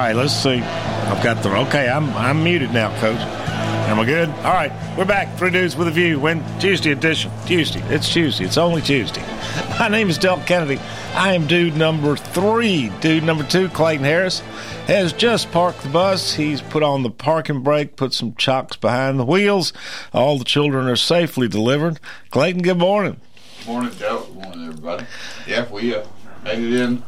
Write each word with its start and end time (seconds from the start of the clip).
Right, 0.00 0.16
let's 0.16 0.32
see. 0.32 0.60
I've 0.60 1.22
got 1.22 1.42
the 1.42 1.54
okay. 1.68 1.88
I'm 1.88 2.08
I'm 2.14 2.42
muted 2.42 2.72
now, 2.72 2.88
Coach. 3.00 3.18
Am 3.18 3.98
I 3.98 4.04
good? 4.04 4.28
All 4.28 4.54
right, 4.54 4.72
we're 4.96 5.04
back. 5.04 5.36
Three 5.36 5.50
dudes 5.50 5.76
with 5.76 5.88
a 5.88 5.90
view. 5.90 6.18
When 6.18 6.42
Tuesday 6.58 6.92
edition. 6.92 7.30
Tuesday. 7.44 7.80
It's 7.94 8.10
Tuesday. 8.10 8.44
It's 8.44 8.56
only 8.56 8.80
Tuesday. 8.80 9.22
My 9.78 9.88
name 9.88 10.08
is 10.08 10.16
Del 10.16 10.40
Kennedy. 10.44 10.78
I 11.14 11.34
am 11.34 11.46
dude 11.46 11.76
number 11.76 12.16
three. 12.16 12.88
Dude 13.00 13.24
number 13.24 13.44
two, 13.44 13.68
Clayton 13.68 14.04
Harris, 14.04 14.40
has 14.86 15.12
just 15.12 15.50
parked 15.50 15.82
the 15.82 15.88
bus. 15.90 16.32
He's 16.32 16.62
put 16.62 16.82
on 16.82 17.02
the 17.02 17.10
parking 17.10 17.62
brake, 17.62 17.96
put 17.96 18.14
some 18.14 18.34
chocks 18.36 18.76
behind 18.76 19.18
the 19.18 19.24
wheels. 19.24 19.72
All 20.14 20.38
the 20.38 20.44
children 20.44 20.86
are 20.86 20.96
safely 20.96 21.48
delivered. 21.48 22.00
Clayton, 22.30 22.62
good 22.62 22.78
morning. 22.78 23.20
Good 23.58 23.66
Morning, 23.66 23.92
Joe. 23.98 24.24
Good 24.24 24.34
morning, 24.34 24.66
everybody. 24.68 25.04
Yeah, 25.46 25.70
we 25.70 25.94
uh, 25.94 26.06
made 26.44 26.60
it 26.60 26.72
in 26.72 27.02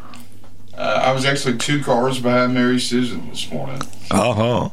uh, 0.77 1.03
I 1.05 1.13
was 1.13 1.25
actually 1.25 1.59
two 1.59 1.83
cars 1.83 2.21
behind 2.21 2.55
Mary 2.55 2.81
Susan 2.81 3.29
this 3.31 3.51
morning. 3.51 3.81
Uh 4.13 4.35
huh. 4.35 4.69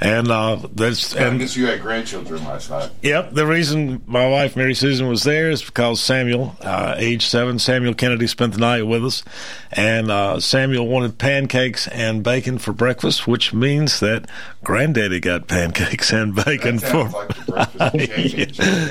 And 0.00 0.30
uh, 0.30 0.56
that's 0.74 1.16
I 1.16 1.22
and 1.24 1.38
guess 1.40 1.56
you 1.56 1.66
had 1.66 1.80
grandchildren 1.80 2.44
last 2.44 2.68
night. 2.68 2.90
Yep, 3.00 3.32
the 3.32 3.46
reason 3.46 4.02
my 4.06 4.28
wife 4.28 4.54
Mary 4.54 4.74
Susan 4.74 5.08
was 5.08 5.22
there 5.22 5.50
is 5.50 5.62
because 5.62 5.98
Samuel, 5.98 6.54
uh, 6.60 6.94
age 6.98 7.26
seven, 7.26 7.58
Samuel 7.58 7.94
Kennedy 7.94 8.26
spent 8.26 8.52
the 8.52 8.60
night 8.60 8.82
with 8.82 9.02
us, 9.02 9.24
and 9.72 10.10
uh, 10.10 10.40
Samuel 10.40 10.86
wanted 10.88 11.16
pancakes 11.16 11.88
and 11.88 12.22
bacon 12.22 12.58
for 12.58 12.74
breakfast, 12.74 13.26
which 13.26 13.54
means 13.54 14.00
that 14.00 14.28
Granddaddy 14.62 15.20
got 15.20 15.48
pancakes 15.48 16.12
and 16.12 16.34
bacon 16.34 16.78
for. 16.78 17.08
like 17.48 17.94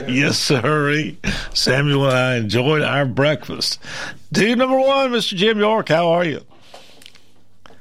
yes, 0.10 0.40
sir. 0.40 1.12
Samuel 1.54 2.06
and 2.08 2.18
I 2.18 2.36
enjoyed 2.38 2.82
our 2.82 3.06
breakfast. 3.06 3.80
Dude 4.32 4.58
number 4.58 4.80
one, 4.80 5.12
Mr. 5.12 5.36
Jim 5.36 5.60
York, 5.60 5.90
how 5.90 6.10
are 6.10 6.26
you? 6.26 6.42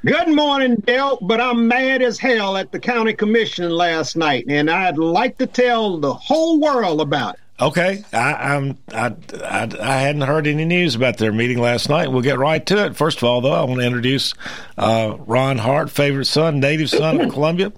Good 0.02 0.28
morning, 0.30 0.76
Del, 0.76 1.18
but 1.20 1.42
I'm 1.42 1.68
mad 1.68 2.00
as 2.00 2.18
hell 2.18 2.56
at 2.56 2.72
the 2.72 2.78
county 2.78 3.12
commission 3.12 3.70
last 3.70 4.16
night, 4.16 4.46
and 4.48 4.70
I'd 4.70 4.96
like 4.96 5.36
to 5.38 5.46
tell 5.46 5.98
the 5.98 6.14
whole 6.14 6.58
world 6.58 7.02
about 7.02 7.34
it. 7.34 7.40
Okay, 7.60 8.02
I, 8.10 8.54
I'm 8.54 8.78
I, 8.94 9.14
I 9.44 9.68
I 9.78 9.96
hadn't 9.98 10.22
heard 10.22 10.46
any 10.46 10.64
news 10.64 10.94
about 10.94 11.18
their 11.18 11.32
meeting 11.32 11.58
last 11.58 11.90
night. 11.90 12.10
We'll 12.10 12.22
get 12.22 12.38
right 12.38 12.64
to 12.64 12.86
it. 12.86 12.96
First 12.96 13.18
of 13.18 13.24
all, 13.24 13.42
though, 13.42 13.52
I 13.52 13.62
want 13.64 13.80
to 13.80 13.86
introduce 13.86 14.32
uh, 14.78 15.16
Ron 15.18 15.58
Hart, 15.58 15.90
favorite 15.90 16.24
son, 16.24 16.60
native 16.60 16.88
son 16.88 17.20
of 17.20 17.30
Columbia. 17.32 17.70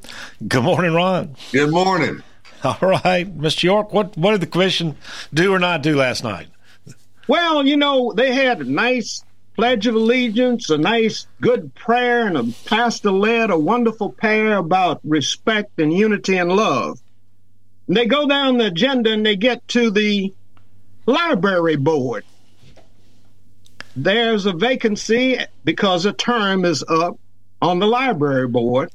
Good 0.46 0.62
morning, 0.62 0.94
Ron. 0.94 1.34
Good 1.50 1.72
morning. 1.72 2.22
All 2.64 2.78
right, 2.80 3.26
Mr. 3.36 3.64
York. 3.64 3.92
What 3.92 4.16
what 4.16 4.30
did 4.30 4.42
the 4.42 4.46
commission 4.46 4.94
do 5.34 5.52
or 5.52 5.58
not 5.58 5.82
do 5.82 5.96
last 5.96 6.22
night? 6.22 6.46
Well, 7.26 7.66
you 7.66 7.76
know, 7.76 8.12
they 8.12 8.32
had 8.32 8.60
a 8.60 8.64
nice 8.64 9.24
Pledge 9.56 9.86
of 9.86 9.94
Allegiance, 9.94 10.70
a 10.70 10.78
nice 10.78 11.26
good 11.40 11.74
prayer, 11.74 12.26
and 12.26 12.36
a 12.38 12.44
pastor 12.64 13.10
led 13.10 13.50
a 13.50 13.58
wonderful 13.58 14.10
prayer 14.10 14.56
about 14.56 15.00
respect 15.04 15.78
and 15.78 15.92
unity 15.92 16.38
and 16.38 16.50
love. 16.50 16.98
And 17.86 17.96
they 17.96 18.06
go 18.06 18.26
down 18.26 18.58
the 18.58 18.66
agenda 18.66 19.12
and 19.12 19.26
they 19.26 19.36
get 19.36 19.66
to 19.68 19.90
the 19.90 20.32
library 21.04 21.76
board. 21.76 22.24
There's 23.94 24.46
a 24.46 24.52
vacancy 24.52 25.38
because 25.64 26.06
a 26.06 26.14
term 26.14 26.64
is 26.64 26.82
up 26.88 27.18
on 27.60 27.78
the 27.78 27.86
library 27.86 28.48
board 28.48 28.90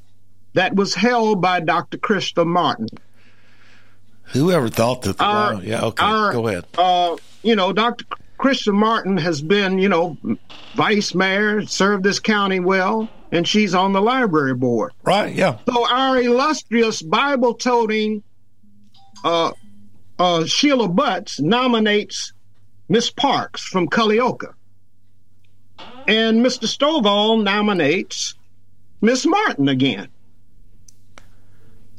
that 0.54 0.76
was 0.76 0.96
held 0.96 1.40
by 1.40 1.60
Dr. 1.60 2.00
Krista 2.00 2.46
Martin. 2.48 2.88
Whoever 4.34 4.70
thought 4.70 5.04
that? 5.04 5.20
The, 5.20 5.24
Our- 5.24 5.64
yeah, 5.64 5.86
okay. 5.86 6.04
our, 6.04 6.34
Go 6.34 6.48
ahead. 6.48 6.66
Uh, 6.76 7.16
you 7.44 7.56
know, 7.56 7.72
Dr. 7.74 8.06
Krista 8.38 8.74
Martin 8.74 9.18
has 9.18 9.42
been, 9.42 9.80
you 9.80 9.90
know, 9.90 10.18
vice 10.76 11.16
mayor, 11.16 11.66
served 11.66 12.04
this 12.04 12.20
county 12.20 12.60
well, 12.60 13.10
and 13.32 13.48
she's 13.48 13.74
on 13.74 13.94
the 13.94 14.02
library 14.02 14.54
board. 14.54 14.94
Right? 15.04 15.34
Yeah. 15.34 15.58
So 15.68 15.90
our 15.90 16.22
illustrious 16.22 17.02
Bible 17.02 17.56
toting 17.56 18.24
uh, 19.24 19.52
uh, 20.20 20.46
Sheila 20.46 20.88
Butts 20.88 21.40
nominates 21.40 22.34
Miss 22.90 23.10
Parks 23.10 23.64
from 23.64 23.88
Culleoka. 23.88 24.54
And 26.08 26.46
Mr. 26.46 26.66
Stovall 26.66 27.44
nominates 27.44 28.36
Miss 29.02 29.26
Martin 29.26 29.68
again. 29.68 30.08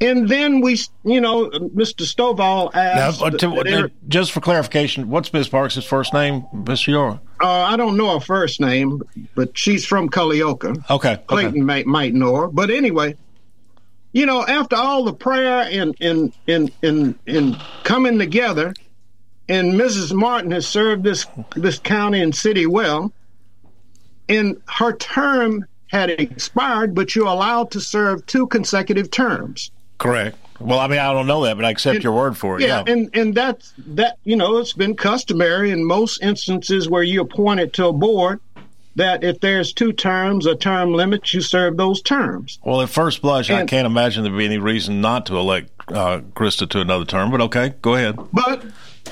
And 0.00 0.28
then 0.28 0.60
we, 0.60 0.78
you 1.04 1.20
know, 1.20 1.46
Mr. 1.50 2.02
Stovall 2.06 2.72
asked. 2.74 3.20
uh, 3.20 3.30
to- 3.30 3.62
there- 3.64 3.90
just 4.06 4.30
for 4.30 4.40
clarification, 4.40 5.08
what's 5.10 5.32
Miss 5.32 5.48
Parks' 5.48 5.82
first 5.84 6.14
name, 6.14 6.44
Mr. 6.54 6.88
York? 6.88 7.18
Uh, 7.42 7.46
I 7.48 7.76
don't 7.76 7.96
know 7.96 8.14
her 8.14 8.20
first 8.24 8.60
name, 8.60 9.02
but 9.34 9.56
she's 9.58 9.84
from 9.84 10.08
Culleoka. 10.08 10.76
Okay. 10.90 11.12
okay. 11.14 11.22
Clayton 11.26 11.64
might 11.64 11.86
might 11.86 12.14
know 12.14 12.34
her, 12.36 12.48
but 12.48 12.70
anyway, 12.70 13.16
you 14.12 14.24
know, 14.26 14.44
after 14.46 14.76
all 14.76 15.04
the 15.04 15.12
prayer 15.12 15.68
and 15.70 15.96
and 16.00 16.32
and 16.46 16.70
and, 16.82 17.14
and 17.26 17.60
coming 17.84 18.18
together, 18.18 18.74
and 19.48 19.74
Mrs. 19.74 20.12
Martin 20.12 20.50
has 20.52 20.66
served 20.66 21.02
this 21.04 21.26
this 21.56 21.78
county 21.78 22.20
and 22.22 22.34
city 22.34 22.66
well, 22.66 23.12
and 24.28 24.60
her 24.66 24.92
term 24.96 25.64
had 25.88 26.10
expired, 26.10 26.94
but 26.94 27.14
you're 27.16 27.26
allowed 27.26 27.70
to 27.72 27.80
serve 27.80 28.24
two 28.26 28.46
consecutive 28.46 29.10
terms. 29.10 29.70
Correct. 29.98 30.36
Well, 30.60 30.78
I 30.80 30.88
mean, 30.88 30.98
I 30.98 31.12
don't 31.12 31.26
know 31.28 31.44
that, 31.44 31.56
but 31.56 31.64
I 31.64 31.70
accept 31.70 31.96
And- 31.96 32.04
your 32.04 32.12
word 32.14 32.36
for 32.36 32.56
it. 32.58 32.62
Yeah, 32.62 32.82
Yeah. 32.86 32.92
and 32.92 33.10
and 33.14 33.34
that's 33.34 33.72
that. 33.94 34.18
You 34.24 34.36
know, 34.36 34.56
it's 34.58 34.72
been 34.72 34.96
customary 34.96 35.70
in 35.70 35.84
most 35.84 36.22
instances 36.22 36.88
where 36.88 37.02
you 37.02 37.20
appoint 37.20 37.60
it 37.60 37.72
to 37.74 37.86
a 37.86 37.92
board 37.92 38.40
that 38.96 39.22
if 39.22 39.38
there's 39.38 39.72
two 39.72 39.92
terms, 39.92 40.46
a 40.46 40.56
term 40.56 40.92
limit, 40.92 41.32
you 41.32 41.40
serve 41.40 41.76
those 41.76 42.02
terms. 42.02 42.58
Well, 42.64 42.80
at 42.82 42.88
first 42.88 43.22
blush, 43.22 43.48
I 43.50 43.64
can't 43.66 43.86
imagine 43.86 44.24
there'd 44.24 44.36
be 44.36 44.44
any 44.46 44.58
reason 44.58 45.00
not 45.00 45.26
to 45.26 45.36
elect 45.38 45.70
uh, 45.92 46.20
Krista 46.34 46.68
to 46.70 46.80
another 46.80 47.04
term, 47.04 47.30
but 47.30 47.40
okay, 47.42 47.74
go 47.80 47.94
ahead. 47.94 48.16
But 48.32 48.64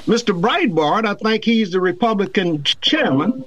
Mr. 0.06 0.38
Breitbart, 0.38 1.06
I 1.06 1.14
think 1.14 1.44
he's 1.44 1.70
the 1.70 1.80
Republican 1.80 2.64
chairman. 2.80 3.44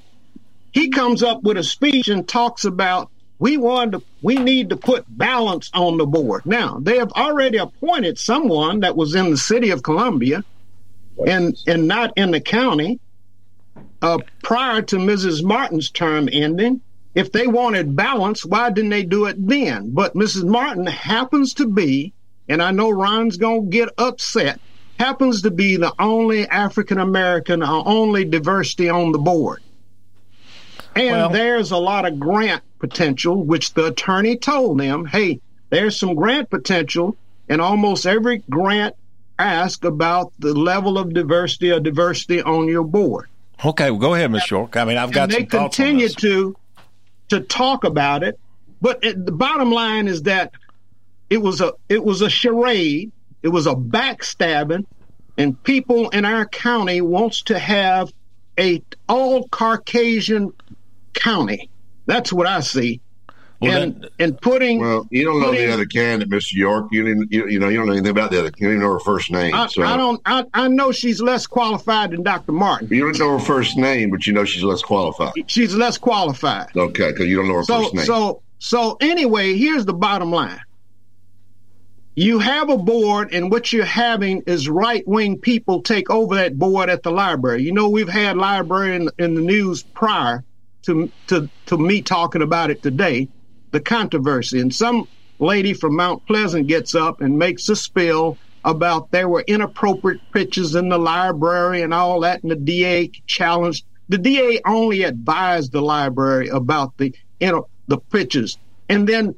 He 0.71 0.89
comes 0.89 1.21
up 1.23 1.43
with 1.43 1.57
a 1.57 1.63
speech 1.63 2.07
and 2.07 2.25
talks 2.25 2.63
about 2.63 3.09
we 3.39 3.57
want 3.57 3.93
to, 3.93 4.03
we 4.21 4.35
need 4.35 4.69
to 4.69 4.77
put 4.77 5.05
balance 5.07 5.71
on 5.73 5.97
the 5.97 6.05
board. 6.05 6.45
Now 6.45 6.79
they 6.79 6.97
have 6.97 7.11
already 7.13 7.57
appointed 7.57 8.19
someone 8.19 8.81
that 8.81 8.95
was 8.95 9.15
in 9.15 9.31
the 9.31 9.37
city 9.37 9.71
of 9.71 9.81
Columbia, 9.83 10.43
and 11.25 11.57
and 11.65 11.87
not 11.87 12.13
in 12.17 12.31
the 12.31 12.41
county. 12.41 12.99
Uh, 14.01 14.19
prior 14.43 14.81
to 14.81 14.95
Mrs. 14.95 15.43
Martin's 15.43 15.89
term 15.89 16.29
ending, 16.31 16.81
if 17.15 17.33
they 17.33 17.47
wanted 17.47 17.97
balance, 17.97 18.45
why 18.45 18.69
didn't 18.69 18.91
they 18.91 19.03
do 19.03 19.25
it 19.25 19.35
then? 19.45 19.91
But 19.91 20.13
Mrs. 20.13 20.45
Martin 20.45 20.85
happens 20.85 21.53
to 21.55 21.67
be, 21.67 22.13
and 22.47 22.61
I 22.61 22.71
know 22.71 22.89
Ron's 22.89 23.35
gonna 23.35 23.63
get 23.63 23.89
upset 23.97 24.61
happens 24.99 25.41
to 25.43 25.51
be 25.51 25.77
the 25.77 25.93
only 25.97 26.47
African 26.47 26.99
American 26.99 27.63
or 27.63 27.87
only 27.87 28.25
diversity 28.25 28.89
on 28.89 29.13
the 29.13 29.17
board. 29.17 29.61
And 30.95 31.11
Well- 31.11 31.29
there's 31.29 31.71
a 31.71 31.77
lot 31.77 32.05
of 32.05 32.19
grant 32.19 32.63
potential, 32.79 33.43
which 33.43 33.73
the 33.73 33.85
attorney 33.85 34.37
told 34.37 34.79
them, 34.79 35.05
hey, 35.05 35.39
there's 35.69 35.99
some 35.99 36.15
grant 36.15 36.49
potential, 36.49 37.15
and 37.47 37.61
almost 37.61 38.05
every 38.05 38.43
grant 38.49 38.95
ask 39.37 39.85
about 39.85 40.33
the 40.39 40.53
level 40.53 40.97
of 40.97 41.13
diversity 41.13 41.71
or 41.71 41.79
diversity 41.79 42.41
on 42.41 42.67
your 42.67 42.83
board. 42.83 43.27
Okay, 43.63 43.91
well, 43.91 43.99
go 43.99 44.13
ahead, 44.13 44.31
Miss 44.31 44.49
York. 44.49 44.75
I 44.77 44.85
mean, 44.85 44.97
I've 44.97 45.11
got 45.11 45.23
and 45.23 45.31
they 45.31 45.47
some 45.49 45.63
on 45.63 45.69
continue 45.69 46.09
to 46.09 46.55
to 47.29 47.41
talk 47.41 47.83
about 47.83 48.23
it, 48.23 48.39
but 48.81 49.03
it, 49.03 49.25
the 49.25 49.31
bottom 49.31 49.71
line 49.71 50.07
is 50.07 50.23
that 50.23 50.51
it 51.29 51.37
was 51.37 51.61
a 51.61 51.73
it 51.87 52.03
was 52.03 52.21
a 52.21 52.29
charade, 52.29 53.11
it 53.43 53.49
was 53.49 53.67
a 53.67 53.75
backstabbing, 53.75 54.85
and 55.37 55.61
people 55.63 56.09
in 56.09 56.25
our 56.25 56.45
county 56.45 57.01
wants 57.01 57.43
to 57.43 57.59
have 57.59 58.11
a 58.57 58.81
all 59.07 59.47
Caucasian 59.49 60.53
county. 61.19 61.69
That's 62.05 62.33
what 62.33 62.47
I 62.47 62.61
see. 62.61 63.01
Well, 63.61 63.81
and 63.81 64.01
then- 64.01 64.09
and 64.19 64.41
putting 64.41 64.79
Well, 64.79 65.05
you 65.11 65.25
don't 65.25 65.41
know 65.41 65.49
Putting- 65.49 65.67
the 65.67 65.73
other 65.73 65.85
candidate, 65.85 66.29
Mr. 66.29 66.53
York. 66.53 66.87
You 66.91 67.03
didn't, 67.03 67.31
you, 67.31 67.45
you 67.49 67.59
know, 67.59 67.67
you 67.67 67.77
don't 67.77 67.87
know 67.87 67.91
anything 67.91 68.09
about 68.11 68.31
the 68.31 68.39
other. 68.39 68.51
You 68.57 68.69
don't 68.69 68.79
know 68.79 68.93
her 68.93 68.99
first 69.01 69.31
name. 69.31 69.53
I, 69.53 69.67
so 69.67 69.83
I 69.83 69.97
don't 69.97 70.21
I, 70.25 70.45
I 70.53 70.69
know 70.69 70.93
she's 70.93 71.21
less 71.21 71.45
qualified 71.45 72.11
than 72.11 72.23
Dr. 72.23 72.53
Martin. 72.53 72.87
You 72.89 73.01
don't 73.01 73.19
know 73.19 73.37
her 73.37 73.43
first 73.43 73.75
name, 73.75 74.11
but 74.11 74.25
you 74.25 74.31
know 74.31 74.45
she's 74.45 74.63
less 74.63 74.81
qualified. 74.81 75.33
She's 75.47 75.75
less 75.75 75.97
qualified. 75.97 76.67
Okay, 76.75 77.11
because 77.11 77.27
you 77.27 77.35
don't 77.35 77.49
know 77.49 77.55
her 77.55 77.63
So 77.63 77.81
first 77.81 77.93
name. 77.95 78.05
so 78.05 78.41
So 78.59 78.95
anyway, 79.01 79.55
here's 79.57 79.85
the 79.85 79.93
bottom 79.93 80.31
line. 80.31 80.61
You 82.15 82.39
have 82.39 82.69
a 82.69 82.77
board, 82.77 83.33
and 83.33 83.49
what 83.51 83.71
you're 83.71 83.85
having 83.85 84.41
is 84.45 84.67
right 84.67 85.07
wing 85.07 85.37
people 85.37 85.81
take 85.81 86.09
over 86.09 86.35
that 86.35 86.57
board 86.59 86.89
at 86.89 87.03
the 87.03 87.11
library. 87.11 87.63
You 87.63 87.71
know, 87.71 87.87
we've 87.87 88.09
had 88.09 88.35
library 88.37 88.95
in, 88.95 89.09
in 89.19 89.35
the 89.35 89.41
news 89.41 89.83
prior 89.83 90.43
to, 90.89 91.11
to, 91.27 91.49
to 91.67 91.77
me 91.77 92.01
talking 92.01 92.41
about 92.41 92.71
it 92.71 92.81
today, 92.81 93.29
the 93.71 93.79
controversy. 93.79 94.59
And 94.59 94.73
some 94.73 95.07
lady 95.37 95.73
from 95.73 95.95
Mount 95.95 96.25
Pleasant 96.25 96.67
gets 96.67 96.95
up 96.95 97.21
and 97.21 97.37
makes 97.37 97.69
a 97.69 97.75
spill 97.75 98.37
about 98.65 99.11
there 99.11 99.29
were 99.29 99.43
inappropriate 99.47 100.19
pictures 100.33 100.73
in 100.75 100.89
the 100.89 100.97
library 100.97 101.83
and 101.83 101.93
all 101.93 102.21
that, 102.21 102.41
and 102.41 102.51
the 102.51 102.55
DA 102.55 103.11
challenged. 103.27 103.85
The 104.09 104.17
DA 104.17 104.59
only 104.65 105.03
advised 105.03 105.71
the 105.71 105.81
library 105.81 106.49
about 106.49 106.97
the 106.97 107.13
you 107.39 107.51
know, 107.51 107.67
the 107.87 107.99
pictures, 107.99 108.57
and 108.89 109.07
then 109.07 109.35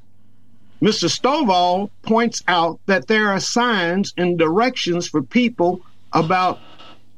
Mr. 0.81 1.07
Stovall 1.07 1.91
points 2.01 2.41
out 2.47 2.79
that 2.87 3.05
there 3.05 3.27
are 3.29 3.39
signs 3.39 4.13
and 4.17 4.39
directions 4.39 5.07
for 5.07 5.21
people 5.21 5.81
about 6.13 6.59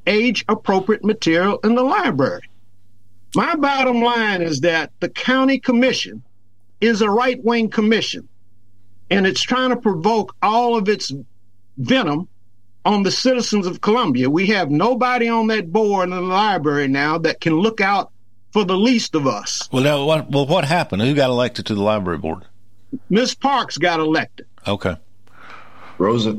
age 0.06 0.44
appropriate 0.50 1.06
material 1.06 1.60
in 1.64 1.76
the 1.76 1.84
library. 1.84 2.42
My 3.36 3.56
bottom 3.56 4.02
line 4.02 4.42
is 4.42 4.62
that 4.62 4.92
the 5.00 5.10
county 5.10 5.60
commission 5.60 6.24
is 6.80 7.02
a 7.02 7.10
right 7.10 7.44
wing 7.44 7.70
commission 7.70 8.28
and 9.10 9.26
it's 9.26 9.42
trying 9.42 9.70
to 9.70 9.78
provoke 9.78 10.36
all 10.42 10.76
of 10.76 10.90
its 10.90 11.12
venom 11.78 12.28
on 12.86 13.04
the 13.04 13.12
citizens 13.12 13.66
of 13.66 13.82
Columbia. 13.82 14.30
We 14.30 14.48
have 14.48 14.70
nobody 14.70 15.30
on 15.30 15.48
that 15.48 15.72
board 15.72 16.10
in 16.10 16.16
the 16.16 16.22
library 16.22 16.88
now 16.88 17.18
that 17.20 17.40
can 17.40 17.54
look 17.54 17.82
out 17.82 18.12
for 18.52 18.66
the 18.66 18.78
least 18.78 19.16
of 19.16 19.26
us. 19.26 19.68
Well, 19.72 19.84
now, 19.84 20.06
what, 20.06 20.30
well, 20.30 20.46
what 20.46 20.66
happened? 20.66 21.02
Who 21.02 21.16
got 21.16 21.30
elected 21.30 21.66
to 21.68 21.76
the 21.76 21.82
library 21.82 22.20
board? 22.20 22.46
Miss 23.10 23.34
Parks 23.34 23.78
got 23.78 24.00
elected. 24.00 24.46
Okay. 24.68 24.96
Rosa. 25.98 26.38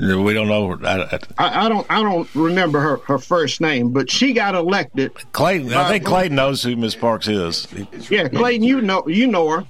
We 0.00 0.32
don't 0.32 0.48
know. 0.48 0.78
I, 0.84 1.18
I, 1.38 1.66
I, 1.66 1.68
don't. 1.68 1.86
I 1.90 2.02
don't 2.02 2.28
remember 2.34 2.80
her, 2.80 2.96
her 2.98 3.18
first 3.18 3.60
name, 3.60 3.90
but 3.90 4.10
she 4.10 4.32
got 4.32 4.54
elected. 4.54 5.12
Clayton. 5.32 5.72
I 5.74 5.88
think 5.88 6.06
uh, 6.06 6.08
Clayton 6.08 6.36
knows 6.36 6.62
who 6.62 6.76
Miss 6.76 6.94
Parks 6.94 7.28
is. 7.28 7.68
Yeah, 8.10 8.28
Clayton. 8.28 8.62
You 8.62 8.80
know. 8.80 9.06
You 9.06 9.26
know 9.26 9.48
her. 9.50 9.66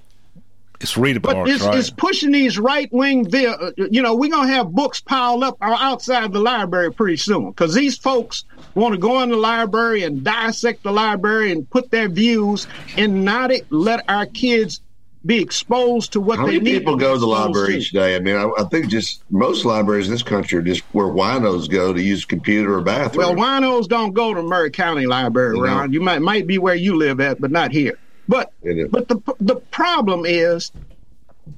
It's 0.83 0.97
Rita 0.97 1.21
but 1.21 1.35
Parks, 1.35 1.51
it's, 1.51 1.63
right? 1.63 1.79
it's 1.79 1.91
pushing 1.91 2.33
these 2.33 2.59
right 2.59 2.93
wing. 2.93 3.33
Uh, 3.33 3.71
you 3.77 4.03
know, 4.03 4.17
we're 4.17 4.31
gonna 4.31 4.53
have 4.53 4.73
books 4.73 5.01
piled 5.01 5.45
up 5.45 5.57
outside 5.61 6.33
the 6.33 6.41
library 6.41 6.93
pretty 6.93 7.17
soon 7.17 7.51
because 7.51 7.73
these 7.73 7.97
folks 7.97 8.45
want 8.75 8.93
to 8.93 8.99
go 8.99 9.23
in 9.23 9.31
the 9.31 9.37
library 9.37 10.03
and 10.03 10.25
dissect 10.25 10.83
the 10.83 10.91
library 10.91 11.53
and 11.53 11.71
put 11.71 11.91
their 11.93 12.09
views 12.09 12.67
and 12.97 13.25
not 13.25 13.53
let 13.71 14.05
our 14.09 14.27
kids 14.27 14.81
be 15.25 15.41
exposed 15.41 16.13
to 16.15 16.21
what 16.21 16.39
How 16.39 16.47
they 16.47 16.59
many 16.59 16.65
need. 16.73 16.79
people 16.79 16.97
go 16.97 17.15
to 17.15 17.21
the 17.21 17.27
library 17.27 17.75
to. 17.75 17.79
each 17.79 17.91
day? 17.93 18.17
I 18.17 18.19
mean, 18.19 18.37
I, 18.37 18.51
I, 18.59 18.65
think 18.65 18.89
just 18.89 19.23
most 19.31 19.65
libraries 19.65 20.07
in 20.07 20.13
this 20.13 20.23
country 20.23 20.59
are 20.59 20.63
just 20.63 20.81
where 20.93 21.07
winos 21.07 21.71
go 21.71 21.93
to 21.93 22.03
use 22.03 22.25
a 22.25 22.27
computer 22.27 22.75
or 22.75 22.81
bathroom. 22.81 23.37
Well, 23.37 23.37
winos 23.37 23.89
don't 23.89 24.13
go 24.15 24.35
to 24.35 24.43
Maury 24.43 24.71
County 24.73 25.07
Library, 25.07 25.57
You 25.57 25.65
know. 25.65 25.85
You 25.85 26.01
might 26.01 26.23
might 26.23 26.47
be 26.47 26.59
where 26.59 26.75
you 26.75 26.97
live 26.97 27.21
at, 27.21 27.41
but 27.41 27.53
not 27.53 27.71
here. 27.71 27.99
But 28.27 28.53
but 28.91 29.09
the 29.09 29.21
the 29.41 29.57
problem 29.57 30.25
is 30.27 30.73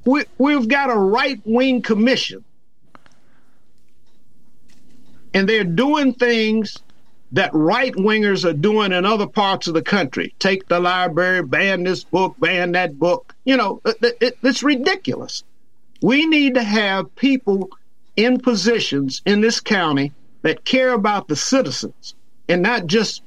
we 0.04 0.24
we've 0.38 0.68
got 0.68 0.90
a 0.90 0.96
right 0.96 1.40
wing 1.44 1.80
commission, 1.80 2.44
and 5.32 5.48
they're 5.48 5.64
doing 5.64 6.12
things 6.14 6.78
that 7.34 7.50
right 7.52 7.92
wingers 7.94 8.48
are 8.48 8.52
doing 8.52 8.92
in 8.92 9.04
other 9.04 9.26
parts 9.26 9.66
of 9.66 9.74
the 9.74 9.82
country. 9.82 10.32
Take 10.38 10.68
the 10.68 10.78
library, 10.78 11.42
ban 11.42 11.82
this 11.82 12.04
book, 12.04 12.36
ban 12.38 12.72
that 12.72 12.96
book. 12.96 13.34
You 13.44 13.56
know, 13.56 13.80
it, 13.84 14.16
it, 14.20 14.38
it's 14.40 14.62
ridiculous. 14.62 15.42
We 16.00 16.26
need 16.26 16.54
to 16.54 16.62
have 16.62 17.14
people 17.16 17.70
in 18.16 18.38
positions 18.40 19.20
in 19.26 19.40
this 19.40 19.58
county 19.58 20.12
that 20.42 20.64
care 20.64 20.92
about 20.92 21.26
the 21.26 21.34
citizens 21.34 22.14
and 22.48 22.62
not 22.62 22.86
just 22.86 23.23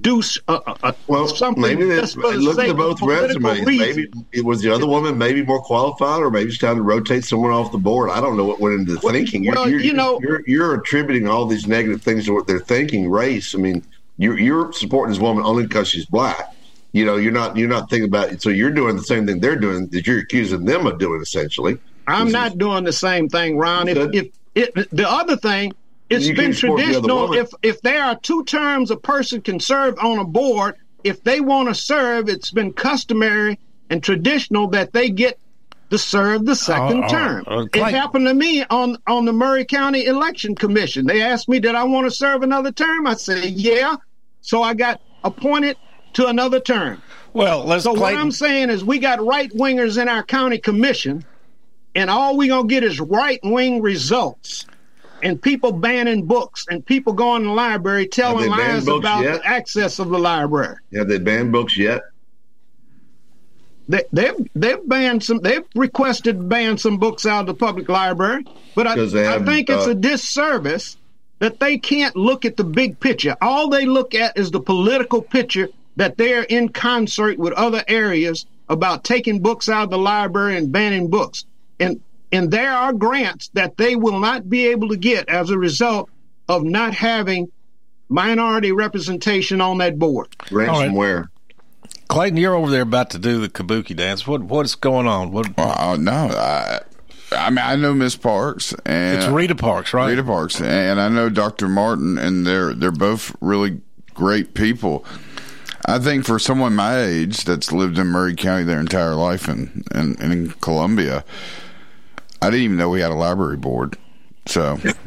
do 0.00 0.22
uh, 0.48 0.60
uh, 0.82 0.92
Well, 1.06 1.28
something. 1.28 1.60
maybe 1.62 1.82
just 1.84 2.14
that's, 2.14 2.14
for 2.14 2.32
the 2.32 2.38
look 2.38 2.58
at 2.58 2.76
both 2.76 3.02
resumes. 3.02 3.66
Maybe 3.66 4.08
it 4.32 4.44
was 4.44 4.62
the 4.62 4.70
other 4.72 4.86
woman, 4.86 5.18
maybe 5.18 5.42
more 5.44 5.60
qualified, 5.60 6.22
or 6.22 6.30
maybe 6.30 6.48
it's 6.48 6.58
time 6.58 6.76
to 6.76 6.82
rotate 6.82 7.24
someone 7.24 7.50
off 7.50 7.72
the 7.72 7.78
board. 7.78 8.10
I 8.10 8.20
don't 8.20 8.36
know 8.36 8.44
what 8.44 8.58
went 8.58 8.80
into 8.80 8.94
the 8.94 9.00
Well, 9.02 9.12
thinking. 9.12 9.44
well, 9.46 9.68
you're, 9.68 9.80
you 9.80 9.92
know- 9.92 10.18
you're, 10.22 10.42
you're 10.46 10.74
attributing 10.80 11.28
all 11.28 11.44
these 11.46 11.66
negative 11.66 12.00
things 12.02 12.24
to 12.26 12.32
what 12.32 12.46
they're 12.46 12.58
thinking. 12.58 13.10
Race. 13.10 13.54
I 13.54 13.58
mean, 13.58 13.84
you're 14.18 14.38
you're 14.38 14.72
supporting 14.72 15.12
this 15.12 15.20
woman 15.20 15.44
only 15.44 15.64
because 15.64 15.88
she's 15.88 16.06
black. 16.06 16.54
You 16.92 17.04
know, 17.04 17.16
you're 17.16 17.32
not 17.32 17.56
you're 17.56 17.68
not 17.68 17.90
thinking 17.90 18.08
about. 18.08 18.32
it. 18.32 18.42
So 18.42 18.48
you're 18.50 18.70
doing 18.70 18.96
the 18.96 19.02
same 19.02 19.26
thing 19.26 19.40
they're 19.40 19.56
doing 19.56 19.88
that 19.88 20.06
you're 20.06 20.20
accusing 20.20 20.64
them 20.64 20.86
of 20.86 20.98
doing 20.98 21.20
essentially. 21.20 21.78
I'm 22.06 22.26
This 22.26 22.32
not 22.32 22.50
is- 22.52 22.56
doing 22.58 22.84
the 22.84 22.92
same 22.92 23.28
thing, 23.28 23.56
Ron. 23.58 23.88
If, 23.88 23.96
Good. 23.96 24.32
if 24.54 24.74
the 24.90 25.08
other 25.10 25.36
thing, 25.36 25.72
it's 26.16 26.26
You 26.26 26.34
been 26.34 26.44
can 26.46 26.54
support 26.54 26.78
the 26.80 26.84
other 26.84 26.92
traditional. 27.08 27.32
If 27.34 27.50
if 27.62 27.82
there 27.82 28.02
are 28.04 28.16
two 28.18 28.44
terms 28.44 28.90
a 28.90 28.96
person 28.96 29.40
can 29.40 29.60
serve 29.60 29.98
on 29.98 30.18
a 30.18 30.24
board, 30.24 30.76
if 31.04 31.22
they 31.24 31.40
want 31.40 31.68
to 31.68 31.74
serve, 31.74 32.28
it's 32.28 32.50
been 32.50 32.72
customary 32.72 33.58
and 33.90 34.02
traditional 34.02 34.68
that 34.68 34.92
they 34.92 35.10
get 35.10 35.38
to 35.90 35.98
serve 35.98 36.46
the 36.46 36.56
second 36.56 37.02
Uh, 37.04 37.06
uh, 37.06 37.08
term. 37.08 37.44
uh, 37.46 37.60
it 37.64 37.72
Clay- 37.72 37.92
happened 37.92 38.26
to 38.26 38.34
me 38.34 38.64
on 38.70 38.96
on 39.06 39.24
the 39.26 39.32
Maury 39.32 39.64
County 39.64 40.06
Election 40.06 40.54
Commission. 40.54 41.06
They 41.06 41.20
asked 41.22 41.48
me, 41.48 41.60
"Did 41.60 41.74
I 41.74 41.84
want 41.84 42.06
to 42.06 42.10
serve 42.10 42.42
another 42.42 42.72
term?" 42.72 43.06
I 43.06 43.14
said, 43.14 43.44
"Yeah." 43.44 43.96
So 44.40 44.62
I 44.62 44.74
got 44.74 45.00
appointed 45.24 45.76
to 46.14 46.26
another 46.28 46.60
term. 46.60 47.00
well, 47.32 47.64
let's 47.64 47.84
So 47.84 47.92
what 47.94 48.14
I'm 48.14 48.30
saying 48.32 48.68
is 48.70 48.84
we 48.84 48.98
got 48.98 49.24
right 49.24 49.50
wingers 49.54 50.00
in 50.00 50.08
our 50.08 50.22
county 50.22 50.58
commission, 50.58 51.24
and 51.94 52.10
all 52.10 52.36
we 52.36 52.48
gonna 52.48 52.66
get 52.68 52.84
is 52.84 53.00
right 53.00 53.38
wing 53.42 53.80
results. 53.82 54.66
And 55.22 55.40
people 55.40 55.72
banning 55.72 56.26
books 56.26 56.66
and 56.68 56.84
people 56.84 57.12
going 57.12 57.42
to 57.42 57.48
the 57.48 57.54
library 57.54 58.08
telling 58.08 58.50
lies 58.50 58.88
about 58.88 59.22
yet? 59.22 59.34
the 59.34 59.46
access 59.46 59.98
of 59.98 60.08
the 60.08 60.18
library. 60.18 60.76
Have 60.94 61.08
they 61.08 61.18
banned 61.18 61.52
books 61.52 61.78
yet? 61.78 62.02
They, 63.88 64.04
they've 64.12 64.34
they've 64.54 64.88
banned 64.88 65.22
some. 65.22 65.38
They've 65.40 65.64
requested 65.74 66.36
to 66.36 66.42
ban 66.42 66.78
some 66.78 66.98
books 66.98 67.26
out 67.26 67.40
of 67.40 67.46
the 67.46 67.54
public 67.54 67.88
library, 67.88 68.44
but 68.74 68.86
I, 68.86 68.92
I 68.94 69.38
think 69.44 69.70
it's 69.70 69.86
uh, 69.86 69.90
a 69.90 69.94
disservice 69.94 70.96
that 71.40 71.58
they 71.58 71.78
can't 71.78 72.14
look 72.14 72.44
at 72.44 72.56
the 72.56 72.64
big 72.64 73.00
picture. 73.00 73.36
All 73.42 73.68
they 73.68 73.84
look 73.84 74.14
at 74.14 74.38
is 74.38 74.50
the 74.50 74.60
political 74.60 75.20
picture 75.20 75.68
that 75.96 76.16
they're 76.16 76.44
in 76.44 76.68
concert 76.68 77.38
with 77.38 77.52
other 77.54 77.84
areas 77.88 78.46
about 78.68 79.04
taking 79.04 79.40
books 79.40 79.68
out 79.68 79.84
of 79.84 79.90
the 79.90 79.98
library 79.98 80.56
and 80.56 80.72
banning 80.72 81.08
books. 81.08 81.44
And 81.80 82.00
and 82.32 82.50
there 82.50 82.72
are 82.72 82.92
grants 82.92 83.48
that 83.54 83.76
they 83.76 83.94
will 83.94 84.18
not 84.18 84.48
be 84.48 84.66
able 84.68 84.88
to 84.88 84.96
get 84.96 85.28
as 85.28 85.50
a 85.50 85.58
result 85.58 86.10
of 86.48 86.64
not 86.64 86.94
having 86.94 87.52
minority 88.08 88.72
representation 88.72 89.60
on 89.60 89.78
that 89.78 89.98
board. 89.98 90.30
Ransomware. 90.48 91.28
Clayton, 92.08 92.36
you're 92.36 92.54
over 92.54 92.70
there 92.70 92.82
about 92.82 93.10
to 93.10 93.18
do 93.18 93.40
the 93.40 93.48
kabuki 93.48 93.96
dance. 93.96 94.26
What 94.26 94.42
what's 94.42 94.74
going 94.74 95.06
on? 95.06 95.32
What? 95.32 95.56
Well, 95.56 95.96
no, 95.98 96.12
I, 96.12 96.80
I 97.30 97.50
mean 97.50 97.58
I 97.58 97.76
know 97.76 97.94
Miss 97.94 98.16
Parks 98.16 98.74
and 98.84 99.18
It's 99.18 99.26
Rita 99.28 99.54
Parks, 99.54 99.94
right? 99.94 100.10
Rita 100.10 100.24
Parks, 100.24 100.60
and 100.60 101.00
I 101.00 101.08
know 101.08 101.30
Dr. 101.30 101.68
Martin, 101.68 102.18
and 102.18 102.46
they're 102.46 102.74
they're 102.74 102.92
both 102.92 103.34
really 103.40 103.80
great 104.14 104.54
people. 104.54 105.04
I 105.86 105.98
think 105.98 106.24
for 106.24 106.38
someone 106.38 106.76
my 106.76 107.02
age 107.02 107.44
that's 107.44 107.72
lived 107.72 107.98
in 107.98 108.08
Maury 108.08 108.36
County 108.36 108.64
their 108.64 108.78
entire 108.78 109.14
life 109.14 109.48
and, 109.48 109.84
and, 109.90 110.18
and 110.20 110.32
in 110.32 110.50
Columbia, 110.60 111.24
I 112.42 112.50
didn't 112.50 112.64
even 112.64 112.76
know 112.76 112.90
we 112.90 113.00
had 113.00 113.12
a 113.12 113.14
library 113.14 113.56
board. 113.56 113.96
So, 114.46 114.76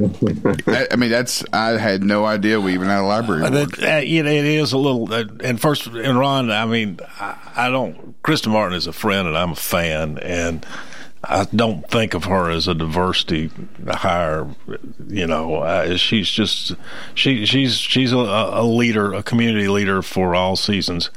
I, 0.68 0.88
I 0.92 0.96
mean, 0.96 1.10
that's 1.10 1.44
I 1.52 1.72
had 1.72 2.02
no 2.02 2.24
idea 2.24 2.62
we 2.62 2.74
even 2.74 2.88
had 2.88 3.02
a 3.02 3.06
library 3.06 3.42
board. 3.42 3.72
that, 3.72 3.98
uh, 3.98 4.02
you 4.02 4.24
know, 4.24 4.32
it 4.32 4.46
is 4.46 4.72
a 4.72 4.78
little. 4.78 5.12
Uh, 5.12 5.26
and 5.44 5.60
first, 5.60 5.88
and 5.88 6.18
Ron, 6.18 6.50
I 6.50 6.66
mean, 6.66 7.00
I, 7.20 7.36
I 7.56 7.70
don't. 7.70 8.22
Krista 8.24 8.48
Martin 8.50 8.78
is 8.78 8.88
a 8.88 8.94
friend, 8.94 9.28
and 9.28 9.38
I'm 9.38 9.52
a 9.52 9.56
fan, 9.56 10.18
and 10.20 10.66
I 11.22 11.46
don't 11.54 11.88
think 11.90 12.14
of 12.14 12.26
her 12.26 12.50
as 12.50 12.68
a 12.68 12.74
diversity 12.74 13.52
hire. 13.88 14.48
You 15.08 15.28
know, 15.28 15.56
uh, 15.56 15.98
she's 15.98 16.30
just 16.30 16.74
she 17.14 17.46
she's 17.46 17.76
she's 17.76 18.14
a, 18.14 18.18
a 18.18 18.64
leader, 18.64 19.14
a 19.14 19.22
community 19.24 19.68
leader 19.68 20.02
for 20.02 20.36
all 20.36 20.56
seasons, 20.56 21.10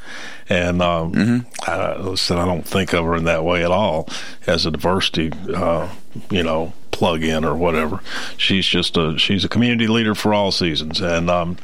and 0.49 0.83
um, 0.83 1.47
I, 1.67 1.97
listen, 1.99 2.39
I 2.39 2.45
don't 2.47 2.67
think 2.67 2.93
of 2.95 3.05
her 3.05 3.15
in 3.15 3.25
that 3.25 3.45
way 3.45 3.65
at 3.65 3.71
all 3.71 4.09
as 4.47 4.67
a 4.67 4.71
diversity. 4.71 5.33
Uh, 5.55 5.89
you 6.31 6.43
know, 6.43 6.73
plug 6.91 7.23
in 7.23 7.45
or 7.45 7.55
whatever. 7.55 8.01
She's 8.37 8.67
just 8.67 8.97
a 8.97 9.19
she's 9.19 9.45
a 9.45 9.49
community 9.49 9.87
leader 9.87 10.15
for 10.15 10.35
all 10.35 10.53
seasons, 10.53 11.01
and 11.01 11.31
um, 11.31 11.57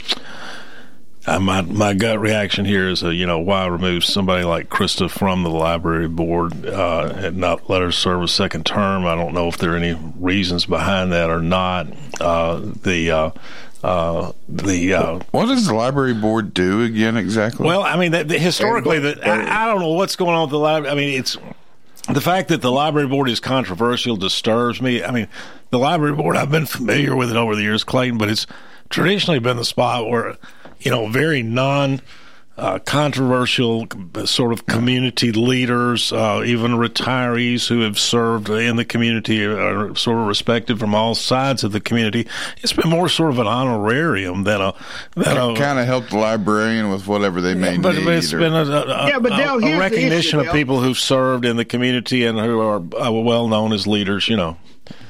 Uh, 1.27 1.41
my 1.41 1.63
my 1.63 1.95
gut 1.95 2.21
reaction 2.21 2.67
here 2.67 2.87
is, 2.87 3.03
uh, 3.03 3.09
you 3.09 3.25
know, 3.25 3.39
why 3.39 3.65
remove 3.65 4.05
somebody 4.05 4.45
like 4.45 4.69
Krista 4.69 5.09
from 5.09 5.43
the 5.43 5.49
library 5.49 6.07
board 6.07 6.67
uh, 6.67 7.15
and 7.17 7.39
not 7.39 7.71
let 7.71 7.81
her 7.81 7.91
serve 7.91 8.23
a 8.23 8.29
second 8.29 8.67
term? 8.67 9.07
I 9.07 9.15
don't 9.15 9.33
know 9.33 9.49
if 9.49 9.57
there 9.57 9.73
are 9.73 9.77
any 9.77 9.99
reasons 10.19 10.67
behind 10.67 11.13
that 11.13 11.31
or 11.31 11.41
not. 11.41 11.87
Uh, 12.21 12.61
the 12.83 13.11
uh, 13.11 13.31
uh, 13.83 14.33
the 14.51 14.93
uh, 14.93 15.21
what 15.31 15.47
does 15.47 15.67
the 15.67 15.75
library 15.75 16.13
board 16.13 16.53
do 16.53 16.83
again 16.83 17.17
exactly? 17.17 17.67
Well, 17.67 17.85
I 17.85 17.97
mean, 17.97 18.13
the, 18.13 18.25
the, 18.25 18.39
historically, 18.39 18.99
the, 18.99 19.27
I, 19.27 19.65
I, 19.65 19.67
don't 19.67 19.81
know 19.81 19.93
what's 19.93 20.17
going 20.17 20.35
on 20.35 20.43
with 20.43 20.51
the 20.51 20.59
library. 20.59 20.93
I 20.93 20.95
mean, 20.95 21.19
it's 21.19 21.39
the 22.13 22.21
fact 22.21 22.49
that 22.49 22.61
the 22.61 22.71
library 22.71 23.09
board 23.09 23.29
is 23.29 23.41
controversial 23.41 24.17
disturbs 24.17 24.81
me. 24.83 25.03
I 25.03 25.11
mean, 25.11 25.29
the 25.71 25.79
library 25.79 26.15
board 26.15 26.37
I've 26.37 26.51
been 26.51 26.67
familiar 26.67 27.17
with 27.17 27.31
it 27.31 27.37
over 27.37 27.57
the 27.57 27.63
years, 27.63 27.85
Clayton, 27.85 28.19
but 28.19 28.29
it's 28.29 28.47
traditionally 28.91 29.39
been 29.39 29.57
the 29.57 29.65
spot 29.65 30.09
where 30.09 30.37
you 30.81 30.91
know 30.91 31.09
very 31.09 31.43
non 31.43 32.01
uh, 32.57 32.79
controversial 32.81 33.87
sort 34.25 34.53
of 34.53 34.67
community 34.67 35.33
leaders, 35.33 36.13
uh, 36.13 36.43
even 36.45 36.73
retirees 36.73 37.67
who 37.67 37.81
have 37.81 37.99
served 37.99 38.49
in 38.49 38.77
the 38.77 38.85
community 38.85 39.45
are 39.45 39.95
sort 39.97 40.19
of 40.19 40.27
respected 40.27 40.79
from 40.79 40.95
all 40.95 41.17
sides 41.17 41.65
of 41.65 41.73
the 41.73 41.81
community. 41.81 42.29
It's 42.63 42.73
been 42.73 42.91
more 42.91 43.09
sort 43.09 43.31
of 43.31 43.41
an 43.41 43.49
honorarium 43.49 44.45
than 44.45 44.61
a 44.61 44.75
than 45.17 45.37
a 45.37 45.57
kind 45.57 45.81
of 45.81 45.87
helped 45.87 46.11
the 46.11 46.19
librarian 46.19 46.91
with 46.91 47.09
whatever 47.09 47.41
they 47.41 47.55
may 47.55 47.77
but, 47.77 47.97
need. 47.97 48.05
But 48.05 48.15
it's 48.15 48.33
or, 48.33 48.39
been 48.39 48.53
a, 48.53 48.63
a, 48.63 49.09
yeah, 49.09 49.19
but 49.19 49.31
Dale, 49.31 49.65
a, 49.65 49.77
a 49.77 49.79
recognition 49.79 50.41
issue, 50.41 50.49
of 50.49 50.55
people 50.55 50.81
who've 50.81 50.99
served 50.99 51.45
in 51.45 51.57
the 51.57 51.65
community 51.65 52.25
and 52.25 52.39
who 52.39 52.61
are 52.61 52.77
uh, 52.77 53.11
well 53.11 53.49
known 53.49 53.73
as 53.73 53.87
leaders. 53.87 54.29
You 54.29 54.37
know. 54.37 54.57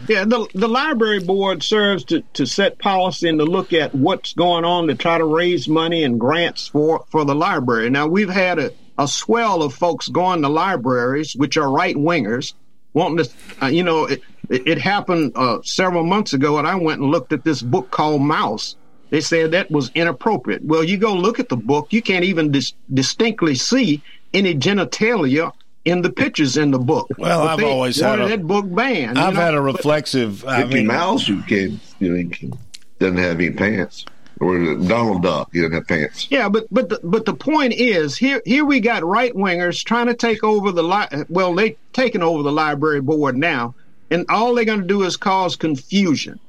Yeah, 0.06 0.24
the 0.24 0.46
the 0.54 0.68
library 0.68 1.20
board 1.20 1.62
serves 1.62 2.04
to, 2.04 2.20
to 2.34 2.46
set 2.46 2.78
policy 2.78 3.28
and 3.28 3.38
to 3.38 3.44
look 3.44 3.72
at 3.72 3.94
what's 3.94 4.32
going 4.34 4.64
on 4.64 4.86
to 4.88 4.94
try 4.94 5.18
to 5.18 5.24
raise 5.24 5.66
money 5.68 6.04
and 6.04 6.20
grants 6.20 6.68
for, 6.68 7.04
for 7.08 7.24
the 7.24 7.34
library. 7.34 7.90
Now 7.90 8.06
we've 8.06 8.28
had 8.30 8.58
a, 8.58 8.70
a 8.98 9.08
swell 9.08 9.62
of 9.62 9.74
folks 9.74 10.08
going 10.08 10.42
to 10.42 10.48
libraries, 10.48 11.34
which 11.34 11.56
are 11.56 11.70
right 11.70 11.96
wingers, 11.96 12.52
wanting 12.92 13.24
to, 13.24 13.30
uh, 13.62 13.66
you 13.66 13.82
know, 13.82 14.04
it, 14.04 14.22
it 14.50 14.78
happened 14.78 15.32
uh, 15.34 15.58
several 15.62 16.04
months 16.04 16.34
ago, 16.34 16.58
and 16.58 16.68
I 16.68 16.74
went 16.76 17.00
and 17.00 17.10
looked 17.10 17.32
at 17.32 17.44
this 17.44 17.62
book 17.62 17.90
called 17.90 18.20
Maus. 18.20 18.76
They 19.10 19.20
said 19.20 19.52
that 19.52 19.70
was 19.70 19.90
inappropriate. 19.94 20.64
Well, 20.64 20.84
you 20.84 20.98
go 20.98 21.14
look 21.14 21.40
at 21.40 21.48
the 21.48 21.56
book, 21.56 21.92
you 21.92 22.02
can't 22.02 22.24
even 22.24 22.50
dis- 22.52 22.74
distinctly 22.92 23.54
see 23.54 24.02
any 24.32 24.54
genitalia 24.54 25.52
in 25.84 26.02
the 26.02 26.10
pictures 26.10 26.56
in 26.56 26.70
the 26.70 26.78
book. 26.78 27.10
Well, 27.18 27.44
but 27.44 27.58
I've 27.58 27.64
always 27.64 28.00
had 28.00 28.20
a, 28.20 28.28
that 28.28 28.46
book 28.46 28.66
banned. 28.68 29.18
I've 29.18 29.34
know? 29.34 29.40
had 29.40 29.54
a 29.54 29.60
reflexive. 29.60 30.42
But, 30.42 30.48
I 30.48 30.64
Mickey 30.64 30.74
mean, 30.76 30.86
Mouse 30.86 31.26
who 31.26 31.42
can 31.42 31.80
you 32.00 32.16
know 32.16 32.56
doesn't 32.98 33.18
have 33.18 33.40
any 33.40 33.50
pants. 33.50 34.04
Or 34.40 34.58
Donald 34.74 35.22
Duck, 35.22 35.50
he 35.52 35.60
doesn't 35.60 35.74
have 35.74 35.86
pants. 35.86 36.26
Yeah, 36.28 36.48
but 36.48 36.66
but 36.70 36.88
the, 36.88 37.00
but 37.04 37.24
the 37.24 37.34
point 37.34 37.72
is 37.74 38.16
here 38.16 38.42
here 38.44 38.64
we 38.64 38.80
got 38.80 39.04
right 39.04 39.32
wingers 39.32 39.84
trying 39.84 40.06
to 40.06 40.14
take 40.14 40.42
over 40.42 40.72
the 40.72 40.82
li- 40.82 41.24
well 41.28 41.54
they 41.54 41.76
taking 41.92 42.22
over 42.22 42.42
the 42.42 42.50
library 42.50 43.00
board 43.00 43.36
now, 43.36 43.76
and 44.10 44.26
all 44.28 44.54
they're 44.54 44.64
going 44.64 44.80
to 44.80 44.86
do 44.86 45.04
is 45.04 45.16
cause 45.16 45.54
confusion, 45.54 46.40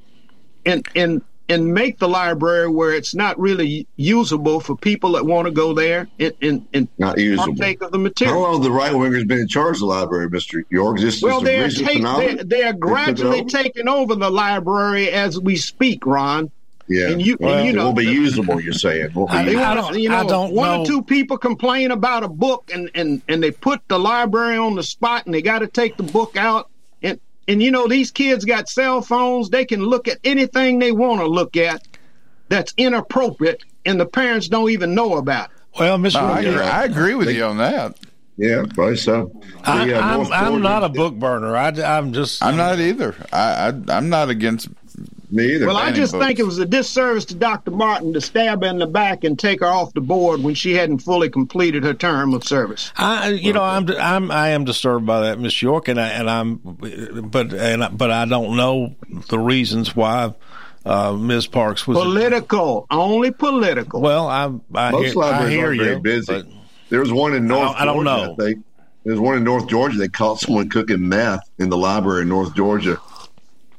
and 0.65 0.87
and 0.95 1.21
and 1.47 1.73
make 1.73 1.99
the 1.99 2.07
library 2.07 2.67
where 2.67 2.93
it's 2.93 3.13
not 3.13 3.39
really 3.39 3.87
usable 3.97 4.59
for 4.59 4.75
people 4.75 5.11
that 5.11 5.25
want 5.25 5.45
to 5.45 5.51
go 5.51 5.73
there 5.73 6.07
and, 6.19 6.33
and, 6.41 6.67
and 6.73 6.87
not 6.97 7.19
usable. 7.19 7.55
partake 7.55 7.81
of 7.81 7.91
the 7.91 7.99
material. 7.99 8.35
How 8.35 8.41
long 8.41 8.53
have 8.55 8.63
the 8.63 8.71
right 8.71 8.93
wingers 8.93 9.27
been 9.27 9.39
in 9.39 9.47
charge 9.47 9.75
of 9.75 9.81
the 9.81 9.85
library, 9.85 10.29
Mr. 10.29 10.63
York? 10.69 10.99
Is 11.01 11.21
well, 11.21 11.41
they 11.41 11.61
are, 11.61 11.69
take, 11.69 12.03
they, 12.03 12.35
they 12.43 12.63
are 12.63 12.73
gradually 12.73 13.41
over? 13.41 13.49
taking 13.49 13.87
over 13.87 14.15
the 14.15 14.29
library 14.29 15.09
as 15.11 15.39
we 15.39 15.55
speak, 15.55 16.05
Ron. 16.05 16.51
Yeah, 16.87 17.09
and 17.09 17.21
you, 17.21 17.35
well, 17.39 17.57
and 17.57 17.65
you 17.65 17.73
know, 17.73 17.81
it 17.81 17.85
will 17.85 17.93
be 17.93 18.05
usable. 18.05 18.61
You're 18.61 18.73
saying 18.73 19.09
I, 19.29 19.39
I, 19.39 19.73
don't, 19.73 19.97
you 19.97 20.09
know, 20.09 20.17
I 20.17 20.23
don't 20.23 20.53
one 20.53 20.69
know. 20.69 20.81
or 20.81 20.85
two 20.85 21.01
people 21.01 21.35
complain 21.35 21.89
about 21.89 22.23
a 22.23 22.27
book, 22.27 22.69
and 22.71 22.91
and 22.93 23.23
and 23.27 23.41
they 23.41 23.49
put 23.49 23.81
the 23.87 23.97
library 23.97 24.57
on 24.57 24.75
the 24.75 24.83
spot, 24.83 25.25
and 25.25 25.33
they 25.33 25.41
got 25.41 25.59
to 25.59 25.67
take 25.67 25.97
the 25.97 26.03
book 26.03 26.37
out 26.37 26.69
and 27.47 27.61
you 27.61 27.71
know, 27.71 27.87
these 27.87 28.11
kids 28.11 28.45
got 28.45 28.69
cell 28.69 29.01
phones. 29.01 29.49
They 29.49 29.65
can 29.65 29.81
look 29.81 30.07
at 30.07 30.19
anything 30.23 30.79
they 30.79 30.91
want 30.91 31.21
to 31.21 31.27
look 31.27 31.57
at 31.57 31.87
that's 32.49 32.73
inappropriate, 32.77 33.63
and 33.85 33.99
the 33.99 34.05
parents 34.05 34.47
don't 34.47 34.69
even 34.69 34.95
know 34.95 35.17
about 35.17 35.49
it. 35.49 35.57
Well, 35.79 35.97
Mr. 35.97 36.13
No, 36.15 36.27
I, 36.27 36.39
agree, 36.39 36.61
I 36.61 36.83
agree 36.85 37.15
with 37.15 37.29
you 37.29 37.43
on 37.43 37.57
that. 37.57 37.97
Yeah, 38.37 38.65
probably 38.73 38.97
so. 38.97 39.31
I, 39.63 39.89
am 39.89 40.21
I'm, 40.21 40.33
I'm 40.33 40.61
not 40.61 40.83
a 40.83 40.89
book 40.89 41.15
burner. 41.15 41.55
I, 41.55 41.69
am 41.69 42.13
just. 42.13 42.43
I'm 42.43 42.57
not 42.57 42.79
either. 42.79 43.15
I, 43.31 43.73
I 43.87 43.97
am 43.97 44.09
not 44.09 44.29
against 44.29 44.67
me 45.31 45.55
either. 45.55 45.67
Well, 45.67 45.77
I 45.77 45.91
just 45.91 46.13
think 46.13 46.39
it 46.39 46.45
was 46.45 46.59
a 46.59 46.65
disservice 46.65 47.25
to 47.25 47.35
Dr. 47.35 47.71
Martin 47.71 48.13
to 48.13 48.21
stab 48.21 48.63
her 48.63 48.69
in 48.69 48.79
the 48.79 48.87
back 48.87 49.23
and 49.23 49.37
take 49.37 49.59
her 49.59 49.67
off 49.67 49.93
the 49.93 50.01
board 50.01 50.41
when 50.41 50.55
she 50.55 50.73
hadn't 50.73 50.99
fully 50.99 51.29
completed 51.29 51.83
her 51.83 51.93
term 51.93 52.33
of 52.33 52.43
service. 52.43 52.91
I, 52.97 53.29
you 53.29 53.53
know, 53.53 53.63
I'm, 53.63 53.89
I'm, 53.89 54.31
I 54.31 54.49
am 54.49 54.65
disturbed 54.65 55.05
by 55.05 55.21
that, 55.21 55.39
Miss 55.39 55.61
York, 55.61 55.87
and 55.87 55.99
I, 55.99 56.07
and 56.09 56.29
I'm, 56.29 56.55
but, 56.55 57.53
and 57.53 57.97
but 57.97 58.11
I 58.11 58.25
don't 58.25 58.55
know 58.57 58.95
the 59.29 59.39
reasons 59.39 59.95
why. 59.95 60.33
Uh, 60.85 61.13
Ms. 61.13 61.47
Parks 61.47 61.87
was 61.87 61.97
political, 61.97 62.85
only 62.91 63.31
political. 63.31 64.01
Well, 64.01 64.27
I, 64.27 64.51
I 64.75 64.91
most 64.91 65.05
hear, 65.05 65.13
libraries 65.15 65.47
I 65.47 65.49
hear 65.49 65.67
are 65.69 65.73
you, 65.73 65.83
very 65.83 65.99
busy. 65.99 66.43
There 66.89 66.99
was 66.99 67.11
one 67.11 67.33
in 67.33 67.47
North. 67.47 67.73
I 67.75 67.85
don't, 67.85 68.03
Georgia, 68.03 68.09
I 68.11 68.17
don't 68.17 68.27
know. 68.27 68.43
I 68.43 68.47
think. 68.47 68.65
There's 69.03 69.19
one 69.19 69.35
in 69.35 69.43
North 69.43 69.67
Georgia. 69.67 69.97
They 69.97 70.07
caught 70.07 70.41
someone 70.41 70.69
cooking 70.69 71.09
meth 71.09 71.49
in 71.57 71.69
the 71.69 71.77
library 71.77 72.21
in 72.21 72.29
North 72.29 72.55
Georgia 72.55 72.99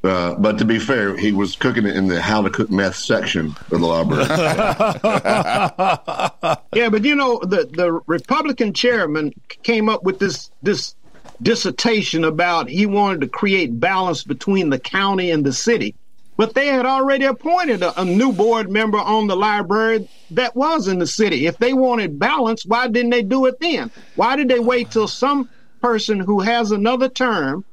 uh, 0.06 0.34
but 0.38 0.58
to 0.58 0.64
be 0.64 0.78
fair, 0.78 1.16
he 1.16 1.32
was 1.32 1.56
cooking 1.56 1.86
it 1.86 1.96
in 1.96 2.06
the 2.06 2.20
how 2.20 2.42
to 2.42 2.50
cook 2.50 2.70
meth 2.70 2.96
section 2.96 3.46
of 3.46 3.68
the 3.68 3.78
library. 3.78 4.24
yeah, 6.74 6.88
but 6.88 7.04
you 7.04 7.14
know, 7.14 7.38
the, 7.40 7.68
the 7.72 8.00
Republican 8.06 8.72
chairman 8.72 9.32
came 9.62 9.88
up 9.88 10.02
with 10.02 10.18
this 10.18 10.50
this 10.62 10.94
dissertation 11.42 12.24
about 12.24 12.68
he 12.68 12.86
wanted 12.86 13.20
to 13.20 13.28
create 13.28 13.78
balance 13.78 14.24
between 14.24 14.70
the 14.70 14.78
county 14.78 15.30
and 15.30 15.44
the 15.44 15.52
city. 15.52 15.94
But 16.36 16.54
they 16.54 16.66
had 16.66 16.84
already 16.84 17.24
appointed 17.24 17.82
a, 17.82 18.00
a 18.00 18.04
new 18.04 18.32
board 18.32 18.70
member 18.70 18.98
on 18.98 19.26
the 19.26 19.36
library 19.36 20.08
that 20.32 20.54
was 20.54 20.86
in 20.86 20.98
the 20.98 21.06
city. 21.06 21.46
If 21.46 21.56
they 21.58 21.72
wanted 21.72 22.18
balance, 22.18 22.66
why 22.66 22.88
didn't 22.88 23.10
they 23.10 23.22
do 23.22 23.46
it 23.46 23.58
then? 23.60 23.90
Why 24.16 24.36
did 24.36 24.48
they 24.48 24.60
wait 24.60 24.90
till 24.90 25.08
some 25.08 25.48
person 25.80 26.20
who 26.20 26.40
has 26.40 26.72
another 26.72 27.08
term 27.08 27.64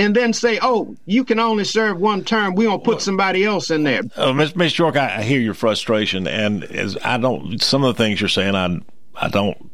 and 0.00 0.16
then 0.16 0.32
say, 0.32 0.58
"Oh, 0.62 0.96
you 1.06 1.24
can 1.24 1.38
only 1.38 1.64
serve 1.64 2.00
one 2.00 2.24
term. 2.24 2.54
We're 2.54 2.68
gonna 2.68 2.78
put 2.80 3.02
somebody 3.02 3.44
else 3.44 3.70
in 3.70 3.84
there." 3.84 4.02
Uh, 4.16 4.32
Miss 4.32 4.78
York, 4.78 4.96
I, 4.96 5.18
I 5.18 5.22
hear 5.22 5.40
your 5.40 5.54
frustration, 5.54 6.26
and 6.26 6.64
as 6.64 6.96
I 7.04 7.18
don't, 7.18 7.62
some 7.62 7.84
of 7.84 7.96
the 7.96 8.02
things 8.02 8.20
you're 8.20 8.28
saying, 8.28 8.54
I 8.54 8.80
I 9.14 9.28
don't, 9.28 9.70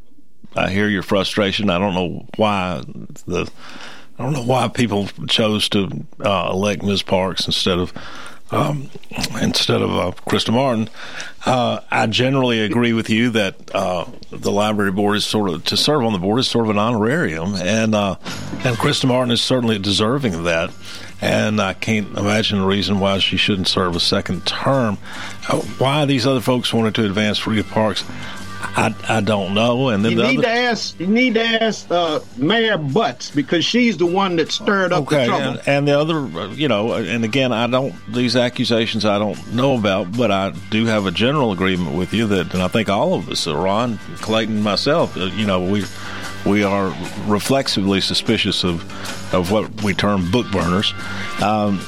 I 0.56 0.70
hear 0.70 0.88
your 0.88 1.02
frustration. 1.02 1.70
I 1.70 1.78
don't 1.78 1.94
know 1.94 2.26
why 2.36 2.82
the, 3.26 3.48
I 4.18 4.22
don't 4.22 4.32
know 4.32 4.44
why 4.44 4.68
people 4.68 5.06
chose 5.28 5.68
to 5.70 5.88
uh, 6.20 6.50
elect 6.52 6.82
Ms. 6.82 7.02
Parks 7.02 7.46
instead 7.46 7.78
of 7.78 7.92
um, 8.50 8.90
instead 9.40 9.82
of 9.82 9.90
uh, 9.90 10.12
Krista 10.28 10.52
Martin. 10.52 10.88
Uh, 11.44 11.80
I 11.90 12.06
generally 12.06 12.60
agree 12.60 12.92
with 12.92 13.10
you 13.10 13.30
that 13.30 13.74
uh, 13.74 14.06
the 14.30 14.52
library 14.52 14.92
board 14.92 15.16
is 15.16 15.24
sort 15.24 15.50
of 15.50 15.64
to 15.64 15.76
serve 15.76 16.02
on 16.02 16.12
the 16.12 16.18
board 16.18 16.40
is 16.40 16.48
sort 16.48 16.66
of 16.66 16.70
an 16.70 16.78
honorarium, 16.78 17.54
and 17.54 17.94
uh, 17.94 18.16
and 18.64 18.76
Krista 18.76 19.06
Martin 19.06 19.30
is 19.30 19.40
certainly 19.40 19.78
deserving 19.78 20.34
of 20.34 20.44
that. 20.44 20.70
And 21.18 21.62
I 21.62 21.72
can't 21.72 22.08
imagine 22.18 22.58
a 22.58 22.66
reason 22.66 23.00
why 23.00 23.18
she 23.18 23.38
shouldn't 23.38 23.68
serve 23.68 23.96
a 23.96 24.00
second 24.00 24.44
term. 24.46 24.98
Uh, 25.48 25.60
why 25.78 26.04
these 26.04 26.26
other 26.26 26.42
folks 26.42 26.74
wanted 26.74 26.94
to 26.96 27.06
advance 27.06 27.46
Rita 27.46 27.64
Parks, 27.64 28.04
I, 28.76 28.94
I 29.08 29.20
don't 29.22 29.54
know. 29.54 29.88
And 29.88 30.04
then 30.04 30.12
you 30.12 30.18
the 30.18 30.28
need 30.28 30.38
other... 30.40 30.48
to 30.48 30.52
ask 30.52 31.00
you 31.00 31.06
need 31.06 31.34
to 31.34 31.42
ask 31.42 31.90
uh, 31.90 32.20
Mayor 32.36 32.76
Butts 32.76 33.30
because 33.30 33.64
she's 33.64 33.96
the 33.96 34.04
one 34.06 34.36
that 34.36 34.52
stirred 34.52 34.92
up 34.92 35.04
okay, 35.04 35.20
the 35.20 35.26
trouble. 35.26 35.44
And, 35.44 35.68
and 35.68 35.88
the 35.88 35.98
other, 35.98 36.18
uh, 36.18 36.48
you 36.48 36.68
know, 36.68 36.92
and 36.92 37.24
again, 37.24 37.52
I 37.52 37.66
don't 37.68 37.94
these 38.12 38.36
accusations 38.36 39.06
I 39.06 39.18
don't 39.18 39.54
know 39.54 39.78
about, 39.78 40.14
but 40.14 40.30
I 40.30 40.50
do 40.70 40.84
have 40.84 41.06
a 41.06 41.10
general 41.10 41.52
agreement 41.52 41.96
with 41.96 42.12
you 42.12 42.26
that, 42.26 42.52
and 42.52 42.62
I 42.62 42.68
think 42.68 42.90
all 42.90 43.14
of 43.14 43.30
us, 43.30 43.46
uh, 43.46 43.56
Ron, 43.56 43.98
Clayton, 44.16 44.62
myself, 44.62 45.16
uh, 45.16 45.24
you 45.24 45.46
know, 45.46 45.64
we 45.64 45.84
we 46.44 46.62
are 46.62 46.94
reflexively 47.26 48.02
suspicious 48.02 48.62
of 48.62 48.82
of 49.34 49.50
what 49.50 49.82
we 49.82 49.94
term 49.94 50.30
book 50.30 50.50
burners. 50.50 50.92
Um, 51.42 51.80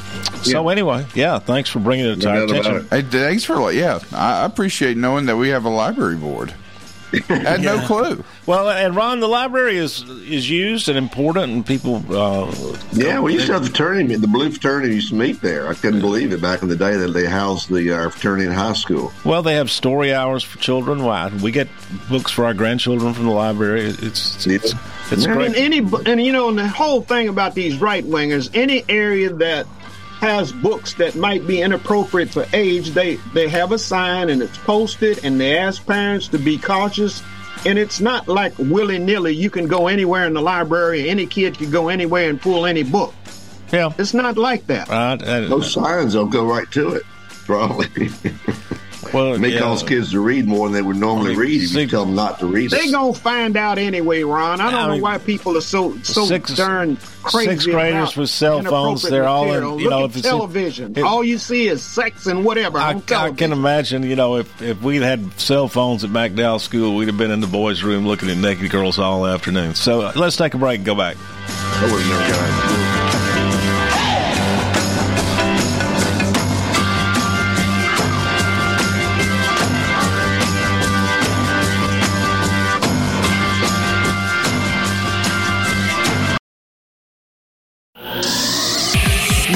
so 0.43 0.65
yeah. 0.65 0.73
anyway, 0.73 1.07
yeah, 1.15 1.39
thanks 1.39 1.69
for 1.69 1.81
bringing 1.81 2.07
it 2.07 2.23
to 2.23 2.31
our 2.31 2.45
attention. 2.45 2.89
Hey, 2.89 3.03
thanks 3.03 3.45
for 3.45 3.71
yeah, 3.73 4.01
I 4.13 4.47
appreciate 4.47 4.97
knowing 4.97 5.27
that 5.27 5.37
we 5.37 5.51
have 5.51 5.67
a 5.67 5.71
library 5.71 6.17
board. 6.17 6.55
had 7.29 7.63
yeah. 7.63 7.77
no 7.77 7.87
clue. 7.87 8.23
Well, 8.47 8.69
and 8.69 8.95
Ron, 8.95 9.21
the 9.21 9.29
library 9.29 9.77
is 9.79 10.03
is 10.03 10.51
used 10.51 10.89
and 10.89 10.99
important, 10.99 11.53
and 11.53 11.67
people. 11.67 12.05
Uh, 12.15 12.55
yeah, 12.93 13.21
we 13.21 13.33
used 13.33 13.47
to 13.47 13.55
have 13.55 13.63
the 13.63 13.69
fraternity. 13.69 14.17
The 14.17 14.29
blue 14.29 14.51
fraternity 14.51 14.95
used 14.97 15.09
to 15.11 15.15
meet 15.15 15.41
there. 15.41 15.69
I 15.69 15.75
couldn't 15.75 16.01
believe 16.01 16.33
it 16.33 16.43
back 16.43 16.63
in 16.63 16.69
the 16.69 16.77
day 16.77 16.97
that 16.97 17.09
they 17.09 17.25
housed 17.25 17.71
the 17.73 17.93
uh, 17.93 18.11
fraternity 18.11 18.47
in 18.47 18.53
high 18.53 18.75
school. 18.75 19.13
Well, 19.25 19.43
they 19.43 19.55
have 19.55 19.71
story 19.71 20.13
hours 20.13 20.43
for 20.43 20.59
children. 20.59 21.03
Why 21.03 21.29
we 21.43 21.51
get 21.51 21.69
books 22.11 22.31
for 22.31 22.45
our 22.45 22.55
grandchildren 22.55 23.15
from 23.15 23.25
the 23.25 23.33
library? 23.33 23.83
It's 23.83 24.47
it's, 24.47 24.75
it's 25.11 25.27
I 25.27 25.33
great. 25.33 25.53
Mean, 25.53 25.55
any 25.55 25.79
and 26.11 26.23
you 26.23 26.33
know, 26.33 26.51
and 26.51 26.59
the 26.59 26.69
whole 26.69 27.01
thing 27.01 27.29
about 27.29 27.55
these 27.55 27.81
right 27.81 28.05
wingers, 28.05 28.51
any 28.55 28.85
area 28.89 29.33
that 29.33 29.67
has 30.21 30.53
books 30.53 30.95
that 30.95 31.15
might 31.15 31.47
be 31.47 31.61
inappropriate 31.63 32.31
for 32.31 32.45
age, 32.53 32.91
they 32.91 33.17
they 33.35 33.49
have 33.49 33.73
a 33.73 33.79
sign 33.79 34.31
and 34.31 34.43
it's 34.43 34.59
posted, 34.59 35.25
and 35.25 35.41
they 35.41 35.57
ask 35.59 35.85
parents 35.87 36.29
to 36.29 36.39
be 36.39 36.59
cautious. 36.59 37.23
And 37.67 37.77
it's 37.79 38.01
not 38.01 38.29
like 38.29 38.53
willy 38.59 38.99
nilly. 39.01 39.35
You 39.35 39.51
can 39.51 39.67
go 39.67 39.89
anywhere 39.89 40.27
in 40.27 40.35
the 40.35 40.41
library. 40.41 41.11
Any 41.11 41.27
kid 41.27 41.59
can 41.59 41.71
go 41.73 41.89
anywhere 41.89 42.31
and 42.31 42.41
pull 42.41 42.67
any 42.67 42.85
book. 42.85 43.13
Yeah, 43.73 43.93
It's 43.99 44.15
not 44.15 44.39
like 44.39 44.67
that. 44.69 44.89
uh, 44.89 45.19
uh, 45.21 45.49
Those 45.49 45.73
signs, 45.73 46.13
they'll 46.15 46.25
go 46.27 46.47
right 46.47 46.71
to 46.71 46.95
it, 46.95 47.03
probably. 47.45 47.89
well, 49.13 49.35
It 49.35 49.41
may 49.41 49.51
yeah. 49.51 49.61
cause 49.61 49.83
kids 49.83 50.11
to 50.13 50.21
read 50.21 50.47
more 50.47 50.67
than 50.67 50.75
they 50.75 50.83
would 50.83 50.97
normally 50.97 51.31
Only 51.31 51.41
read 51.47 51.63
if 51.63 51.73
you 51.73 51.87
tell 51.87 52.05
them 52.05 52.15
not 52.15 52.39
to 52.41 52.47
read 52.47 52.71
They 52.71 52.79
it. 52.85 52.93
gonna 52.93 53.15
find 53.15 53.57
out 53.57 53.79
anyway, 53.79 54.23
Ron. 54.23 54.61
I 54.61 54.71
don't 54.71 54.75
I 54.81 54.87
know 54.87 54.93
mean, 54.95 55.03
why 55.03 55.19
people 55.19 55.57
are 55.57 55.61
so 55.63 55.97
so 56.03 56.25
sixth- 56.27 56.57
darn 56.57 56.97
crazy. 57.23 57.51
sixth 57.51 57.69
graders 57.69 58.17
with 58.17 58.31
cell 58.31 58.63
phones, 58.63 59.03
they're 59.03 59.27
all 59.29 59.53
in- 59.53 59.79
you 59.79 59.85
Look 59.85 59.91
know, 59.91 60.05
at 60.05 60.11
if 60.11 60.17
it's 60.17 60.27
television. 60.27 60.95
it- 60.97 61.03
all 61.03 61.23
you 61.23 61.39
see 61.39 61.69
is 61.69 61.83
sex 61.83 62.27
and 62.27 62.45
whatever 62.45 62.79
I, 62.79 62.95
on 62.95 63.03
I 63.15 63.31
can 63.31 63.53
imagine, 63.53 64.03
you 64.03 64.17
know, 64.17 64.37
if, 64.37 64.63
if 64.63 64.83
we'd 64.83 65.03
had 65.03 65.39
cell 65.41 65.69
phones 65.69 66.05
at 66.05 66.11
McDowell 66.11 66.61
School, 66.61 66.97
we'd 66.97 67.09
have 67.09 67.19
been 67.19 67.31
in 67.31 67.41
the 67.41 67.47
boys' 67.47 67.83
room 67.83 68.07
looking 68.07 68.29
at 68.31 68.37
naked 68.37 68.71
girls 68.71 68.99
all 68.99 69.27
afternoon. 69.27 69.75
So 69.75 70.03
uh, 70.03 70.13
let's 70.17 70.37
take 70.37 70.55
a 70.55 70.59
break 70.59 70.79
and 70.79 70.87
go 70.87 70.95
back. 70.95 71.17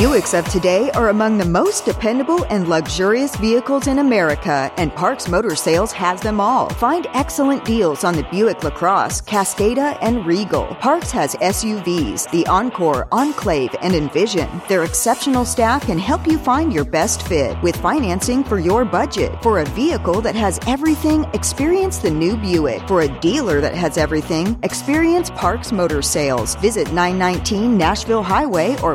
I 0.02 0.06
Buicks 0.12 0.38
of 0.38 0.47
today 0.52 0.90
are 0.90 1.09
among 1.09 1.38
the 1.38 1.45
most 1.47 1.87
dependable 1.87 2.45
and 2.50 2.69
luxurious 2.69 3.35
vehicles 3.37 3.87
in 3.87 3.99
America, 3.99 4.71
and 4.76 4.95
Parks 4.95 5.26
Motor 5.26 5.57
Sales 5.57 5.90
has 5.90 6.21
them 6.21 6.38
all. 6.38 6.69
Find 6.75 7.07
excellent 7.14 7.64
deals 7.64 8.04
on 8.04 8.16
the 8.16 8.25
Buick 8.25 8.62
LaCrosse, 8.62 9.23
Cascada, 9.23 9.97
and 10.02 10.26
Regal. 10.26 10.66
Parks 10.81 11.11
has 11.12 11.35
SUVs, 11.37 12.31
the 12.31 12.47
Encore, 12.47 13.09
Enclave, 13.11 13.75
and 13.81 13.95
Envision. 13.95 14.50
Their 14.69 14.85
exceptional 14.85 15.47
staff 15.47 15.87
can 15.87 15.99
help 15.99 16.26
you 16.26 16.37
find 16.37 16.75
your 16.75 16.85
best 16.85 17.26
fit 17.26 17.57
with 17.62 17.76
financing 17.76 18.45
for 18.45 18.59
your 18.59 18.85
budget. 18.85 19.42
For 19.42 19.61
a 19.61 19.64
vehicle 19.71 20.21
that 20.21 20.35
has 20.35 20.61
everything, 20.66 21.25
experience 21.33 21.97
the 21.97 22.11
new 22.11 22.37
Buick. 22.37 22.87
For 22.87 23.00
a 23.00 23.21
dealer 23.21 23.62
that 23.62 23.75
has 23.76 23.97
everything, 23.97 24.59
experience 24.62 25.31
Parks 25.31 25.73
Motor 25.73 26.02
Sales. 26.02 26.54
Visit 26.57 26.92
919 26.92 27.78
Nashville 27.78 28.23
Highway 28.23 28.78
or 28.83 28.95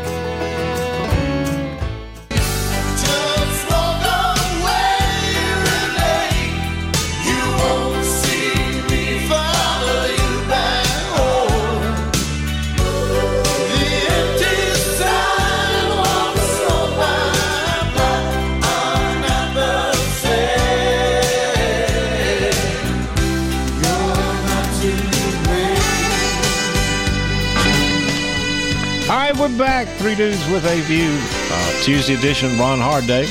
Three 30.01 30.15
Dudes 30.15 30.49
with 30.49 30.65
a 30.65 30.81
View. 30.81 31.15
Uh, 31.51 31.83
Tuesday 31.83 32.15
edition, 32.15 32.57
Ron 32.57 32.79
Hart 32.79 33.05
Day. 33.05 33.27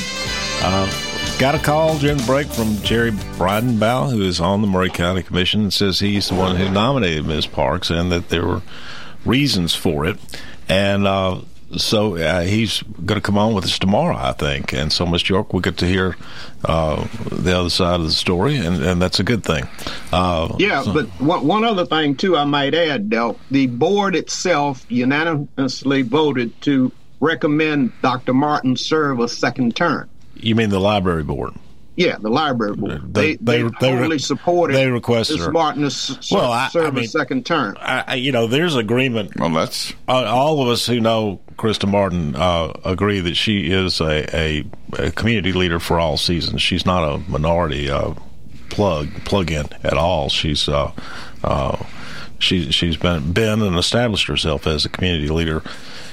Uh, 0.61 0.89
got 1.37 1.53
a 1.53 1.59
call 1.59 1.97
during 1.97 2.15
the 2.15 2.23
break 2.23 2.47
from 2.47 2.77
Jerry 2.77 3.11
Bridenbaugh, 3.11 4.09
who 4.09 4.21
is 4.21 4.39
on 4.39 4.61
the 4.61 4.67
Maury 4.67 4.89
County 4.89 5.21
Commission, 5.21 5.63
and 5.63 5.73
says 5.73 5.99
he's 5.99 6.29
the 6.29 6.35
one 6.35 6.55
who 6.55 6.69
nominated 6.71 7.25
Ms. 7.25 7.45
Parks 7.45 7.89
and 7.89 8.09
that 8.13 8.29
there 8.29 8.45
were 8.45 8.61
reasons 9.25 9.75
for 9.75 10.05
it. 10.05 10.17
And 10.69 11.05
uh, 11.05 11.41
so 11.77 12.17
uh, 12.17 12.41
he's 12.41 12.81
going 13.05 13.19
to 13.19 13.25
come 13.25 13.37
on 13.37 13.53
with 13.53 13.65
us 13.65 13.79
tomorrow, 13.79 14.15
I 14.15 14.33
think. 14.33 14.73
And 14.73 14.91
so, 14.91 15.05
Mr. 15.05 15.29
York, 15.29 15.53
we'll 15.53 15.61
get 15.61 15.77
to 15.77 15.85
hear 15.87 16.15
uh, 16.65 17.07
the 17.31 17.57
other 17.57 17.69
side 17.69 17.99
of 17.99 18.05
the 18.05 18.11
story, 18.11 18.57
and, 18.57 18.83
and 18.83 19.01
that's 19.01 19.19
a 19.19 19.23
good 19.23 19.43
thing. 19.43 19.67
Uh, 20.11 20.55
Yeah, 20.59 20.83
so- 20.83 20.93
but 20.93 21.05
one, 21.21 21.45
one 21.47 21.63
other 21.63 21.85
thing 21.85 22.15
too, 22.15 22.35
I 22.37 22.45
might 22.45 22.73
add, 22.73 23.09
Del, 23.09 23.37
the 23.49 23.67
board 23.67 24.15
itself 24.15 24.85
unanimously 24.89 26.01
voted 26.03 26.59
to 26.63 26.91
recommend 27.19 27.91
Dr. 28.01 28.33
Martin 28.33 28.75
serve 28.75 29.19
a 29.19 29.27
second 29.27 29.75
term. 29.75 30.09
you 30.35 30.55
mean 30.55 30.69
the 30.69 30.79
library 30.79 31.23
board? 31.23 31.53
Yeah, 32.01 32.17
the 32.19 32.29
library 32.29 32.75
board. 32.75 33.13
They- 33.13 33.35
They 33.35 33.35
they- 33.35 33.37
they, 33.37 33.57
they 33.57 33.63
re- 33.63 33.71
totally 33.79 34.19
supported. 34.19 34.75
they 34.75 34.87
requested 34.87 35.37
Ms. 35.39 35.49
Martin 35.49 35.81
to 35.81 35.87
s- 35.87 36.09
s- 36.17 36.31
Well, 36.31 36.51
I- 36.51 36.69
serve 36.69 36.85
I 36.87 36.91
mean- 36.91 37.03
a 37.05 37.07
second 37.07 37.45
term. 37.45 37.77
I, 37.79 38.03
I- 38.07 38.15
you 38.15 38.31
know, 38.31 38.47
there's 38.47 38.75
agreement. 38.75 39.37
Well, 39.39 39.49
that's 39.51 39.93
all 40.07 40.61
of 40.61 40.67
us 40.69 40.87
who 40.87 40.99
know 40.99 41.39
Krista 41.57 41.87
Martin 41.87 42.35
uh, 42.35 42.73
agree 42.83 43.19
that 43.19 43.35
she 43.35 43.71
is 43.71 44.01
a, 44.01 44.25
a, 44.35 44.63
a 44.97 45.11
community 45.11 45.53
leader 45.53 45.79
for 45.79 45.99
all 45.99 46.17
seasons. 46.17 46.61
She's 46.61 46.85
not 46.85 47.03
a 47.03 47.17
minority 47.29 47.89
uh, 47.89 48.13
plug 48.69 49.09
plug 49.25 49.51
in 49.51 49.67
at 49.83 49.93
all. 49.93 50.29
She's 50.29 50.67
uh, 50.67 50.91
uh, 51.43 51.77
she 52.39 52.71
she's 52.71 52.97
been 52.97 53.31
been 53.31 53.61
and 53.61 53.77
established 53.77 54.27
herself 54.27 54.65
as 54.65 54.85
a 54.85 54.89
community 54.89 55.27
leader 55.29 55.61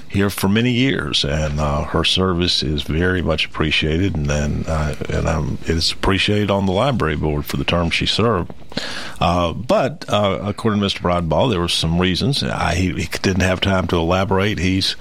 here 0.09 0.31
for 0.31 0.49
many 0.49 0.73
years, 0.73 1.25
and 1.25 1.61
uh, 1.61 1.85
her 1.85 2.05
service 2.05 2.63
is 2.63 2.83
very 2.83 3.23
much 3.23 3.47
appreciated, 3.47 4.17
and 4.17 4.31
and, 4.31 4.69
uh, 4.69 4.95
and 5.09 5.59
it's 5.67 5.93
appreciated 5.93 6.51
on 6.51 6.67
the 6.67 6.73
library 6.73 7.17
board 7.17 7.45
for 7.45 7.57
the 7.57 7.65
term 7.65 7.91
she 7.91 8.07
served. 8.07 8.53
Uh, 9.21 9.53
but 9.53 10.05
uh, 10.09 10.39
according 10.43 10.81
to 10.81 10.87
Mr. 10.87 11.01
Bridenbaugh, 11.01 11.51
there 11.51 11.61
were 11.61 11.69
some 11.69 12.01
reasons. 12.01 12.43
Uh, 12.43 12.71
he, 12.71 12.93
he 12.93 13.09
didn't 13.23 13.43
have 13.43 13.61
time 13.61 13.87
to 13.89 13.97
elaborate. 13.97 14.59
He's 14.59 14.97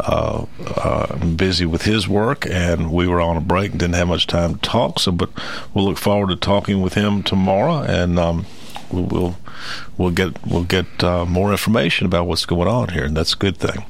uh, 0.00 0.46
uh, 0.76 1.26
busy 1.26 1.66
with 1.66 1.82
his 1.82 2.08
work, 2.08 2.46
and 2.46 2.92
we 2.92 3.06
were 3.06 3.20
on 3.20 3.36
a 3.36 3.40
break 3.40 3.72
and 3.72 3.80
didn't 3.80 3.94
have 3.94 4.08
much 4.08 4.26
time 4.26 4.54
to 4.54 4.60
talk. 4.60 4.98
So, 4.98 5.12
but 5.12 5.30
we'll 5.74 5.84
look 5.84 5.98
forward 5.98 6.30
to 6.30 6.36
talking 6.36 6.82
with 6.82 6.94
him 6.94 7.22
tomorrow, 7.22 7.82
and 7.82 8.18
um, 8.18 8.46
we'll, 8.90 9.04
we'll 9.04 9.36
we'll 9.98 10.10
get 10.10 10.44
we'll 10.46 10.64
get 10.64 10.86
uh, 11.02 11.24
more 11.24 11.50
information 11.50 12.06
about 12.06 12.26
what's 12.26 12.44
going 12.46 12.68
on 12.68 12.88
here, 12.90 13.04
and 13.04 13.16
that's 13.16 13.34
a 13.34 13.36
good 13.36 13.56
thing. 13.56 13.84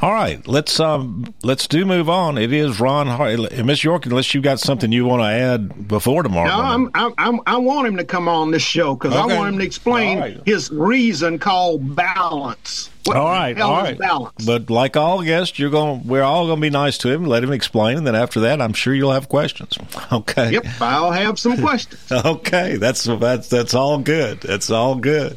All 0.00 0.12
right, 0.12 0.46
let's 0.46 0.78
um, 0.78 1.34
let's 1.42 1.66
do 1.66 1.84
move 1.84 2.08
on. 2.08 2.38
It 2.38 2.52
is 2.52 2.78
Ron 2.80 3.06
Hart, 3.08 3.40
Miss 3.64 3.82
York. 3.82 4.06
Unless 4.06 4.34
you've 4.34 4.44
got 4.44 4.60
something 4.60 4.92
you 4.92 5.04
want 5.06 5.22
to 5.22 5.26
add 5.26 5.88
before 5.88 6.22
tomorrow. 6.22 6.48
No, 6.48 6.60
I'm, 6.60 6.90
I'm, 6.94 7.14
I'm, 7.18 7.40
I 7.46 7.56
want 7.56 7.88
him 7.88 7.96
to 7.96 8.04
come 8.04 8.28
on 8.28 8.50
this 8.50 8.62
show 8.62 8.94
because 8.94 9.14
Okay. 9.14 9.34
I 9.34 9.38
want 9.38 9.54
him 9.54 9.58
to 9.60 9.64
explain 9.64 10.18
right. 10.20 10.40
his 10.44 10.70
reason 10.70 11.38
called 11.38 11.96
balance. 11.96 12.90
What 13.04 13.16
all 13.16 13.24
right, 13.24 13.58
all 13.58 13.72
right. 13.72 13.96
balance? 13.96 14.44
But 14.44 14.68
like 14.68 14.94
all 14.96 15.22
guests, 15.24 15.58
you're 15.58 15.70
going. 15.70 16.06
We're 16.06 16.22
all 16.22 16.46
going 16.46 16.58
to 16.58 16.60
be 16.60 16.68
nice 16.70 16.98
to 16.98 17.08
him. 17.08 17.24
Let 17.24 17.42
him 17.42 17.52
explain, 17.52 17.96
and 17.96 18.06
then 18.06 18.14
after 18.14 18.40
that, 18.40 18.60
I'm 18.60 18.74
sure 18.74 18.94
you'll 18.94 19.12
have 19.12 19.28
questions. 19.28 19.78
Okay. 20.10 20.52
Yep, 20.52 20.66
I'll 20.80 21.10
have 21.10 21.38
some 21.38 21.58
questions. 21.58 22.10
okay, 22.12 22.76
that's 22.76 23.04
that's 23.04 23.48
that's 23.48 23.74
all 23.74 23.98
good. 23.98 24.40
That's 24.40 24.70
all 24.70 24.87
good. 24.96 25.36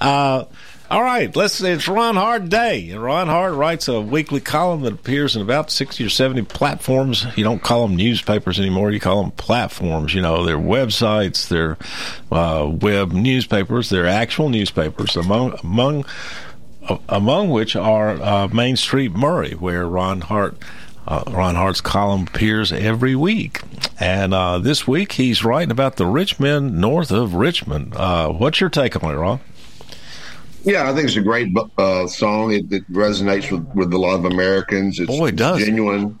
Uh, 0.00 0.44
all 0.90 1.02
right, 1.02 1.34
let's. 1.34 1.60
It's 1.62 1.88
Ron 1.88 2.14
Hart 2.14 2.48
Day. 2.50 2.92
Ron 2.92 3.26
Hart 3.26 3.54
writes 3.54 3.88
a 3.88 4.00
weekly 4.00 4.40
column 4.40 4.82
that 4.82 4.92
appears 4.92 5.34
in 5.34 5.42
about 5.42 5.70
sixty 5.70 6.04
or 6.04 6.10
seventy 6.10 6.42
platforms. 6.42 7.26
You 7.36 7.42
don't 7.42 7.62
call 7.62 7.88
them 7.88 7.96
newspapers 7.96 8.60
anymore. 8.60 8.90
You 8.90 9.00
call 9.00 9.22
them 9.22 9.32
platforms. 9.32 10.14
You 10.14 10.20
know, 10.20 10.44
they're 10.44 10.58
websites, 10.58 11.48
they're 11.48 11.78
uh, 12.30 12.68
web 12.68 13.12
newspapers, 13.12 13.88
they're 13.88 14.06
actual 14.06 14.50
newspapers. 14.50 15.16
Among 15.16 15.58
among 15.62 16.04
among 17.08 17.50
which 17.50 17.74
are 17.76 18.10
uh, 18.10 18.48
Main 18.48 18.76
Street 18.76 19.12
Maury, 19.12 19.52
where 19.52 19.86
Ron 19.88 20.20
Hart. 20.20 20.58
Uh, 21.06 21.22
Ron 21.28 21.54
Hart's 21.54 21.82
column 21.82 22.22
appears 22.22 22.72
every 22.72 23.14
week, 23.14 23.60
and 24.00 24.32
uh, 24.32 24.58
this 24.58 24.86
week 24.88 25.12
he's 25.12 25.44
writing 25.44 25.70
about 25.70 25.96
the 25.96 26.06
rich 26.06 26.40
men 26.40 26.80
north 26.80 27.10
of 27.10 27.34
Richmond. 27.34 27.94
Uh, 27.94 28.30
what's 28.30 28.58
your 28.60 28.70
take 28.70 29.02
on 29.02 29.12
it, 29.14 29.18
Ron? 29.18 29.40
Yeah, 30.62 30.88
I 30.90 30.94
think 30.94 31.08
it's 31.08 31.16
a 31.16 31.20
great 31.22 31.54
uh, 31.76 32.06
song. 32.06 32.52
It, 32.52 32.72
it 32.72 32.90
resonates 32.90 33.50
with, 33.52 33.66
with 33.74 33.92
a 33.92 33.98
lot 33.98 34.14
of 34.14 34.24
Americans. 34.24 34.98
It's, 34.98 35.08
Boy, 35.10 35.28
it 35.28 35.36
does. 35.36 35.58
genuine. 35.62 36.18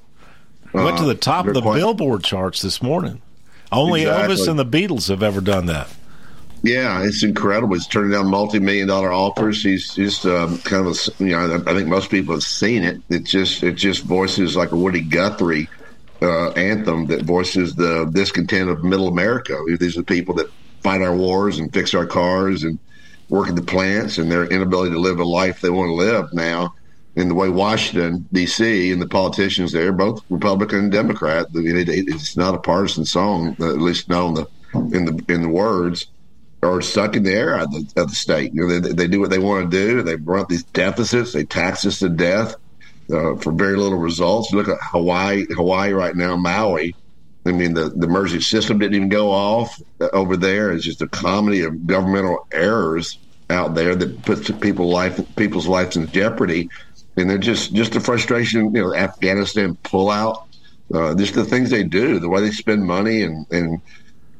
Went 0.74 0.98
to 0.98 1.04
Uh, 1.04 1.06
the 1.06 1.14
top 1.14 1.46
of 1.46 1.54
the 1.54 1.62
quite- 1.62 1.76
Billboard 1.78 2.22
charts 2.24 2.60
this 2.60 2.82
morning. 2.82 3.22
Only 3.72 4.02
Exactly. 4.02 4.36
Elvis 4.36 4.48
and 4.48 4.58
the 4.58 4.66
Beatles 4.66 5.08
have 5.08 5.22
ever 5.22 5.40
done 5.40 5.64
that. 5.66 5.88
Yeah, 6.64 7.04
it's 7.04 7.22
incredible. 7.22 7.74
He's 7.74 7.86
turning 7.86 8.12
down 8.12 8.30
multi-million 8.30 8.88
dollar 8.88 9.12
offers. 9.12 9.62
He's 9.62 9.92
just 9.94 10.24
um, 10.24 10.56
kind 10.62 10.86
of 10.86 10.96
a, 10.96 11.22
you 11.22 11.32
know, 11.36 11.62
I 11.66 11.74
think 11.74 11.88
most 11.88 12.10
people 12.10 12.32
have 12.34 12.42
seen 12.42 12.84
it. 12.84 13.02
It 13.10 13.26
just 13.26 13.62
it 13.62 13.74
just 13.74 14.02
voices 14.04 14.56
like 14.56 14.72
a 14.72 14.76
Woody 14.76 15.02
Guthrie 15.02 15.68
uh, 16.22 16.52
anthem 16.52 17.06
that 17.08 17.26
voices 17.26 17.74
the 17.74 18.10
discontent 18.14 18.70
of 18.70 18.82
Middle 18.82 19.08
America. 19.08 19.58
These 19.78 19.98
are 19.98 20.02
people 20.04 20.34
that 20.36 20.46
fight 20.82 21.02
our 21.02 21.14
wars 21.14 21.58
and 21.58 21.70
fix 21.70 21.92
our 21.92 22.06
cars 22.06 22.62
and 22.62 22.80
work 23.28 23.50
at 23.50 23.56
the 23.56 23.62
plants 23.62 24.16
and 24.16 24.32
their 24.32 24.46
inability 24.46 24.92
to 24.92 25.00
live 25.00 25.20
a 25.20 25.24
life 25.24 25.60
they 25.60 25.68
want 25.68 25.90
to 25.90 25.94
live 25.94 26.32
now. 26.32 26.72
In 27.14 27.28
the 27.28 27.34
way 27.34 27.50
Washington 27.50 28.26
D.C. 28.32 28.90
and 28.90 29.02
the 29.02 29.06
politicians 29.06 29.70
there, 29.72 29.92
both 29.92 30.22
Republican 30.30 30.78
and 30.78 30.92
Democrat, 30.92 31.46
it's 31.52 32.38
not 32.38 32.54
a 32.54 32.58
partisan 32.58 33.04
song, 33.04 33.50
at 33.60 33.78
least 33.78 34.08
not 34.08 34.22
on 34.24 34.34
the 34.34 34.46
in 34.96 35.04
the 35.04 35.24
in 35.28 35.42
the 35.42 35.48
words 35.48 36.06
are 36.64 36.80
stuck 36.80 37.16
in 37.16 37.22
the 37.22 37.32
air 37.32 37.56
of 37.58 37.70
the, 37.70 37.92
of 37.96 38.08
the 38.10 38.14
state. 38.14 38.52
You 38.54 38.66
know, 38.66 38.80
they, 38.80 38.92
they 38.92 39.08
do 39.08 39.20
what 39.20 39.30
they 39.30 39.38
want 39.38 39.70
to 39.70 39.76
do. 39.76 40.02
They 40.02 40.16
run 40.16 40.46
these 40.48 40.64
deficits. 40.64 41.32
They 41.32 41.44
tax 41.44 41.86
us 41.86 41.98
to 42.00 42.08
death 42.08 42.54
uh, 43.12 43.36
for 43.36 43.52
very 43.52 43.76
little 43.76 43.98
results. 43.98 44.52
Look 44.52 44.68
at 44.68 44.78
Hawaii, 44.82 45.46
Hawaii 45.50 45.92
right 45.92 46.16
now, 46.16 46.36
Maui. 46.36 46.94
I 47.46 47.52
mean, 47.52 47.74
the, 47.74 47.90
the 47.90 48.06
emergency 48.06 48.42
system 48.42 48.78
didn't 48.78 48.94
even 48.94 49.08
go 49.08 49.30
off 49.30 49.80
over 50.12 50.36
there. 50.36 50.72
It's 50.72 50.84
just 50.84 51.02
a 51.02 51.08
comedy 51.08 51.62
of 51.62 51.86
governmental 51.86 52.46
errors 52.52 53.18
out 53.50 53.74
there 53.74 53.94
that 53.94 54.22
puts 54.22 54.50
people 54.50 54.88
life 54.88 55.20
people's 55.36 55.66
lives 55.66 55.96
in 55.96 56.10
jeopardy. 56.10 56.70
And 57.16 57.28
they're 57.28 57.38
just 57.38 57.74
just 57.74 57.92
the 57.92 58.00
frustration, 58.00 58.74
you 58.74 58.82
know, 58.82 58.94
Afghanistan 58.94 59.76
pullout, 59.84 60.46
uh, 60.92 61.14
just 61.14 61.34
the 61.34 61.44
things 61.44 61.70
they 61.70 61.84
do, 61.84 62.18
the 62.18 62.28
way 62.28 62.40
they 62.40 62.50
spend 62.50 62.84
money, 62.84 63.22
and 63.22 63.46
and 63.52 63.80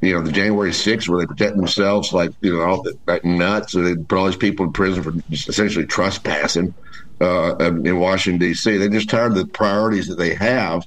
you 0.05 0.15
know 0.15 0.23
the 0.23 0.33
January 0.33 0.71
6th 0.71 1.09
where 1.09 1.21
they 1.21 1.27
protect 1.27 1.57
themselves 1.57 2.13
like 2.13 2.31
you 2.41 2.53
know 2.53 2.63
all 2.63 2.83
the, 2.83 2.99
like 3.07 3.25
nuts. 3.25 3.73
So 3.73 3.83
they 3.83 3.97
put 3.97 4.19
all 4.19 4.27
these 4.27 4.37
people 4.37 4.67
in 4.67 4.73
prison 4.73 5.03
for 5.03 5.15
essentially 5.31 5.87
trespassing 5.87 6.75
uh, 7.21 7.57
in 7.59 7.99
Washington 7.99 8.39
D.C. 8.41 8.77
They're 8.77 8.89
just 8.89 9.09
tired 9.09 9.33
of 9.33 9.39
the 9.39 9.47
priorities 9.47 10.09
that 10.09 10.19
they 10.19 10.35
have 10.35 10.87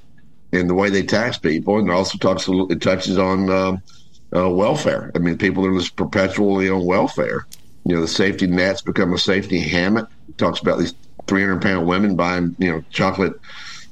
and 0.54 0.70
the 0.70 0.74
way 0.74 0.90
they 0.90 1.04
tax 1.04 1.38
people, 1.38 1.80
and 1.80 1.90
it 1.90 1.94
also 1.94 2.18
talks 2.18 2.48
it 2.48 2.82
touches 2.82 3.18
on 3.18 3.50
um, 3.50 3.82
uh, 4.36 4.50
welfare. 4.50 5.12
I 5.16 5.20
mean, 5.20 5.38
people 5.38 5.66
are 5.66 5.78
just 5.78 5.96
perpetually 5.96 6.70
on 6.70 6.86
welfare. 6.86 7.46
You 7.86 7.96
know, 7.96 8.02
the 8.02 8.08
safety 8.08 8.48
nets 8.48 8.82
become 8.82 9.14
a 9.14 9.18
safety 9.18 9.60
hammock. 9.60 10.10
It 10.28 10.38
talks 10.38 10.60
about 10.60 10.80
these 10.80 10.94
300 11.28 11.62
pound 11.62 11.88
women 11.88 12.16
buying 12.16 12.56
you 12.60 12.72
know 12.72 12.82
chocolate, 12.92 13.34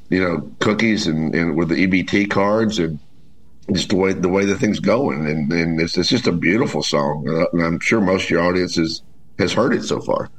you 0.09 0.21
know, 0.21 0.51
cookies 0.59 1.07
and, 1.07 1.33
and 1.33 1.55
with 1.55 1.69
the 1.69 1.87
EBT 1.87 2.29
cards 2.29 2.79
and 2.79 2.99
just 3.71 3.89
the 3.89 3.95
way 3.95 4.13
the 4.13 4.29
way 4.29 4.45
the 4.45 4.57
thing's 4.57 4.79
going, 4.79 5.25
and, 5.27 5.51
and 5.51 5.79
it's, 5.81 5.97
it's 5.97 6.09
just 6.09 6.27
a 6.27 6.31
beautiful 6.31 6.83
song. 6.83 7.27
Uh, 7.27 7.45
and 7.53 7.61
I'm 7.63 7.79
sure 7.79 7.99
most 8.01 8.25
of 8.25 8.29
your 8.29 8.41
audience 8.41 8.75
has 8.75 9.01
has 9.39 9.53
heard 9.53 9.73
it 9.73 9.83
so 9.83 9.99
far. 10.01 10.29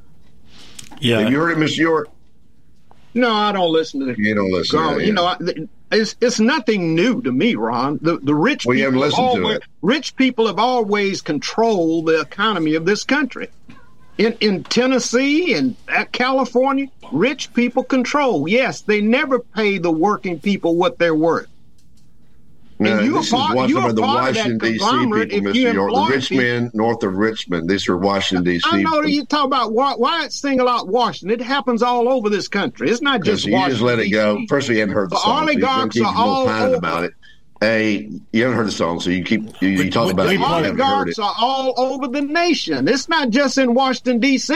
Yeah, 0.99 1.19
Have 1.19 1.31
you 1.31 1.37
heard 1.39 1.51
it, 1.51 1.57
Miss 1.59 1.77
York? 1.77 2.09
No, 3.13 3.31
I 3.31 3.51
don't 3.51 3.71
listen 3.71 3.99
to 4.01 4.05
the 4.07 4.15
You 4.17 4.35
don't 4.35 4.51
listen. 4.51 4.79
girl. 4.79 4.91
to 4.93 4.97
it, 4.97 5.01
You 5.01 5.07
yeah. 5.07 5.13
know, 5.13 5.25
I- 5.25 5.67
it's 5.89 6.15
it's 6.19 6.39
nothing 6.39 6.95
new 6.95 7.21
to 7.21 7.31
me, 7.31 7.55
Ron. 7.55 7.99
The 8.01 8.17
the 8.17 8.35
rich 8.35 8.65
Well, 8.65 8.75
you 8.75 8.85
people 8.85 9.01
haven't 9.03 9.09
listened 9.09 9.35
to 9.35 9.41
always, 9.43 9.57
it. 9.57 9.63
rich 9.81 10.15
people 10.17 10.47
have 10.47 10.59
always 10.59 11.21
controlled 11.21 12.07
the 12.07 12.19
economy 12.19 12.75
of 12.75 12.85
this 12.85 13.03
country. 13.05 13.47
In 14.17 14.33
in 14.41 14.63
Tennessee 14.65 15.53
and 15.53 15.75
at 15.87 16.11
California, 16.11 16.87
rich 17.13 17.53
people 17.53 17.83
control. 17.83 18.47
Yes, 18.49 18.81
they 18.81 18.99
never 18.99 19.39
pay 19.39 19.77
the 19.77 19.91
working 19.91 20.39
people 20.39 20.75
what 20.75 20.97
they're 20.97 21.15
worth. 21.15 21.47
No, 22.79 22.97
And 22.97 23.05
you 23.07 23.13
this 23.13 23.33
are 23.33 23.37
part- 23.37 23.49
is 23.51 23.55
one 23.55 23.69
you 23.69 23.77
of 23.79 23.83
are 23.85 23.93
the 23.93 24.01
part 24.03 24.29
of 24.29 24.35
that 24.35 24.39
Washington 24.43 24.71
D.C. 24.71 24.85
people, 24.85 25.51
Mr. 25.51 25.55
you 25.55 25.71
York. 25.71 25.75
The 25.93 25.97
employ 25.99 26.07
rich 26.15 26.31
men 26.31 26.71
north 26.75 27.03
of 27.03 27.13
Richmond. 27.15 27.69
These 27.69 27.89
are 27.89 27.97
Washington 27.97 28.43
D.C. 28.45 28.69
I 28.71 28.81
know 28.83 29.01
you 29.01 29.25
talk 29.25 29.45
about 29.45 29.73
why, 29.73 29.93
why 29.95 30.25
it's 30.25 30.35
single 30.39 30.69
out 30.69 30.87
Washington. 30.87 31.39
It 31.39 31.43
happens 31.43 31.81
all 31.81 32.07
over 32.07 32.29
this 32.29 32.47
country. 32.47 32.89
It's 32.91 33.01
not 33.01 33.23
just 33.23 33.45
Because 33.45 33.45
you 33.45 33.53
Washington. 33.53 33.71
just 33.77 33.81
let 33.83 33.99
it 33.99 34.09
go. 34.09 34.39
First, 34.47 34.67
of 34.69 34.71
all, 34.71 34.75
you 34.75 34.79
hadn't 34.81 34.93
heard 34.95 35.09
the 35.09 35.15
The 35.15 35.21
song. 35.21 35.47
so 35.47 35.51
you 35.51 35.57
oligarchs 35.65 35.95
keep 35.95 36.05
are 36.05 36.13
all 36.15 36.47
over. 36.49 36.75
about 36.75 37.03
it. 37.05 37.13
Hey, 37.59 38.11
you 38.31 38.43
haven't 38.43 38.57
heard 38.57 38.67
the 38.67 38.71
song, 38.71 38.99
so 38.99 39.09
you 39.09 39.23
keep 39.23 39.59
you, 39.63 39.69
you 39.69 39.89
talk 39.89 40.11
about 40.13 40.27
it. 40.27 40.29
The 40.29 40.33
You 40.35 40.45
heard 40.45 40.65
oligarchs 40.67 41.17
it. 41.17 41.21
are 41.23 41.33
all 41.39 41.73
over 41.77 42.07
the 42.07 42.21
nation. 42.21 42.87
It's 42.87 43.09
not 43.09 43.31
just 43.31 43.57
in 43.57 43.73
Washington 43.73 44.19
D.C. 44.19 44.53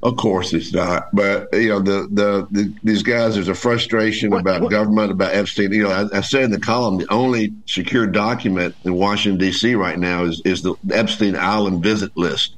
Of 0.00 0.16
course, 0.16 0.52
it's 0.52 0.72
not. 0.72 1.08
But 1.12 1.48
you 1.52 1.70
know, 1.70 1.80
the 1.80 2.08
the, 2.10 2.48
the 2.52 2.74
these 2.84 3.02
guys. 3.02 3.34
There's 3.34 3.48
a 3.48 3.54
frustration 3.54 4.32
about 4.32 4.70
government, 4.70 5.10
about 5.10 5.34
Epstein. 5.34 5.72
You 5.72 5.84
know, 5.84 5.90
I, 5.90 6.18
I 6.18 6.20
said 6.20 6.44
in 6.44 6.50
the 6.52 6.60
column, 6.60 6.98
the 6.98 7.12
only 7.12 7.52
secure 7.66 8.06
document 8.06 8.76
in 8.84 8.94
Washington 8.94 9.38
D.C. 9.40 9.74
right 9.74 9.98
now 9.98 10.24
is 10.24 10.40
is 10.44 10.62
the 10.62 10.74
Epstein 10.92 11.34
Island 11.34 11.82
visit 11.82 12.16
list. 12.16 12.54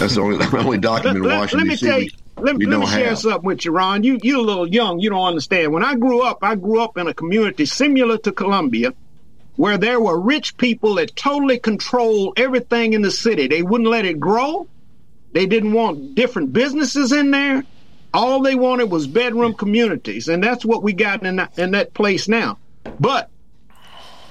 That's 0.00 0.16
the 0.16 0.22
only 0.22 0.38
the 0.44 0.58
only 0.58 0.78
document 0.78 1.18
in 1.18 1.22
Let, 1.22 1.30
let 1.30 1.38
Washington 1.38 1.68
me 1.68 1.74
D.C. 1.74 1.86
tell 1.86 2.02
you. 2.02 2.10
Let, 2.38 2.58
let 2.58 2.80
me 2.80 2.86
share 2.86 3.08
have. 3.10 3.18
something 3.18 3.44
with 3.44 3.64
you, 3.64 3.70
Ron. 3.70 4.02
You 4.02 4.18
you're 4.20 4.38
a 4.38 4.42
little 4.42 4.66
young. 4.66 4.98
You 4.98 5.10
don't 5.10 5.24
understand. 5.24 5.72
When 5.72 5.84
I 5.84 5.94
grew 5.94 6.22
up, 6.22 6.38
I 6.42 6.56
grew 6.56 6.80
up 6.80 6.98
in 6.98 7.06
a 7.06 7.14
community 7.14 7.64
similar 7.64 8.18
to 8.18 8.32
Columbia, 8.32 8.92
where 9.54 9.78
there 9.78 10.00
were 10.00 10.18
rich 10.18 10.56
people 10.56 10.96
that 10.96 11.14
totally 11.14 11.60
controlled 11.60 12.40
everything 12.40 12.94
in 12.94 13.02
the 13.02 13.12
city. 13.12 13.46
They 13.46 13.62
wouldn't 13.62 13.88
let 13.88 14.04
it 14.04 14.18
grow. 14.18 14.66
They 15.32 15.46
didn't 15.46 15.72
want 15.72 16.14
different 16.14 16.52
businesses 16.52 17.12
in 17.12 17.30
there. 17.30 17.64
All 18.14 18.42
they 18.42 18.54
wanted 18.54 18.90
was 18.90 19.06
bedroom 19.06 19.54
communities, 19.54 20.28
and 20.28 20.44
that's 20.44 20.64
what 20.64 20.82
we 20.82 20.92
got 20.92 21.24
in 21.24 21.36
that, 21.36 21.58
in 21.58 21.70
that 21.70 21.94
place 21.94 22.28
now. 22.28 22.58
But 23.00 23.30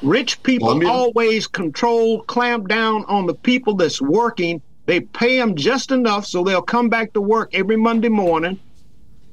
rich 0.03 0.41
people 0.43 0.67
Columbia? 0.67 0.89
always 0.89 1.47
control, 1.47 2.21
clamp 2.23 2.67
down 2.67 3.05
on 3.05 3.25
the 3.25 3.33
people 3.33 3.75
that's 3.75 4.01
working. 4.01 4.61
They 4.85 4.99
pay 4.99 5.37
them 5.37 5.55
just 5.55 5.91
enough 5.91 6.25
so 6.25 6.43
they'll 6.43 6.61
come 6.61 6.89
back 6.89 7.13
to 7.13 7.21
work 7.21 7.49
every 7.53 7.77
Monday 7.77 8.09
morning. 8.09 8.59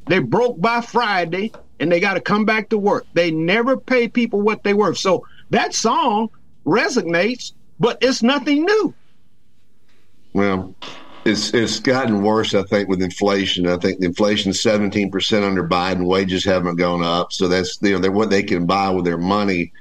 They 0.07 0.21
broke 0.21 0.59
by 0.61 0.81
Friday 0.81 1.53
and 1.79 1.93
they 1.93 2.01
got 2.01 2.15
to 2.15 2.21
come 2.21 2.45
back 2.45 2.71
to 2.71 2.79
work. 2.79 3.07
They 3.13 3.31
never 3.31 3.77
pay 3.77 4.09
people 4.09 4.41
what 4.41 4.63
they 4.63 4.73
worth. 4.73 4.99
So 4.99 5.25
that 5.51 5.75
song 5.75 6.29
resonates, 6.67 7.53
but 7.79 7.99
it's 8.01 8.23
nothing 8.23 8.65
new. 8.65 8.95
Well, 10.33 10.75
it's 11.25 11.53
it's 11.55 11.81
gotten 11.81 12.23
worse, 12.23 12.55
I 12.55 12.63
think, 12.63 12.89
with 12.89 13.03
inflation. 13.03 13.67
I 13.67 13.77
think 13.77 14.01
the 14.01 14.07
inflation's 14.07 14.61
seventeen 14.61 15.11
percent 15.11 15.45
under 15.45 15.67
Biden. 15.67 16.07
Wages 16.07 16.45
haven't 16.45 16.77
gone 16.77 17.03
up, 17.03 17.33
so 17.33 17.49
that's 17.49 17.79
you 17.83 17.99
know 17.99 18.11
what 18.11 18.31
they 18.31 18.43
can 18.43 18.67
buy 18.67 18.91
with 18.91 19.05
their 19.05 19.19
money 19.19 19.73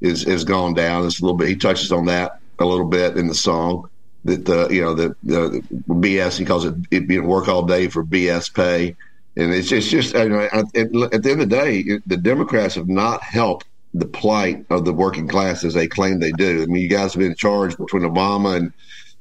is 0.00 0.24
is 0.24 0.44
gone 0.44 0.74
down. 0.74 1.06
It's 1.06 1.20
a 1.20 1.24
little 1.24 1.36
bit. 1.36 1.48
He 1.48 1.56
touches 1.56 1.92
on 1.92 2.06
that 2.06 2.40
a 2.58 2.64
little 2.64 2.86
bit 2.86 3.16
in 3.16 3.26
the 3.26 3.34
song 3.34 3.88
that 4.24 4.44
the 4.44 4.68
you 4.68 4.80
know 4.80 4.94
the, 4.94 5.16
the 5.22 5.44
uh, 5.44 5.50
BS 5.92 6.38
he 6.38 6.44
calls 6.44 6.64
it 6.64 6.74
it 6.90 7.06
being 7.06 7.26
work 7.26 7.48
all 7.48 7.62
day 7.62 7.88
for 7.88 8.04
BS 8.04 8.52
pay, 8.54 8.96
and 9.36 9.52
it's 9.52 9.70
it's 9.72 9.88
just 9.88 10.14
you 10.14 10.28
know, 10.28 10.40
at, 10.40 10.52
at 10.54 10.72
the 10.72 11.30
end 11.30 11.40
of 11.40 11.48
the 11.50 11.56
day, 11.56 12.00
the 12.06 12.16
Democrats 12.16 12.74
have 12.74 12.88
not 12.88 13.22
helped 13.22 13.66
the 13.92 14.06
plight 14.06 14.64
of 14.70 14.84
the 14.84 14.92
working 14.92 15.28
class 15.28 15.62
as 15.62 15.74
they 15.74 15.86
claim 15.86 16.18
they 16.18 16.32
do. 16.32 16.62
I 16.62 16.66
mean, 16.66 16.82
you 16.82 16.88
guys 16.88 17.12
have 17.12 17.20
been 17.20 17.30
in 17.30 17.36
charge 17.36 17.76
between 17.76 18.02
Obama 18.02 18.56
and 18.56 18.72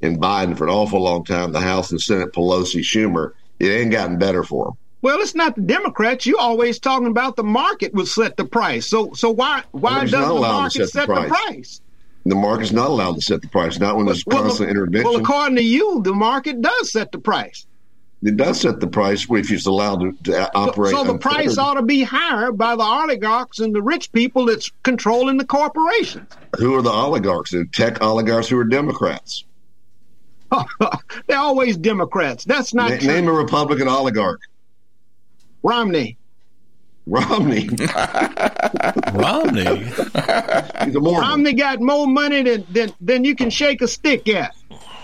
and 0.03 0.19
Biden 0.21 0.57
for 0.57 0.65
an 0.65 0.69
awful 0.69 1.01
long 1.01 1.23
time. 1.23 1.51
The 1.51 1.61
House 1.61 1.91
and 1.91 2.01
Senate, 2.01 2.33
Pelosi, 2.33 2.81
Schumer, 2.81 3.31
it 3.59 3.67
ain't 3.69 3.91
gotten 3.91 4.17
better 4.19 4.43
for 4.43 4.65
them. 4.65 4.73
Well, 5.01 5.19
it's 5.21 5.35
not 5.35 5.55
the 5.55 5.61
Democrats. 5.61 6.25
You 6.25 6.37
always 6.37 6.79
talking 6.79 7.07
about 7.07 7.35
the 7.35 7.43
market 7.43 7.93
will 7.93 8.05
set 8.05 8.37
the 8.37 8.45
price. 8.45 8.87
So 8.87 9.11
so 9.13 9.29
why 9.31 9.63
why 9.71 9.91
Well, 9.91 10.01
doesn't 10.01 10.19
the 10.19 10.25
not 10.27 10.31
allowed 10.35 10.47
to 10.49 10.53
market 10.61 10.73
set 10.73 10.89
set, 10.89 11.07
the 11.07 11.13
the 11.15 11.27
price. 11.27 11.29
price? 11.45 11.81
The 12.25 12.35
market's 12.35 12.71
not 12.71 12.89
allowed 12.89 13.15
to 13.15 13.21
set 13.21 13.41
the 13.41 13.49
price, 13.49 13.79
not 13.79 13.97
when 13.97 14.05
there's 14.05 14.25
Well, 14.25 14.43
constant 14.43 14.69
intervention. 14.69 15.11
Well, 15.11 15.19
according 15.19 15.57
to 15.57 15.63
you, 15.63 16.01
the 16.03 16.13
market 16.13 16.61
does 16.61 16.91
set 16.91 17.11
the 17.11 17.19
price. 17.19 17.65
it 18.21 18.37
does 18.37 18.61
set 18.61 18.79
the 18.79 18.87
price 18.87 19.27
if 19.29 19.51
it's 19.51 19.65
allowed 19.65 19.99
to, 19.99 20.31
to 20.31 20.55
operate. 20.55 20.95
So 20.95 21.03
the 21.03 21.17
price 21.17 21.57
ought 21.57 21.73
to 21.73 21.81
be 21.81 22.03
higher 22.03 22.53
by 22.53 22.77
the 22.77 22.83
oligarchs 22.83 23.59
and 23.59 23.75
the 23.75 23.81
rich 23.81 24.09
people 24.13 24.45
that's 24.45 24.71
controlling 24.83 25.35
the 25.37 25.45
corporations. 25.45 26.29
Who 26.59 26.75
are 26.75 26.81
the 26.81 26.91
oligarchs? 26.91 27.51
The 27.51 27.65
tech 27.73 28.01
oligarchs 28.01 28.47
who 28.47 28.57
are 28.57 28.63
Democrats. 28.63 29.43
They're 31.27 31.37
always 31.37 31.77
Democrats. 31.77 32.43
That's 32.45 32.73
not 32.73 32.89
Na- 32.91 32.97
true. 32.97 33.07
name 33.07 33.27
a 33.27 33.31
Republican 33.33 33.87
oligarch. 33.87 34.41
Romney. 35.63 36.17
Romney. 37.05 37.67
Romney. 39.13 39.77
He's 39.85 40.95
a 40.95 40.99
Mormon. 40.99 41.21
Romney 41.21 41.53
got 41.53 41.81
more 41.81 42.07
money 42.07 42.43
than, 42.43 42.65
than 42.71 42.93
than 43.01 43.23
you 43.25 43.35
can 43.35 43.49
shake 43.49 43.81
a 43.81 43.87
stick 43.87 44.27
at. 44.29 44.55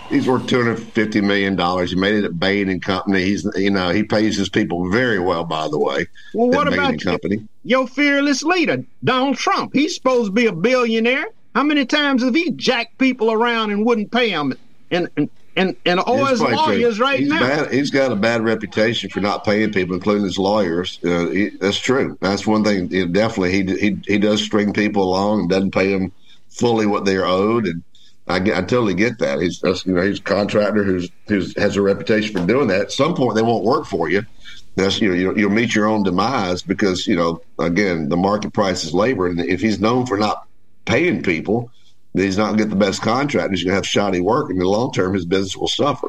He's 0.08 0.26
worth 0.26 0.46
two 0.46 0.56
hundred 0.58 0.82
fifty 0.82 1.20
million 1.20 1.56
dollars. 1.56 1.90
He 1.90 1.96
made 1.96 2.14
it 2.14 2.24
at 2.24 2.38
Bain 2.38 2.68
and 2.68 2.82
Company. 2.82 3.24
He's 3.24 3.46
you 3.54 3.70
know 3.70 3.90
he 3.90 4.02
pays 4.02 4.36
his 4.36 4.48
people 4.48 4.90
very 4.90 5.18
well. 5.18 5.44
By 5.44 5.68
the 5.68 5.78
way, 5.78 6.06
Well, 6.34 6.48
what 6.48 6.64
Bain 6.68 6.74
about 6.78 7.00
Company? 7.00 7.46
your 7.64 7.86
fearless 7.86 8.42
leader, 8.42 8.82
Donald 9.04 9.36
Trump? 9.36 9.72
He's 9.74 9.94
supposed 9.94 10.26
to 10.26 10.32
be 10.32 10.46
a 10.46 10.52
billionaire. 10.52 11.26
How 11.54 11.62
many 11.64 11.84
times 11.84 12.22
have 12.22 12.34
he 12.34 12.50
jacked 12.52 12.96
people 12.98 13.30
around 13.30 13.72
and 13.72 13.84
wouldn't 13.84 14.10
pay 14.10 14.30
them? 14.30 14.54
And 14.90 15.08
and 15.16 15.30
and, 15.56 15.76
and 15.84 16.00
all 16.00 16.24
his 16.24 16.40
true. 16.40 16.54
lawyers 16.54 17.00
right 17.00 17.18
he's 17.18 17.28
now. 17.28 17.40
Bad, 17.40 17.72
he's 17.72 17.90
got 17.90 18.12
a 18.12 18.16
bad 18.16 18.42
reputation 18.42 19.10
for 19.10 19.20
not 19.20 19.44
paying 19.44 19.72
people, 19.72 19.94
including 19.94 20.24
his 20.24 20.38
lawyers. 20.38 21.00
Uh, 21.04 21.28
he, 21.28 21.50
that's 21.60 21.78
true. 21.78 22.16
That's 22.20 22.46
one 22.46 22.64
thing. 22.64 22.88
know, 22.88 23.06
definitely, 23.06 23.52
he, 23.52 23.76
he 23.76 23.98
he 24.06 24.18
does 24.18 24.42
string 24.42 24.72
people 24.72 25.02
along 25.02 25.40
and 25.40 25.50
doesn't 25.50 25.72
pay 25.72 25.92
them 25.92 26.12
fully 26.48 26.86
what 26.86 27.04
they're 27.04 27.26
owed. 27.26 27.66
And 27.66 27.82
I, 28.28 28.36
I 28.36 28.62
totally 28.62 28.94
get 28.94 29.18
that. 29.18 29.40
He's 29.40 29.60
that's, 29.60 29.84
you 29.84 29.94
know 29.94 30.02
he's 30.02 30.20
a 30.20 30.22
contractor 30.22 30.84
who's 30.84 31.10
who's 31.26 31.56
has 31.56 31.76
a 31.76 31.82
reputation 31.82 32.32
for 32.32 32.46
doing 32.46 32.68
that. 32.68 32.82
At 32.82 32.92
some 32.92 33.14
point, 33.14 33.34
they 33.34 33.42
won't 33.42 33.64
work 33.64 33.86
for 33.86 34.08
you. 34.08 34.24
That's 34.76 35.00
you 35.00 35.08
know 35.08 35.14
you'll, 35.14 35.38
you'll 35.38 35.50
meet 35.50 35.74
your 35.74 35.86
own 35.86 36.04
demise 36.04 36.62
because 36.62 37.06
you 37.06 37.16
know 37.16 37.42
again 37.58 38.08
the 38.08 38.16
market 38.16 38.52
price 38.52 38.84
is 38.84 38.94
labor, 38.94 39.26
and 39.26 39.40
if 39.40 39.60
he's 39.60 39.80
known 39.80 40.06
for 40.06 40.16
not 40.16 40.46
paying 40.84 41.22
people, 41.22 41.70
he's 42.14 42.36
not 42.36 42.46
going 42.46 42.58
to 42.58 42.64
get 42.64 42.70
the 42.70 42.76
best 42.76 43.02
contract. 43.02 43.50
He's 43.50 43.64
going 43.64 43.72
to 43.72 43.76
have 43.76 43.86
shoddy 43.86 44.20
work, 44.20 44.50
and 44.50 44.58
in 44.58 44.64
the 44.64 44.68
long 44.68 44.92
term, 44.92 45.14
his 45.14 45.24
business 45.24 45.56
will 45.56 45.68
suffer. 45.68 46.08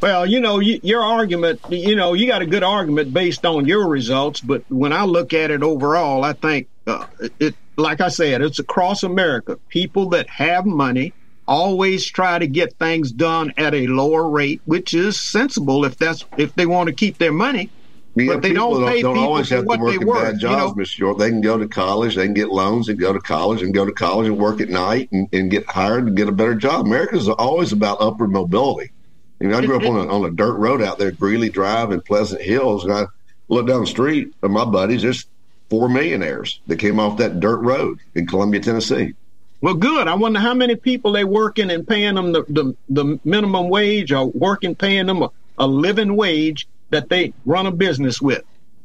Well, 0.00 0.26
you 0.26 0.40
know, 0.40 0.60
you, 0.60 0.78
your 0.82 1.02
argument, 1.02 1.60
you 1.70 1.96
know, 1.96 2.12
you 2.12 2.26
got 2.26 2.42
a 2.42 2.46
good 2.46 2.62
argument 2.62 3.14
based 3.14 3.46
on 3.46 3.66
your 3.66 3.88
results, 3.88 4.40
but 4.40 4.62
when 4.68 4.92
I 4.92 5.04
look 5.04 5.32
at 5.32 5.50
it 5.50 5.62
overall, 5.62 6.22
I 6.22 6.34
think 6.34 6.68
uh, 6.86 7.06
it, 7.40 7.54
like 7.76 8.00
I 8.00 8.08
said, 8.08 8.42
it's 8.42 8.58
across 8.58 9.02
America. 9.02 9.58
People 9.68 10.10
that 10.10 10.28
have 10.28 10.66
money 10.66 11.14
always 11.48 12.06
try 12.06 12.38
to 12.38 12.46
get 12.46 12.74
things 12.74 13.10
done 13.10 13.52
at 13.56 13.74
a 13.74 13.86
lower 13.86 14.28
rate, 14.28 14.60
which 14.66 14.92
is 14.92 15.20
sensible 15.20 15.84
if 15.84 15.96
that's 15.96 16.24
if 16.36 16.54
they 16.54 16.66
want 16.66 16.88
to 16.88 16.94
keep 16.94 17.18
their 17.18 17.32
money. 17.32 17.70
Yeah, 18.16 18.32
but 18.32 18.42
they 18.42 18.54
don't 18.54 18.86
pay 18.86 19.02
don't 19.02 19.14
people 19.14 19.28
always 19.28 19.50
have 19.50 19.60
to 19.60 19.66
what 19.66 19.78
work 19.78 19.90
they 19.90 20.00
in 20.00 20.06
work. 20.06 20.22
bad 20.22 20.40
you 20.40 20.48
know? 20.48 20.74
jobs. 20.74 21.18
They 21.18 21.28
can 21.28 21.42
go 21.42 21.58
to 21.58 21.68
college, 21.68 22.16
they 22.16 22.24
can 22.24 22.32
get 22.32 22.48
loans 22.48 22.88
and 22.88 22.98
go 22.98 23.12
to 23.12 23.20
college 23.20 23.60
and 23.60 23.74
go 23.74 23.84
to 23.84 23.92
college 23.92 24.26
and 24.26 24.38
work 24.38 24.62
at 24.62 24.70
night 24.70 25.12
and, 25.12 25.28
and 25.34 25.50
get 25.50 25.66
hired 25.66 26.06
and 26.06 26.16
get 26.16 26.26
a 26.26 26.32
better 26.32 26.54
job. 26.54 26.86
America's 26.86 27.28
always 27.28 27.72
about 27.72 28.00
upward 28.00 28.30
mobility. 28.30 28.90
I, 29.38 29.44
mean, 29.44 29.54
I 29.54 29.66
grew 29.66 29.76
up 29.76 29.82
on 29.82 29.96
a, 29.96 30.10
on 30.10 30.24
a 30.24 30.30
dirt 30.30 30.54
road 30.54 30.80
out 30.80 30.98
there, 30.98 31.10
Greeley 31.10 31.50
Drive 31.50 31.92
in 31.92 32.00
Pleasant 32.00 32.40
Hills, 32.40 32.84
and 32.84 32.92
I 32.92 33.04
looked 33.48 33.68
down 33.68 33.82
the 33.82 33.86
street 33.86 34.32
and 34.42 34.50
my 34.50 34.64
buddies. 34.64 35.02
There's 35.02 35.26
four 35.68 35.90
millionaires 35.90 36.60
that 36.68 36.78
came 36.78 36.98
off 36.98 37.18
that 37.18 37.38
dirt 37.38 37.58
road 37.58 37.98
in 38.14 38.26
Columbia, 38.26 38.60
Tennessee. 38.62 39.12
Well, 39.60 39.74
good. 39.74 40.08
I 40.08 40.14
wonder 40.14 40.40
how 40.40 40.54
many 40.54 40.76
people 40.76 41.12
they 41.12 41.24
working 41.24 41.70
and 41.70 41.86
paying 41.86 42.14
them 42.14 42.32
the, 42.32 42.44
the, 42.48 42.74
the 42.88 43.20
minimum 43.24 43.68
wage 43.68 44.10
or 44.10 44.26
working 44.28 44.74
paying 44.74 45.06
them 45.06 45.22
a, 45.22 45.30
a 45.58 45.66
living 45.66 46.16
wage 46.16 46.66
that 46.90 47.08
they 47.08 47.32
run 47.44 47.66
a 47.66 47.72
business 47.72 48.20
with. 48.20 48.42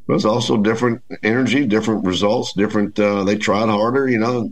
There's 0.07 0.25
also 0.25 0.57
different 0.57 1.01
energy, 1.23 1.65
different 1.65 2.03
results, 2.05 2.53
different. 2.53 2.99
Uh, 2.99 3.23
they 3.23 3.37
tried 3.37 3.69
harder. 3.69 4.09
You 4.09 4.17
know, 4.17 4.49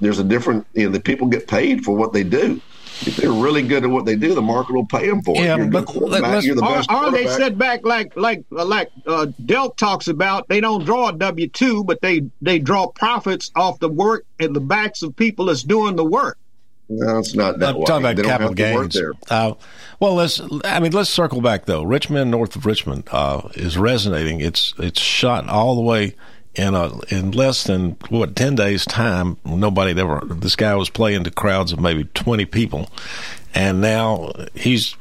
there's 0.00 0.18
a 0.18 0.24
different. 0.24 0.66
You 0.74 0.86
know, 0.86 0.90
the 0.92 1.00
people 1.00 1.28
get 1.28 1.48
paid 1.48 1.84
for 1.84 1.96
what 1.96 2.12
they 2.12 2.24
do. 2.24 2.60
If 3.02 3.16
they're 3.16 3.30
really 3.30 3.62
good 3.62 3.84
at 3.84 3.90
what 3.90 4.06
they 4.06 4.16
do, 4.16 4.34
the 4.34 4.42
market 4.42 4.74
will 4.74 4.84
pay 4.86 5.06
them 5.08 5.22
for 5.22 5.36
it. 5.36 5.44
Yeah, 5.44 5.56
You're 5.56 5.66
a 5.66 5.70
but 5.70 5.86
good 5.86 6.44
you're 6.44 6.56
the 6.56 6.64
Or, 6.64 6.74
best 6.74 6.90
or 6.90 7.12
they 7.12 7.22
quarterback. 7.22 7.36
sit 7.38 7.56
back 7.56 7.86
like 7.86 8.16
like 8.16 8.42
like 8.50 8.90
uh, 9.06 9.26
Delk 9.40 9.76
talks 9.76 10.08
about. 10.08 10.48
They 10.48 10.60
don't 10.60 10.84
draw 10.84 11.10
a 11.10 11.12
W 11.12 11.46
two, 11.48 11.84
but 11.84 12.00
they 12.00 12.22
they 12.42 12.58
draw 12.58 12.88
profits 12.88 13.52
off 13.54 13.78
the 13.78 13.88
work 13.88 14.26
and 14.40 14.54
the 14.54 14.60
backs 14.60 15.02
of 15.02 15.14
people 15.14 15.44
that's 15.44 15.62
doing 15.62 15.94
the 15.94 16.04
work. 16.04 16.38
No, 16.90 17.18
it's 17.18 17.34
not 17.34 17.58
that 17.58 17.70
I'm 17.70 17.78
way. 17.78 17.84
talking 17.84 18.04
about 18.06 18.16
They 18.16 18.22
capital 18.22 18.48
have 18.48 18.56
to 18.56 18.74
work 18.74 18.90
gains. 18.90 18.94
there. 18.94 19.12
Uh, 19.30 19.54
well, 20.00 20.14
let's. 20.14 20.40
I 20.64 20.80
mean, 20.80 20.92
let's 20.92 21.10
circle 21.10 21.40
back 21.40 21.66
though. 21.66 21.82
Richmond, 21.82 22.30
north 22.30 22.56
of 22.56 22.64
Richmond, 22.64 23.08
uh, 23.12 23.48
is 23.54 23.76
resonating. 23.76 24.40
It's 24.40 24.72
it's 24.78 25.00
shot 25.00 25.48
all 25.48 25.74
the 25.74 25.82
way 25.82 26.14
in 26.54 26.74
a 26.74 26.98
in 27.08 27.32
less 27.32 27.64
than 27.64 27.96
what 28.08 28.34
ten 28.34 28.54
days 28.54 28.84
time. 28.86 29.36
Nobody 29.44 29.98
ever. 30.00 30.22
This 30.24 30.56
guy 30.56 30.74
was 30.76 30.88
playing 30.88 31.24
to 31.24 31.30
crowds 31.30 31.72
of 31.72 31.80
maybe 31.80 32.04
twenty 32.14 32.46
people, 32.46 32.88
and 33.54 33.80
now 33.82 34.32
he's 34.54 34.96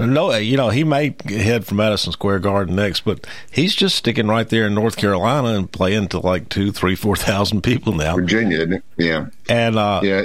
no. 0.00 0.34
You 0.34 0.56
know, 0.56 0.70
he 0.70 0.82
may 0.82 1.14
head 1.26 1.64
for 1.64 1.76
Madison 1.76 2.12
Square 2.12 2.40
Garden 2.40 2.74
next, 2.74 3.02
but 3.02 3.24
he's 3.52 3.74
just 3.76 3.94
sticking 3.94 4.26
right 4.26 4.48
there 4.48 4.66
in 4.66 4.74
North 4.74 4.96
Carolina 4.96 5.48
and 5.56 5.70
playing 5.70 6.08
to 6.08 6.18
like 6.18 6.48
two, 6.48 6.72
three, 6.72 6.96
four 6.96 7.14
thousand 7.14 7.60
people 7.62 7.92
now. 7.92 8.16
Virginia. 8.16 8.82
Yeah. 8.96 9.26
And 9.48 9.76
uh, 9.78 10.00
yeah, 10.02 10.22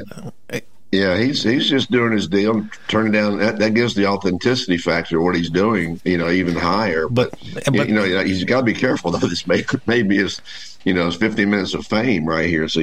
yeah, 0.95 1.17
he's 1.17 1.43
he's 1.43 1.69
just 1.69 1.91
doing 1.91 2.13
his 2.13 2.27
deal, 2.27 2.67
turning 2.87 3.11
down. 3.11 3.39
That, 3.39 3.59
that 3.59 3.73
gives 3.73 3.93
the 3.95 4.07
authenticity 4.07 4.77
factor 4.77 5.17
of 5.17 5.23
what 5.23 5.35
he's 5.35 5.49
doing, 5.49 5.99
you 6.05 6.17
know, 6.17 6.29
even 6.29 6.55
higher. 6.55 7.07
But, 7.07 7.33
you 7.73 7.93
know, 7.93 8.23
he's 8.23 8.43
got 8.43 8.59
to 8.59 8.63
be 8.63 8.73
careful 8.73 9.11
though. 9.11 9.19
This 9.35 9.47
may 9.47 9.65
maybe 9.87 10.17
his, 10.17 10.39
you 10.83 10.93
know, 10.93 11.07
his 11.07 11.15
15 11.15 11.49
minutes 11.49 11.73
of 11.73 11.85
fame 11.85 12.25
right 12.25 12.47
here. 12.47 12.69
So, 12.69 12.79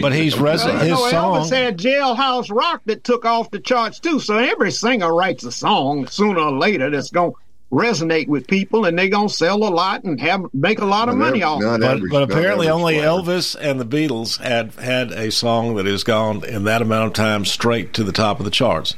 but 0.00 0.12
he's 0.12 0.36
Well, 0.40 0.84
you 0.84 0.90
know, 0.90 1.10
Elvis 1.12 1.50
had 1.50 1.78
Jailhouse 1.78 2.50
Rock 2.50 2.82
that 2.86 3.04
took 3.04 3.24
off 3.24 3.50
the 3.50 3.60
charts 3.60 4.00
too. 4.00 4.18
So 4.18 4.38
every 4.38 4.72
singer 4.72 5.14
writes 5.14 5.44
a 5.44 5.52
song 5.52 6.06
sooner 6.06 6.40
or 6.40 6.52
later 6.52 6.90
that's 6.90 7.10
going 7.10 7.34
resonate 7.72 8.28
with 8.28 8.46
people, 8.46 8.84
and 8.84 8.98
they're 8.98 9.08
going 9.08 9.28
to 9.28 9.34
sell 9.34 9.56
a 9.64 9.72
lot 9.72 10.04
and 10.04 10.20
have 10.20 10.44
make 10.52 10.78
a 10.78 10.84
lot 10.84 11.08
of 11.08 11.16
money 11.16 11.42
off. 11.42 11.62
it. 11.62 11.80
But, 11.80 12.00
but 12.10 12.22
apparently, 12.22 12.68
only 12.68 12.96
Elvis 12.96 13.56
and 13.58 13.80
the 13.80 13.86
Beatles 13.86 14.38
had 14.38 14.74
had 14.74 15.10
a 15.10 15.30
song 15.32 15.76
that 15.76 15.86
has 15.86 16.04
gone 16.04 16.44
in 16.44 16.64
that 16.64 16.82
amount 16.82 17.06
of 17.06 17.12
time 17.14 17.44
straight 17.44 17.94
to 17.94 18.04
the 18.04 18.12
top 18.12 18.38
of 18.38 18.44
the 18.44 18.50
charts. 18.50 18.94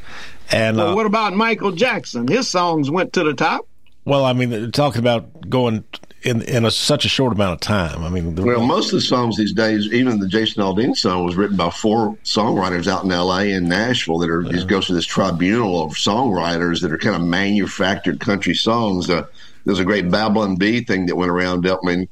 And 0.51 0.77
Well, 0.77 0.89
uh, 0.89 0.95
what 0.95 1.07
about 1.07 1.35
Michael 1.35 1.73
Jackson? 1.73 2.27
His 2.29 2.49
songs 2.49 2.91
went 2.91 3.15
to 3.15 3.25
the 3.25 3.33
top. 3.33 3.67
well, 4.05 4.25
I 4.25 4.33
mean, 4.33 4.73
talking 4.73 4.99
about 4.99 5.49
going 5.49 5.85
in 6.25 6.43
in 6.43 6.65
a, 6.65 6.71
such 6.71 7.05
a 7.05 7.09
short 7.09 7.33
amount 7.33 7.55
of 7.55 7.61
time. 7.61 8.03
I 8.03 8.09
mean, 8.09 8.35
the, 8.35 8.43
Well, 8.43 8.67
most 8.67 8.87
of 8.87 8.93
the 8.93 9.01
songs 9.01 9.37
these 9.37 9.53
days, 9.53 9.93
even 9.93 10.19
the 10.19 10.29
Jason 10.29 10.63
Aldean 10.63 10.97
song, 10.97 11.25
was 11.25 11.37
written 11.37 11.57
by 11.57 11.71
four 11.71 12.17
songwriters 12.25 12.87
out 12.87 13.05
in 13.05 13.13
L.A. 13.13 13.53
and 13.53 13.69
Nashville 13.69 14.19
that 14.19 14.31
are 14.31 14.43
just 14.43 14.69
goes 14.69 14.87
through 14.87 14.97
this 14.97 15.07
tribunal 15.07 15.85
of 15.85 15.93
songwriters 15.93 16.81
that 16.81 16.93
are 16.93 16.99
kind 16.99 17.17
of 17.17 17.23
manufactured 17.23 18.21
country 18.21 18.55
songs. 18.55 19.11
Uh, 19.11 19.27
there's 19.65 19.79
a 19.79 19.85
great 19.85 20.11
Babylon 20.11 20.57
Bee 20.57 20.83
thing 20.83 21.07
that 21.07 21.17
went 21.17 21.31
around. 21.31 21.67
I 21.67 21.77
mean, 21.83 22.09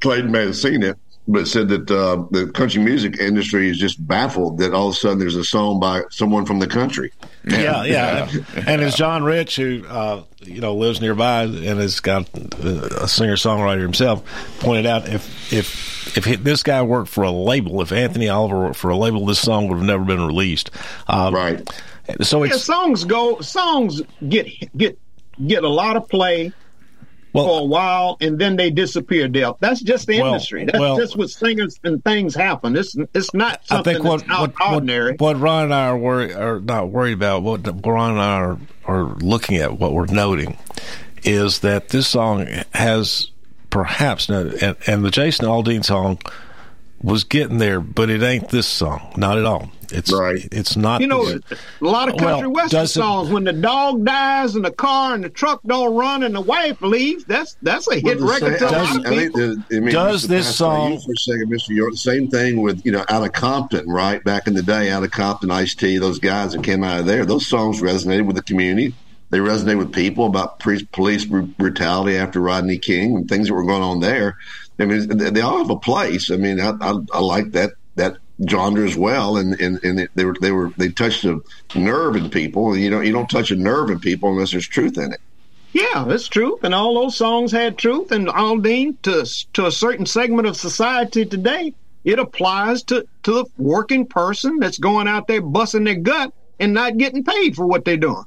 Clayton 0.00 0.30
may 0.30 0.46
have 0.46 0.56
seen 0.56 0.82
it, 0.82 0.98
but 1.26 1.48
said 1.48 1.68
that 1.68 1.90
uh, 1.90 2.24
the 2.30 2.50
country 2.50 2.82
music 2.82 3.18
industry 3.18 3.70
is 3.70 3.78
just 3.78 4.06
baffled 4.06 4.58
that 4.58 4.74
all 4.74 4.88
of 4.88 4.94
a 4.94 4.96
sudden 4.96 5.18
there's 5.18 5.36
a 5.36 5.44
song 5.44 5.80
by 5.80 6.02
someone 6.10 6.44
from 6.44 6.58
the 6.58 6.66
country. 6.66 7.12
yeah, 7.44 7.82
yeah. 7.84 8.30
and 8.66 8.82
as 8.82 8.94
John 8.94 9.22
Rich, 9.24 9.56
who 9.56 9.84
uh, 9.86 10.22
you 10.42 10.60
know 10.60 10.74
lives 10.74 11.00
nearby 11.00 11.44
and 11.44 11.80
has 11.80 12.00
got 12.00 12.28
a 12.34 13.08
singer 13.08 13.36
songwriter 13.36 13.80
himself, 13.80 14.22
pointed 14.60 14.86
out, 14.86 15.08
if 15.08 15.52
if 15.52 16.16
if 16.16 16.24
he, 16.24 16.36
this 16.36 16.62
guy 16.62 16.82
worked 16.82 17.08
for 17.08 17.24
a 17.24 17.30
label, 17.30 17.80
if 17.80 17.90
Anthony 17.90 18.28
Oliver 18.28 18.60
worked 18.60 18.76
for 18.76 18.90
a 18.90 18.96
label, 18.96 19.24
this 19.24 19.40
song 19.40 19.68
would 19.68 19.78
have 19.78 19.86
never 19.86 20.04
been 20.04 20.24
released. 20.24 20.70
Um, 21.08 21.34
right. 21.34 21.68
So 22.20 22.42
yeah, 22.44 22.56
songs 22.56 23.04
go. 23.04 23.40
Songs 23.40 24.02
get 24.28 24.46
get 24.76 24.98
get 25.46 25.64
a 25.64 25.68
lot 25.68 25.96
of 25.96 26.06
play 26.08 26.52
for 27.42 27.60
a 27.60 27.64
while, 27.64 28.16
and 28.20 28.38
then 28.38 28.56
they 28.56 28.70
disappear. 28.70 29.28
Dale, 29.28 29.56
that's 29.60 29.80
just 29.80 30.06
the 30.06 30.20
Well, 30.20 30.32
industry. 30.34 30.64
That's 30.64 30.78
well- 30.78 30.96
just 30.96 31.16
what 31.16 31.30
singers 31.30 31.78
and 31.84 32.02
things 32.04 32.34
happen. 32.34 32.76
It's 32.76 32.96
it's 33.12 33.34
not 33.34 33.60
I 33.70 33.76
something 33.76 33.94
think 33.94 34.04
what 34.04 34.20
that's 34.20 34.30
out 34.30 34.40
what, 34.40 34.54
what 34.60 34.72
ordinary. 34.74 35.16
what 35.18 35.38
Ron 35.40 35.64
and 35.64 35.74
I 35.74 35.88
are 35.88 35.98
worried 35.98 36.32
are 36.32 36.60
not 36.60 36.90
worried 36.90 37.14
about. 37.14 37.42
What 37.42 37.66
Ron 37.84 38.12
and 38.12 38.20
I 38.20 38.34
are, 38.36 38.58
are 38.86 39.04
looking 39.16 39.56
at, 39.56 39.78
what 39.78 39.92
we're 39.92 40.06
noting, 40.06 40.56
is 41.24 41.58
that 41.60 41.88
this 41.88 42.06
song 42.06 42.46
has 42.72 43.30
perhaps 43.70 44.28
no, 44.28 44.52
and, 44.60 44.76
and 44.86 45.04
the 45.04 45.10
Jason 45.10 45.46
Aldean 45.46 45.84
song 45.84 46.18
was 47.04 47.22
getting 47.24 47.58
there, 47.58 47.80
but 47.80 48.08
it 48.08 48.22
ain't 48.22 48.48
this 48.48 48.66
song, 48.66 49.12
not 49.16 49.36
at 49.36 49.44
all. 49.44 49.68
It's 49.92 50.10
right. 50.10 50.48
It's 50.50 50.76
not. 50.76 51.02
You 51.02 51.06
know, 51.06 51.26
this- 51.26 51.42
a 51.52 51.84
lot 51.84 52.08
of 52.08 52.16
country 52.16 52.48
Well, 52.48 52.62
western 52.64 52.80
does 52.80 52.90
it- 52.90 52.94
songs. 52.94 53.28
When 53.30 53.44
the 53.44 53.52
dog 53.52 54.04
dies 54.04 54.56
in 54.56 54.62
the 54.62 54.70
car 54.70 55.14
and 55.14 55.22
the 55.22 55.28
truck 55.28 55.60
don't 55.66 55.94
run 55.94 56.22
and 56.22 56.34
the 56.34 56.40
wife 56.40 56.80
leaves, 56.80 57.24
that's 57.26 57.56
that's 57.62 57.86
a 57.88 57.96
hit 57.96 58.18
record 58.20 58.58
same- 58.58 58.58
to 58.60 58.64
a 58.66 58.72
I 58.78 58.82
lot 58.82 58.96
of 58.96 59.06
I 59.06 59.16
think 59.16 59.34
the- 59.34 59.62
I 59.72 59.80
mean, 59.80 59.92
Does 59.94 60.22
this 60.26 60.46
Pastor, 60.46 60.56
song- 60.56 60.98
for 61.00 61.12
a 61.12 61.16
second, 61.16 61.52
Mr. 61.52 61.68
York? 61.76 61.94
Same 61.96 62.28
thing 62.28 62.62
with 62.62 62.80
you 62.86 62.92
know 62.92 63.04
out 63.10 63.22
of 63.22 63.32
Compton, 63.32 63.86
right? 63.86 64.24
Back 64.24 64.46
in 64.48 64.54
the 64.54 64.62
day, 64.62 64.90
out 64.90 65.04
of 65.04 65.10
Compton, 65.10 65.50
Ice 65.50 65.74
T, 65.74 65.98
those 65.98 66.18
guys 66.18 66.52
that 66.52 66.64
came 66.64 66.82
out 66.82 67.00
of 67.00 67.06
there, 67.06 67.26
those 67.26 67.46
songs 67.46 67.82
resonated 67.82 68.24
with 68.24 68.36
the 68.36 68.42
community. 68.42 68.94
They 69.30 69.38
resonated 69.40 69.78
with 69.78 69.92
people 69.92 70.26
about 70.26 70.60
pre- 70.60 70.84
police 70.92 71.24
br- 71.24 71.40
brutality 71.40 72.16
after 72.16 72.40
Rodney 72.40 72.78
King 72.78 73.16
and 73.16 73.28
things 73.28 73.48
that 73.48 73.54
were 73.54 73.64
going 73.64 73.82
on 73.82 73.98
there. 74.00 74.36
I 74.78 74.86
mean, 74.86 75.08
they, 75.08 75.30
they 75.30 75.40
all 75.40 75.58
have 75.58 75.70
a 75.70 75.78
place. 75.78 76.30
I 76.30 76.36
mean, 76.36 76.60
I, 76.60 76.74
I, 76.80 76.94
I 77.12 77.20
like 77.20 77.52
that 77.52 77.72
that 77.96 78.16
genre 78.48 78.84
as 78.84 78.96
well, 78.96 79.36
and 79.36 79.60
and, 79.60 79.82
and 79.84 80.08
they 80.14 80.24
were 80.24 80.36
they 80.40 80.50
were 80.50 80.70
they 80.76 80.88
touched 80.88 81.24
a 81.24 81.40
nerve 81.74 82.16
in 82.16 82.30
people. 82.30 82.76
You 82.76 82.90
don't 82.90 83.06
you 83.06 83.12
don't 83.12 83.30
touch 83.30 83.50
a 83.50 83.56
nerve 83.56 83.90
in 83.90 84.00
people 84.00 84.30
unless 84.30 84.52
there's 84.52 84.66
truth 84.66 84.98
in 84.98 85.12
it. 85.12 85.20
Yeah, 85.72 86.08
it's 86.08 86.28
truth, 86.28 86.62
and 86.62 86.74
all 86.74 86.94
those 86.94 87.16
songs 87.16 87.50
had 87.50 87.78
truth. 87.78 88.12
And 88.12 88.28
Aldean, 88.28 88.96
to 89.02 89.26
to 89.54 89.66
a 89.66 89.72
certain 89.72 90.06
segment 90.06 90.46
of 90.46 90.56
society 90.56 91.24
today, 91.24 91.74
it 92.04 92.18
applies 92.18 92.82
to 92.84 93.06
to 93.24 93.32
the 93.32 93.44
working 93.58 94.06
person 94.06 94.58
that's 94.58 94.78
going 94.78 95.08
out 95.08 95.26
there 95.26 95.40
busting 95.40 95.84
their 95.84 95.96
gut 95.96 96.32
and 96.60 96.74
not 96.74 96.96
getting 96.96 97.24
paid 97.24 97.56
for 97.56 97.66
what 97.66 97.84
they're 97.84 97.96
doing. 97.96 98.24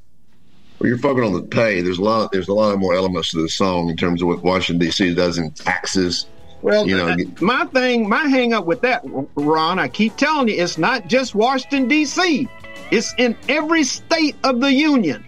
Well, 0.79 0.89
you're 0.89 0.97
focusing 0.97 1.33
on 1.33 1.41
the 1.41 1.47
pay. 1.47 1.81
There's 1.81 1.97
a 1.97 2.03
lot. 2.03 2.31
There's 2.31 2.49
a 2.49 2.53
lot 2.53 2.73
of 2.73 2.79
more 2.79 2.93
elements 2.93 3.31
to 3.31 3.41
the 3.41 3.49
song 3.49 3.89
in 3.89 3.97
terms 3.97 4.21
of 4.21 4.27
what 4.27 4.43
Washington 4.43 4.85
D.C. 4.85 5.13
does 5.15 5.37
in 5.37 5.51
taxes. 5.51 6.25
Well, 6.61 6.87
you 6.87 6.97
know, 6.97 7.07
uh, 7.09 7.17
my 7.39 7.65
thing, 7.65 8.09
my 8.09 8.23
hang 8.27 8.53
up 8.53 8.65
with 8.65 8.81
that, 8.81 9.01
Ron, 9.35 9.79
I 9.79 9.87
keep 9.87 10.15
telling 10.17 10.47
you, 10.49 10.55
it's 10.61 10.77
not 10.77 11.07
just 11.07 11.35
Washington 11.35 11.87
D.C. 11.87 12.47
It's 12.91 13.13
in 13.17 13.35
every 13.47 13.83
state 13.83 14.35
of 14.43 14.59
the 14.61 14.71
union. 14.73 15.23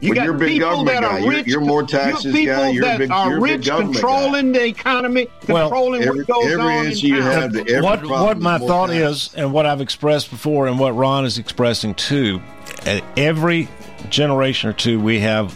You 0.00 0.10
Well, 0.10 0.14
got 0.16 0.24
you're 0.24 0.34
a 0.34 0.38
big 0.38 0.48
people 0.48 0.70
government 0.70 1.00
that 1.00 1.02
guy. 1.02 1.08
are 1.16 1.20
You're- 1.20 1.36
rich. 1.36 1.46
you're 1.46 1.60
more 1.60 1.82
you 1.82 1.86
taxes 1.88 2.24
have 2.24 2.34
people 2.34 2.54
guy. 2.56 2.68
You're 2.70 2.84
a 2.84 2.86
that 2.86 2.98
big- 2.98 3.10
are 3.10 3.28
you're 3.28 3.36
a 3.38 3.40
big 3.42 3.50
rich, 3.58 3.66
government 3.66 3.94
guy. 3.94 4.00
controlling 4.00 4.52
the 4.52 4.64
economy, 4.64 5.26
controlling 5.44 6.02
every- 6.02 6.18
what 6.20 6.26
goes 6.26 6.46
every 6.52 6.62
on. 6.64 6.86
answer 6.86 7.06
in 7.06 7.12
you 7.14 7.22
have 7.22 7.52
to 7.52 7.58
every 7.60 7.80
what 7.82 7.98
problem 8.00 8.22
what 8.22 8.36
is 8.38 8.42
my 8.42 8.58
more 8.58 8.68
thought 8.68 8.86
tax. 8.88 8.98
is, 8.98 9.30
and 9.36 9.52
what 9.52 9.66
I've 9.66 9.82
expressed 9.82 10.30
before, 10.30 10.66
and 10.68 10.78
what 10.78 10.96
Ron 10.96 11.26
is 11.26 11.36
expressing 11.36 11.92
too, 11.94 12.40
at 12.86 13.04
every 13.18 13.68
generation 14.08 14.70
or 14.70 14.72
two, 14.72 14.98
we 14.98 15.20
have 15.20 15.54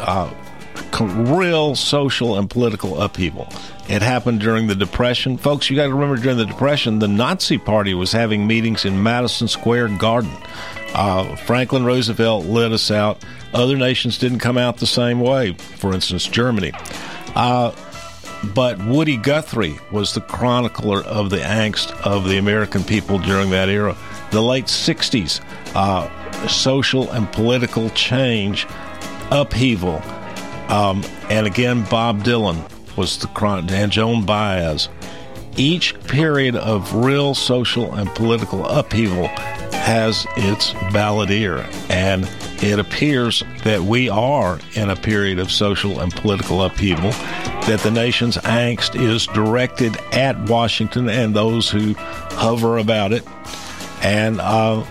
uh, 0.00 0.28
co- 0.28 0.34
real 1.00 1.74
social 1.74 2.38
and 2.38 2.48
political 2.48 3.00
upheaval. 3.00 3.48
It 3.88 4.02
happened 4.02 4.40
during 4.40 4.66
the 4.66 4.74
Depression, 4.74 5.36
folks. 5.36 5.68
You 5.68 5.76
got 5.76 5.86
to 5.86 5.94
remember 5.94 6.16
during 6.16 6.38
the 6.38 6.46
Depression, 6.46 6.98
the 6.98 7.08
Nazi 7.08 7.58
Party 7.58 7.94
was 7.94 8.12
having 8.12 8.46
meetings 8.46 8.84
in 8.84 9.02
Madison 9.02 9.48
Square 9.48 9.88
Garden. 9.98 10.32
Uh, 10.94 11.36
Franklin 11.36 11.84
Roosevelt 11.84 12.46
led 12.46 12.72
us 12.72 12.90
out. 12.90 13.24
Other 13.52 13.76
nations 13.76 14.18
didn't 14.18 14.38
come 14.38 14.56
out 14.56 14.78
the 14.78 14.86
same 14.86 15.20
way. 15.20 15.52
For 15.52 15.92
instance, 15.92 16.26
Germany. 16.26 16.72
Uh, 17.34 17.72
but 18.54 18.78
Woody 18.84 19.16
Guthrie 19.16 19.78
was 19.90 20.14
the 20.14 20.20
chronicler 20.20 21.02
of 21.02 21.30
the 21.30 21.38
angst 21.38 21.92
of 22.02 22.28
the 22.28 22.38
American 22.38 22.84
people 22.84 23.18
during 23.18 23.50
that 23.50 23.68
era. 23.68 23.96
The 24.30 24.42
late 24.42 24.66
60s, 24.66 25.40
uh, 25.74 26.48
social 26.48 27.10
and 27.12 27.30
political 27.32 27.90
change, 27.90 28.66
upheaval. 29.30 30.02
Um, 30.68 31.04
and 31.30 31.46
again, 31.46 31.84
Bob 31.90 32.22
Dylan 32.22 32.68
was 32.96 33.18
the 33.18 33.26
crime, 33.28 33.68
and 33.70 33.90
Joan 33.90 34.24
Baez. 34.24 34.88
Each 35.56 35.98
period 36.04 36.56
of 36.56 36.94
real 36.94 37.34
social 37.34 37.94
and 37.94 38.08
political 38.10 38.66
upheaval 38.66 39.28
has 39.72 40.26
its 40.36 40.72
balladeer, 40.90 41.64
and 41.90 42.28
it 42.62 42.78
appears 42.78 43.44
that 43.62 43.82
we 43.82 44.08
are 44.08 44.58
in 44.74 44.90
a 44.90 44.96
period 44.96 45.38
of 45.38 45.52
social 45.52 46.00
and 46.00 46.12
political 46.12 46.62
upheaval, 46.64 47.10
that 47.10 47.80
the 47.82 47.90
nation's 47.90 48.36
angst 48.38 49.00
is 49.00 49.26
directed 49.28 49.96
at 50.12 50.48
Washington 50.48 51.08
and 51.08 51.36
those 51.36 51.70
who 51.70 51.94
hover 51.94 52.78
about 52.78 53.12
it. 53.12 53.24
And 54.02 54.40
uh, 54.40 54.84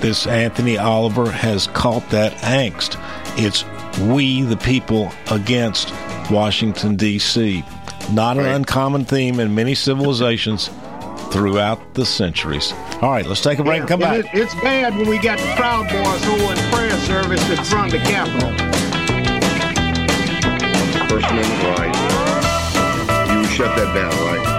this 0.00 0.26
Anthony 0.26 0.78
Oliver 0.78 1.30
has 1.30 1.66
caught 1.68 2.08
that 2.10 2.32
angst. 2.38 2.96
It's 3.36 3.64
we, 3.98 4.42
the 4.42 4.56
people, 4.56 5.12
against 5.30 5.92
Washington, 6.30 6.96
D.C. 6.96 7.64
Not 8.12 8.38
an 8.38 8.46
uncommon 8.46 9.04
theme 9.04 9.40
in 9.40 9.54
many 9.54 9.74
civilizations 9.74 10.70
throughout 11.30 11.94
the 11.94 12.04
centuries. 12.04 12.72
All 13.02 13.10
right, 13.10 13.24
let's 13.26 13.40
take 13.40 13.58
a 13.58 13.64
break 13.64 13.76
Yeah, 13.76 13.80
and 13.82 13.88
come 13.88 14.02
and 14.02 14.24
back. 14.24 14.34
It, 14.34 14.40
it's 14.40 14.54
bad 14.56 14.96
when 14.96 15.08
we 15.08 15.18
got 15.18 15.38
the 15.38 15.52
Proud 15.56 15.88
Boys 15.88 16.24
holding 16.24 16.56
prayer 16.70 16.96
service 17.00 17.48
in 17.50 17.64
front 17.64 17.94
of 17.94 18.00
the 18.00 18.06
Capitol. 18.06 18.50
First 21.08 21.26
Amendment 21.30 21.78
right. 21.78 21.94
You 23.36 23.44
shut 23.46 23.76
that 23.76 23.94
down, 23.94 24.10
right? 24.26 24.49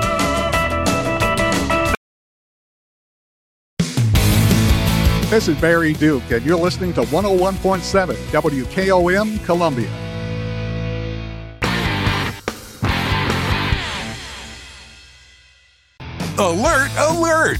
This 5.32 5.48
is 5.48 5.58
Barry 5.62 5.94
Duke, 5.94 6.30
and 6.30 6.46
you're 6.46 6.60
listening 6.60 6.92
to 6.92 7.04
101.7 7.04 8.16
WKOM 8.34 9.46
Columbia. 9.46 9.90
Alert, 16.38 16.92
alert! 16.98 17.60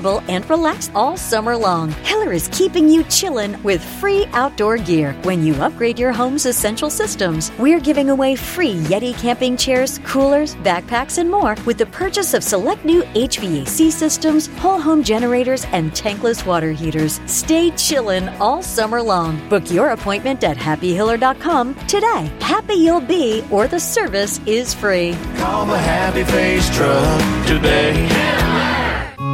and 0.27 0.49
relaxed 0.49 0.91
all 0.95 1.15
summer 1.15 1.55
long. 1.55 1.91
Hiller 2.03 2.31
is 2.31 2.49
keeping 2.51 2.89
you 2.89 3.03
chillin' 3.03 3.61
with 3.63 3.83
free 3.83 4.25
outdoor 4.33 4.77
gear 4.77 5.13
when 5.23 5.43
you 5.45 5.53
upgrade 5.55 5.99
your 5.99 6.11
home's 6.11 6.45
essential 6.45 6.89
systems. 6.89 7.51
We're 7.59 7.79
giving 7.79 8.09
away 8.09 8.35
free 8.35 8.75
Yeti 8.75 9.17
camping 9.19 9.55
chairs, 9.57 9.99
coolers, 9.99 10.55
backpacks, 10.55 11.17
and 11.19 11.29
more 11.29 11.55
with 11.65 11.77
the 11.77 11.85
purchase 11.85 12.33
of 12.33 12.43
select 12.43 12.83
new 12.83 13.03
HVAC 13.13 13.91
systems, 13.91 14.47
whole 14.57 14.79
home 14.79 15.03
generators, 15.03 15.65
and 15.65 15.91
tankless 15.91 16.45
water 16.45 16.71
heaters. 16.71 17.21
Stay 17.27 17.69
chillin' 17.71 18.35
all 18.39 18.63
summer 18.63 19.01
long. 19.01 19.47
Book 19.49 19.69
your 19.69 19.89
appointment 19.91 20.43
at 20.43 20.57
happyhiller.com 20.57 21.75
today. 21.87 22.31
Happy 22.41 22.73
you'll 22.73 23.01
be, 23.01 23.43
or 23.51 23.67
the 23.67 23.79
service 23.79 24.39
is 24.47 24.73
free. 24.73 25.15
Call 25.37 25.65
the 25.65 25.77
Happy 25.77 26.23
Face 26.23 26.75
Truck 26.75 27.47
today. 27.47 28.50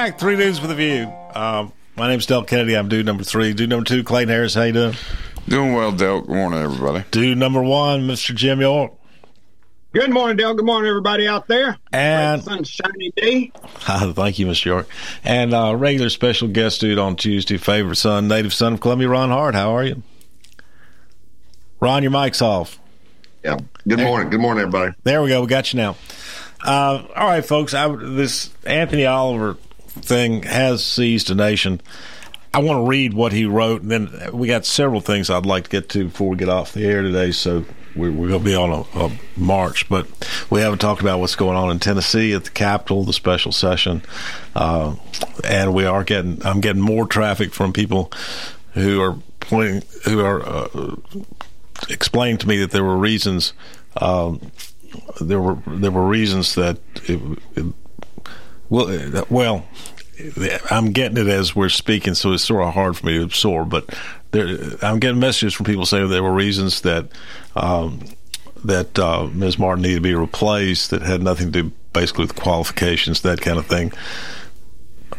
Back. 0.00 0.18
Three 0.18 0.36
dudes 0.36 0.62
with 0.62 0.70
a 0.70 0.74
view. 0.74 1.12
Um, 1.34 1.74
my 1.94 2.08
name's 2.08 2.26
Delk 2.26 2.46
Kennedy. 2.46 2.74
I'm 2.74 2.88
dude 2.88 3.04
number 3.04 3.22
three. 3.22 3.52
Dude 3.52 3.68
number 3.68 3.84
two, 3.84 4.02
Clayton 4.02 4.30
Harris. 4.30 4.54
How 4.54 4.62
you 4.62 4.72
doing? 4.72 4.94
Doing 5.46 5.74
well, 5.74 5.92
Del. 5.92 6.22
Good 6.22 6.34
morning, 6.34 6.58
everybody. 6.58 7.04
Dude 7.10 7.36
number 7.36 7.62
one, 7.62 8.08
Mr. 8.08 8.34
Jim 8.34 8.62
York. 8.62 8.94
Good 9.92 10.08
morning, 10.08 10.38
Dale. 10.38 10.54
Good 10.54 10.64
morning, 10.64 10.88
everybody 10.88 11.28
out 11.28 11.48
there. 11.48 11.76
And 11.92 12.42
sunshiny 12.42 13.12
day. 13.14 13.52
thank 13.80 14.38
you, 14.38 14.46
Mr. 14.46 14.64
York. 14.64 14.88
And 15.22 15.52
uh, 15.52 15.76
regular 15.76 16.08
special 16.08 16.48
guest 16.48 16.80
dude 16.80 16.98
on 16.98 17.14
Tuesday, 17.14 17.58
favorite 17.58 17.96
son, 17.96 18.26
native 18.26 18.54
son 18.54 18.72
of 18.72 18.80
Columbia, 18.80 19.10
Ron 19.10 19.28
Hart. 19.28 19.54
How 19.54 19.76
are 19.76 19.84
you? 19.84 20.02
Ron, 21.78 22.02
your 22.02 22.12
mic's 22.12 22.40
off. 22.40 22.80
Yeah. 23.44 23.58
Good 23.86 24.00
morning. 24.00 24.30
Good 24.30 24.40
morning, 24.40 24.62
everybody. 24.62 24.94
There 25.04 25.20
we 25.20 25.28
go. 25.28 25.42
We 25.42 25.46
got 25.46 25.74
you 25.74 25.76
now. 25.76 25.96
Uh, 26.64 27.04
all 27.14 27.26
right, 27.26 27.44
folks. 27.44 27.74
I, 27.74 27.86
this 27.94 28.48
Anthony 28.64 29.04
Oliver 29.04 29.58
thing 29.90 30.42
has 30.44 30.84
seized 30.84 31.30
a 31.30 31.34
nation. 31.34 31.80
I 32.52 32.58
want 32.58 32.84
to 32.84 32.88
read 32.88 33.14
what 33.14 33.32
he 33.32 33.44
wrote, 33.44 33.82
and 33.82 33.90
then 33.90 34.30
we 34.32 34.48
got 34.48 34.64
several 34.66 35.00
things 35.00 35.30
I'd 35.30 35.46
like 35.46 35.64
to 35.64 35.70
get 35.70 35.88
to 35.90 36.04
before 36.04 36.30
we 36.30 36.36
get 36.36 36.48
off 36.48 36.72
the 36.72 36.84
air 36.84 37.02
today. 37.02 37.30
So 37.30 37.64
we're, 37.94 38.10
we're 38.10 38.28
going 38.28 38.40
to 38.40 38.44
be 38.44 38.54
on 38.56 38.70
a, 38.70 39.04
a 39.04 39.12
march, 39.36 39.88
but 39.88 40.06
we 40.50 40.60
haven't 40.60 40.80
talked 40.80 41.00
about 41.00 41.20
what's 41.20 41.36
going 41.36 41.56
on 41.56 41.70
in 41.70 41.78
Tennessee 41.78 42.32
at 42.32 42.44
the 42.44 42.50
Capitol, 42.50 43.04
the 43.04 43.12
special 43.12 43.52
session, 43.52 44.02
uh, 44.56 44.96
and 45.44 45.74
we 45.74 45.84
are 45.84 46.02
getting. 46.02 46.44
I'm 46.44 46.60
getting 46.60 46.82
more 46.82 47.06
traffic 47.06 47.52
from 47.52 47.72
people 47.72 48.12
who 48.74 49.00
are 49.00 49.16
pointing, 49.38 49.82
who 50.04 50.20
are 50.20 50.42
uh, 50.42 50.96
explaining 51.88 52.38
to 52.38 52.48
me 52.48 52.58
that 52.58 52.72
there 52.72 52.84
were 52.84 52.96
reasons. 52.96 53.52
Um, 53.96 54.50
there 55.20 55.40
were 55.40 55.58
there 55.66 55.90
were 55.90 56.06
reasons 56.06 56.54
that 56.56 56.78
it, 57.08 57.20
it, 57.54 57.66
well 58.70 59.18
uh, 59.18 59.24
well 59.28 59.66
I'm 60.70 60.92
getting 60.92 61.18
it 61.18 61.28
as 61.28 61.54
we're 61.54 61.68
speaking, 61.68 62.14
so 62.14 62.32
it's 62.32 62.44
sort 62.44 62.62
of 62.62 62.74
hard 62.74 62.96
for 62.96 63.06
me 63.06 63.18
to 63.18 63.24
absorb. 63.24 63.70
But 63.70 63.94
there, 64.32 64.58
I'm 64.82 64.98
getting 64.98 65.20
messages 65.20 65.54
from 65.54 65.66
people 65.66 65.86
saying 65.86 66.08
there 66.08 66.22
were 66.22 66.32
reasons 66.32 66.82
that 66.82 67.10
um, 67.56 68.00
that 68.64 68.98
uh, 68.98 69.28
Ms. 69.32 69.58
Martin 69.58 69.82
needed 69.82 69.96
to 69.96 70.00
be 70.00 70.14
replaced 70.14 70.90
that 70.90 71.02
had 71.02 71.22
nothing 71.22 71.52
to 71.52 71.62
do 71.62 71.72
basically 71.92 72.24
with 72.24 72.36
qualifications, 72.36 73.22
that 73.22 73.40
kind 73.40 73.58
of 73.58 73.66
thing. 73.66 73.92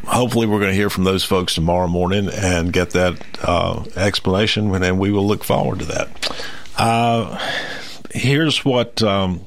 Hopefully, 0.06 0.48
we're 0.48 0.60
going 0.60 0.72
to 0.72 0.76
hear 0.76 0.90
from 0.90 1.04
those 1.04 1.24
folks 1.24 1.56
tomorrow 1.56 1.88
morning 1.88 2.30
and 2.30 2.74
get 2.74 2.92
that 2.92 3.24
uh, 3.42 3.84
explanation, 3.96 4.74
and 4.84 5.00
we 5.00 5.12
will 5.12 5.28
look 5.28 5.44
forward 5.44 5.80
to 5.80 5.86
that. 5.86 6.44
Uh, 6.78 7.38
here's 8.12 8.64
what. 8.66 9.02
Um, 9.04 9.42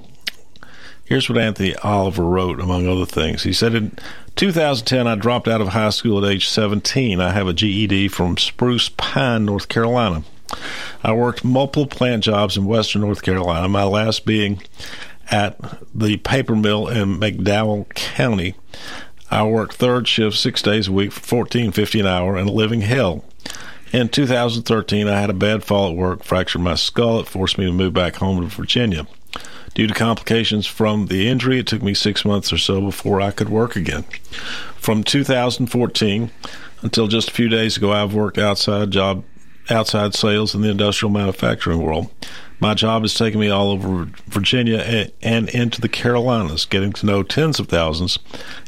Here's 1.04 1.28
what 1.28 1.38
Anthony 1.38 1.74
Oliver 1.76 2.24
wrote, 2.24 2.60
among 2.60 2.88
other 2.88 3.04
things. 3.04 3.42
He 3.42 3.52
said, 3.52 3.74
In 3.74 3.96
2010, 4.36 5.06
I 5.06 5.14
dropped 5.14 5.48
out 5.48 5.60
of 5.60 5.68
high 5.68 5.90
school 5.90 6.24
at 6.24 6.30
age 6.30 6.48
17. 6.48 7.20
I 7.20 7.30
have 7.30 7.46
a 7.46 7.52
GED 7.52 8.08
from 8.08 8.38
Spruce 8.38 8.88
Pine, 8.88 9.44
North 9.44 9.68
Carolina. 9.68 10.24
I 11.02 11.12
worked 11.12 11.44
multiple 11.44 11.86
plant 11.86 12.24
jobs 12.24 12.56
in 12.56 12.64
western 12.64 13.02
North 13.02 13.22
Carolina, 13.22 13.68
my 13.68 13.84
last 13.84 14.24
being 14.24 14.62
at 15.30 15.58
the 15.94 16.16
paper 16.18 16.56
mill 16.56 16.88
in 16.88 17.18
McDowell 17.18 17.88
County. 17.94 18.54
I 19.30 19.42
worked 19.44 19.74
third 19.74 20.06
shift 20.08 20.36
six 20.36 20.62
days 20.62 20.88
a 20.88 20.92
week 20.92 21.12
for 21.12 21.20
fourteen 21.20 21.72
fifty 21.72 22.00
an 22.00 22.06
hour 22.06 22.36
and 22.36 22.48
a 22.48 22.52
living 22.52 22.82
hell. 22.82 23.24
In 23.92 24.08
2013, 24.08 25.06
I 25.06 25.20
had 25.20 25.30
a 25.30 25.34
bad 25.34 25.62
fall 25.64 25.90
at 25.90 25.96
work, 25.96 26.24
fractured 26.24 26.62
my 26.62 26.74
skull. 26.74 27.20
It 27.20 27.28
forced 27.28 27.58
me 27.58 27.66
to 27.66 27.72
move 27.72 27.92
back 27.94 28.16
home 28.16 28.40
to 28.40 28.46
Virginia. 28.48 29.06
Due 29.74 29.88
to 29.88 29.94
complications 29.94 30.66
from 30.66 31.06
the 31.06 31.28
injury, 31.28 31.58
it 31.58 31.66
took 31.66 31.82
me 31.82 31.94
six 31.94 32.24
months 32.24 32.52
or 32.52 32.58
so 32.58 32.80
before 32.80 33.20
I 33.20 33.32
could 33.32 33.48
work 33.48 33.74
again. 33.74 34.04
From 34.76 35.02
2014 35.02 36.30
until 36.82 37.08
just 37.08 37.30
a 37.30 37.32
few 37.32 37.48
days 37.48 37.76
ago, 37.76 37.90
I've 37.90 38.14
worked 38.14 38.38
outside 38.38 38.90
job, 38.92 39.24
outside 39.68 40.14
sales 40.14 40.54
in 40.54 40.60
the 40.60 40.70
industrial 40.70 41.10
manufacturing 41.10 41.80
world. 41.80 42.08
My 42.60 42.74
job 42.74 43.02
has 43.02 43.14
taken 43.14 43.40
me 43.40 43.48
all 43.48 43.70
over 43.70 44.08
Virginia 44.26 45.10
and 45.22 45.48
into 45.48 45.80
the 45.80 45.88
Carolinas, 45.88 46.66
getting 46.66 46.92
to 46.92 47.06
know 47.06 47.22
tens 47.22 47.58
of 47.58 47.68
thousands 47.68 48.18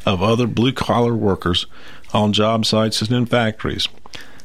of 0.05 0.21
other 0.21 0.45
blue 0.45 0.73
collar 0.73 1.15
workers 1.15 1.67
on 2.13 2.33
job 2.33 2.65
sites 2.65 3.01
and 3.01 3.11
in 3.11 3.25
factories. 3.25 3.87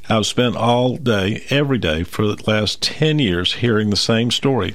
I've 0.08 0.26
spent 0.26 0.56
all 0.56 0.96
day, 0.96 1.44
every 1.50 1.78
day, 1.78 2.02
for 2.02 2.26
the 2.26 2.42
last 2.46 2.82
10 2.82 3.18
years 3.18 3.54
hearing 3.54 3.90
the 3.90 3.96
same 3.96 4.30
story. 4.30 4.74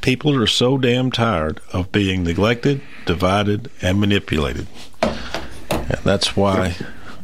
People 0.00 0.34
are 0.36 0.46
so 0.46 0.76
damn 0.78 1.10
tired 1.10 1.60
of 1.72 1.90
being 1.90 2.24
neglected, 2.24 2.80
divided, 3.06 3.70
and 3.80 4.00
manipulated. 4.00 4.66
And 5.70 5.98
that's 6.04 6.36
why. 6.36 6.76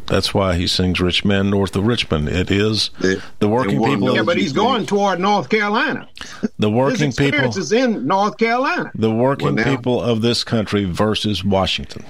That's 0.06 0.34
why 0.34 0.56
he 0.56 0.66
sings 0.66 0.98
"Rich 1.00 1.24
Men 1.24 1.50
North 1.50 1.76
of 1.76 1.86
Richmond." 1.86 2.28
It 2.28 2.50
is 2.50 2.90
the 3.38 3.48
working 3.48 3.80
people. 3.82 4.12
Yeah, 4.16 4.22
but 4.22 4.36
he's 4.36 4.52
going 4.52 4.84
toward 4.84 5.20
North 5.20 5.48
Carolina. 5.48 6.08
The 6.58 6.68
working 6.68 7.06
His 7.06 7.18
experience 7.18 7.54
people. 7.54 7.62
is 7.62 7.70
in 7.70 8.08
North 8.08 8.36
Carolina. 8.36 8.90
The 8.96 9.10
working 9.10 9.54
Well, 9.54 9.64
people 9.64 10.02
of 10.02 10.20
this 10.20 10.42
country 10.42 10.84
versus 10.84 11.44
Washington. 11.44 12.04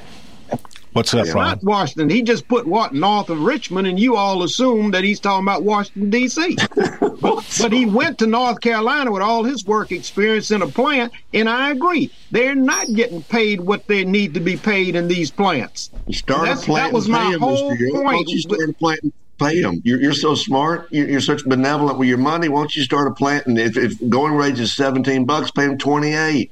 What's 0.93 1.15
up, 1.15 1.25
It's 1.25 1.35
Ron? 1.35 1.45
not 1.45 1.63
Washington. 1.63 2.11
He 2.11 2.23
just 2.23 2.49
put 2.49 2.67
what 2.67 2.93
north 2.93 3.31
of 3.31 3.41
Richmond, 3.43 3.87
and 3.87 3.99
you 3.99 4.17
all 4.17 4.43
assume 4.43 4.91
that 4.91 5.05
he's 5.05 5.21
talking 5.21 5.45
about 5.45 5.63
Washington 5.63 6.11
D.C. 6.11 6.57
but 7.21 7.73
he 7.73 7.87
went 7.87 8.19
to 8.19 8.27
North 8.27 8.61
Carolina 8.61 9.13
with 9.13 9.23
all 9.23 9.45
his 9.45 9.65
work 9.65 9.93
experience 9.93 10.51
in 10.51 10.63
a 10.63 10.67
plant, 10.67 11.13
and 11.33 11.49
I 11.49 11.71
agree, 11.71 12.11
they're 12.33 12.57
not 12.57 12.93
getting 12.93 13.23
paid 13.23 13.61
what 13.61 13.87
they 13.87 14.05
need 14.05 14.35
to 14.35 14.41
be 14.41 14.57
paid 14.57 14.97
in 14.97 15.07
these 15.07 15.31
plants. 15.31 15.91
Start 16.11 16.43
That's- 16.43 16.63
a 16.65 16.67
plant. 16.67 16.89
That 16.91 16.95
was 16.97 17.07
pay 17.07 17.39
whole. 17.39 17.75
York. 17.77 17.95
Why 18.05 18.13
don't 18.13 18.15
point. 18.17 18.29
you 18.29 18.39
start 18.41 18.69
a 18.69 18.73
plant 18.73 19.01
and 19.05 19.13
pay 19.39 19.63
them? 19.63 19.81
You're, 19.85 20.01
you're 20.01 20.13
so 20.13 20.35
smart. 20.35 20.89
You're, 20.91 21.09
you're 21.09 21.21
such 21.21 21.45
benevolent 21.45 21.99
with 21.99 22.09
your 22.09 22.19
money. 22.19 22.49
Why 22.49 22.63
don't 22.63 22.75
you 22.75 22.83
start 22.83 23.07
a 23.07 23.13
plant? 23.13 23.47
And 23.47 23.57
if, 23.61 23.77
if 23.77 23.95
going 24.11 24.35
rate 24.35 24.59
is 24.59 24.73
17 24.75 25.25
bucks, 25.25 25.53
pay 25.53 25.67
them 25.69 25.79
28. 25.79 26.51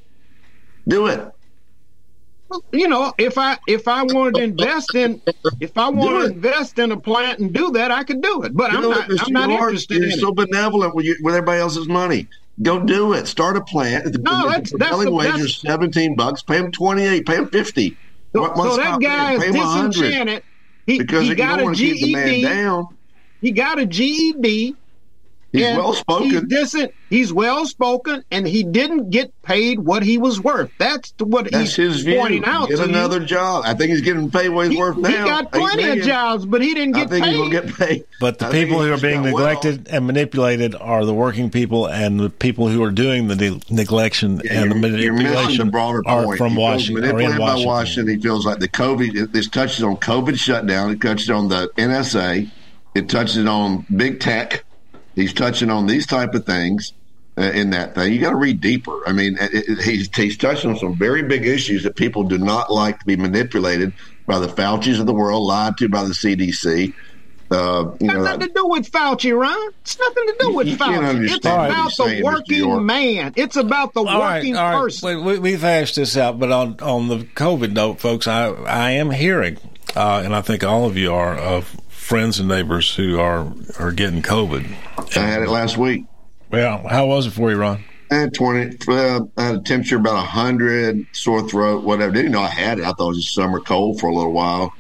Do 0.87 1.07
it. 1.09 1.33
You 2.73 2.89
know, 2.89 3.13
if 3.19 3.37
I 3.39 3.59
if 3.67 3.87
I 3.89 4.03
wanted 4.05 4.37
to 4.37 4.43
invest 4.43 4.95
in 4.95 5.21
if 5.61 5.77
I 5.77 5.89
wanted 5.91 6.19
to 6.29 6.35
invest 6.35 6.79
in 6.79 6.93
a 6.93 6.97
plant 7.01 7.41
and 7.41 7.53
do 7.53 7.71
that, 7.73 7.91
I 7.91 8.05
could 8.05 8.23
do 8.23 8.43
it. 8.43 8.57
But 8.57 8.73
I'm 8.73 8.83
Do 8.83 8.91
not 8.91 9.11
I'm 9.27 9.33
not 9.33 9.51
interested 9.51 9.97
You're 9.97 10.07
in 10.07 10.13
it. 10.13 10.21
so 10.21 10.33
benevolent 10.33 10.95
with, 10.95 11.05
you, 11.07 11.17
with 11.23 11.35
everybody 11.35 11.61
else's 11.61 11.89
money. 11.89 12.29
Go 12.63 12.81
do 12.81 13.13
it. 13.13 13.27
Start 13.29 13.57
a 13.57 13.61
plant. 13.61 14.05
The, 14.13 14.19
No, 14.19 14.43
the 14.43 14.49
that's- 14.49 14.71
that's 14.71 14.71
prevailing 14.73 15.07
the- 15.07 15.13
wage 15.13 15.41
is 15.41 15.61
17 15.61 16.17
bucks. 16.17 16.43
Pay 16.43 16.59
them 16.61 16.73
28. 16.73 17.25
Pay 17.27 17.37
them 17.37 17.49
50. 17.51 17.97
So, 18.35 18.43
why 18.53 18.55
so 18.69 18.77
that 18.77 19.01
guy 19.01 19.35
is 19.35 19.41
Pay 19.43 19.49
'em 19.49 19.55
100. 19.57 19.93
disenchanted. 19.93 20.43
He, 20.87 20.99
Because 20.99 21.23
he 21.23 21.29
you 21.29 21.35
got 21.35 21.61
a 21.61 21.65
wanna 21.65 21.77
keep 21.77 21.97
the 22.01 22.13
man 22.15 22.29
GED. 22.29 22.43
down. 22.43 22.87
He 23.41 23.53
got 23.53 23.79
a 23.79 23.87
GED, 23.87 24.75
He's 25.51 25.65
And 25.65 25.79
well-spoken. 25.79 26.31
He 26.31 26.41
doesn't. 26.43 26.93
He's 27.09 27.33
well 27.33 27.65
spoken, 27.65 28.23
and 28.31 28.47
he 28.47 28.63
didn't 28.65 29.09
get 29.09 29.33
paid 29.41 29.79
what 29.79 30.03
he 30.03 30.19
was 30.19 30.39
worth. 30.39 30.71
That's 30.79 31.15
what 31.21 31.51
That's 31.51 31.75
he's 31.75 31.95
his 31.95 32.01
view. 32.03 32.19
pointing 32.19 32.45
out 32.45 32.69
Get 32.69 32.77
to 32.77 32.83
you. 32.83 32.89
another 32.91 33.19
job. 33.21 33.63
I 33.65 33.73
think 33.73 33.91
he's 33.93 34.03
getting 34.03 34.31
paid 34.31 34.51
what 34.51 34.69
he's 34.69 34.79
worth 34.79 34.99
now. 34.99 35.09
He 35.09 35.15
got 35.17 35.45
Eight 35.47 35.53
plenty 35.53 35.89
of 36.01 36.07
jobs, 36.07 36.45
but 36.45 36.61
he 36.61 36.75
didn't 36.75 36.97
I 36.97 37.01
get 37.01 37.09
think 37.09 37.25
paid. 37.25 37.31
he's 37.35 37.39
gonna 37.39 37.67
get 37.67 37.75
paid. 37.77 38.05
But 38.21 38.39
the 38.41 38.49
I 38.49 38.51
people 38.53 38.83
who 38.83 38.93
are 38.93 38.99
being 38.99 39.23
done 39.23 39.33
well. 39.33 39.47
neglected 39.47 39.89
and 39.89 40.07
manipulated 40.07 40.75
are 40.75 41.07
the 41.07 41.15
working 41.15 41.49
people, 41.49 41.87
and 41.87 42.21
the 42.21 42.29
people 42.29 42.69
who 42.69 42.83
are 42.83 42.91
doing 42.91 43.29
the 43.29 43.37
ne- 43.37 43.61
neglection 43.85 44.43
and 44.51 44.71
the 44.71 44.75
You're 44.75 44.75
missing 44.75 45.01
the 45.01 45.11
manipulation 45.13 45.71
broader 45.71 46.03
are 46.07 46.25
point. 46.25 46.37
from 46.39 46.53
He 46.53 46.59
Washington. 46.59 47.05
Are 47.05 47.09
in 47.09 47.15
manipulated 47.17 47.39
by 47.39 47.45
Washington. 47.47 47.67
Washington. 47.69 48.17
He 48.17 48.21
feels 48.23 48.45
like 48.45 48.59
the 48.59 48.69
COVID. 48.69 49.33
This 49.33 49.49
touches 49.49 49.83
on 49.83 49.97
COVID 49.97 50.39
shutdown. 50.39 50.91
It 50.91 51.01
touches 51.01 51.31
on 51.31 51.49
the 51.49 51.71
NSA. 51.79 52.51
It 52.95 53.09
touches 53.09 53.47
on 53.47 53.87
big 53.97 54.21
tech. 54.21 54.65
He's 55.19 55.33
touching 55.33 55.69
on 55.69 55.87
these 55.87 56.07
type 56.07 56.35
of 56.35 56.47
things 56.47 56.93
uh, 57.37 57.51
in 57.53 57.71
that 57.71 57.97
thing. 57.97 58.13
You 58.13 58.21
got 58.21 58.31
to 58.31 58.37
read 58.37 58.61
deeper. 58.61 59.07
I 59.07 59.13
mean, 59.13 59.37
it, 59.41 59.53
it, 59.53 59.79
he's 59.81 60.09
he's 60.15 60.37
touching 60.37 60.71
on 60.71 60.77
some 60.77 60.97
very 60.97 61.23
big 61.23 61.45
issues 61.45 61.83
that 61.83 61.97
people 61.97 62.23
do 62.23 62.39
not 62.39 62.73
like 62.73 63.01
to 63.01 63.05
be 63.05 63.17
manipulated 63.17 63.93
by 64.27 64.39
the 64.39 64.47
Fauci's 64.47 65.01
of 65.01 65.07
the 65.07 65.15
world, 65.15 65.45
lied 65.45 65.77
to 65.79 65.89
by 65.89 66.05
the 66.05 66.13
CDC. 66.13 66.95
Uh, 67.51 67.97
you 67.99 68.07
know, 68.07 68.23
nothing 68.23 68.47
to 68.47 68.53
do 68.55 68.67
with 68.67 68.93
Fauci, 68.93 69.37
Ron. 69.37 69.73
It's 69.81 69.99
nothing 69.99 70.27
to 70.27 70.37
do 70.39 70.55
with 70.55 70.69
you 70.69 70.77
Fauci. 70.77 71.25
It's 71.25 71.37
about 71.37 71.89
he's 71.89 71.97
the 71.97 72.23
working 72.23 72.87
man. 72.87 73.33
It's 73.35 73.57
about 73.57 73.95
the 73.95 74.05
All 74.05 74.21
right, 74.21 74.37
working 74.37 74.57
all 74.57 74.71
right. 74.71 74.81
person. 74.83 75.25
We, 75.25 75.33
we, 75.33 75.39
we've 75.41 75.63
hashed 75.63 75.97
this 75.97 76.17
out, 76.17 76.39
but 76.39 76.53
on 76.53 76.79
on 76.81 77.09
the 77.09 77.19
COVID 77.19 77.73
note, 77.73 77.99
folks, 77.99 78.29
I 78.29 78.51
I 78.51 78.91
am 78.93 79.11
hearing, 79.11 79.57
uh, 79.97 80.23
and 80.25 80.33
I 80.33 80.43
think 80.43 80.63
all 80.63 80.85
of 80.85 80.97
you 80.97 81.13
are 81.13 81.37
of 81.37 81.75
friends 82.09 82.39
and 82.39 82.49
neighbors 82.49 82.95
who 82.95 83.19
are 83.21 83.53
are 83.79 83.93
getting 83.93 84.23
COVID. 84.23 84.65
I 85.17 85.21
had 85.21 85.43
it 85.43 85.51
last 85.51 85.77
week. 85.77 86.05
Well, 86.51 86.87
how 86.89 87.07
was 87.07 87.27
it 87.27 87.33
for 87.33 87.51
you, 87.51 87.59
Ron? 87.59 87.85
I 88.11 88.15
had 88.15 88.33
20, 88.33 88.79
uh, 88.89 89.21
I 89.37 89.43
had 89.43 89.55
a 89.57 89.61
temperature 89.61 89.97
about 89.97 90.15
100, 90.15 91.07
sore 91.13 91.47
throat, 91.47 91.85
whatever. 91.85 92.11
Didn't 92.11 92.33
know 92.33 92.41
I 92.41 92.49
had 92.49 92.79
it. 92.79 92.85
I 92.87 92.93
thought 92.93 93.09
it 93.11 93.17
was 93.17 93.23
just 93.25 93.35
summer 93.35 93.61
cold 93.61 94.01
for 94.01 94.07
a 94.09 94.15
little 94.15 94.33
while. 94.33 94.73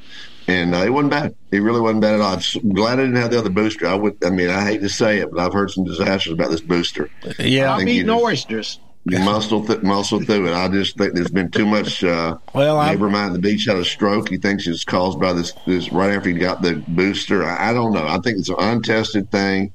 And 0.47 0.74
uh, 0.74 0.79
it 0.79 0.89
wasn't 0.89 1.11
bad. 1.11 1.35
It 1.53 1.59
really 1.59 1.83
wasn't 1.83 2.01
bad 2.01 2.14
at 2.14 2.20
all. 2.22 2.41
I'm 2.62 2.72
glad 2.72 2.99
I 2.99 3.03
didn't 3.03 3.16
have 3.16 3.31
the 3.31 3.39
other 3.39 3.51
booster. 3.51 3.87
I 3.87 3.95
would. 3.97 4.16
I 4.24 4.31
mean, 4.31 4.49
I 4.49 4.64
hate 4.64 4.81
to 4.81 4.89
say 4.89 5.18
it, 5.18 5.31
but 5.31 5.41
I've 5.41 5.53
heard 5.53 5.70
some 5.70 5.85
disasters 5.85 6.33
about 6.33 6.51
this 6.51 6.62
booster. 6.62 7.11
Yeah, 7.39 7.70
I 7.70 7.72
I'm 7.74 7.79
think 7.81 7.91
you 7.91 7.95
eating 7.97 8.07
just- 8.07 8.24
oysters. 8.24 8.81
You 9.11 9.20
muscle, 9.20 9.64
th- 9.64 9.82
muscle 9.82 10.20
through 10.20 10.48
it. 10.48 10.54
I 10.54 10.68
just 10.68 10.96
think 10.98 11.14
there's 11.14 11.30
been 11.30 11.50
too 11.50 11.66
much. 11.66 12.04
Uh, 12.04 12.38
well, 12.54 12.84
neighbor 12.84 13.06
of 13.06 13.12
mine 13.12 13.28
at 13.28 13.32
the 13.32 13.38
beach 13.38 13.64
had 13.66 13.76
a 13.76 13.84
stroke. 13.84 14.28
He 14.28 14.36
thinks 14.36 14.66
it's 14.66 14.84
caused 14.84 15.18
by 15.20 15.32
this. 15.32 15.52
This 15.66 15.92
right 15.92 16.11
after 16.14 16.30
he 16.30 16.34
got 16.36 16.62
the 16.62 16.82
booster. 16.88 17.44
I, 17.44 17.70
I 17.70 17.72
don't 17.72 17.92
know. 17.92 18.06
I 18.06 18.18
think 18.18 18.38
it's 18.38 18.48
an 18.48 18.56
untested 18.59 19.30
thing. 19.30 19.72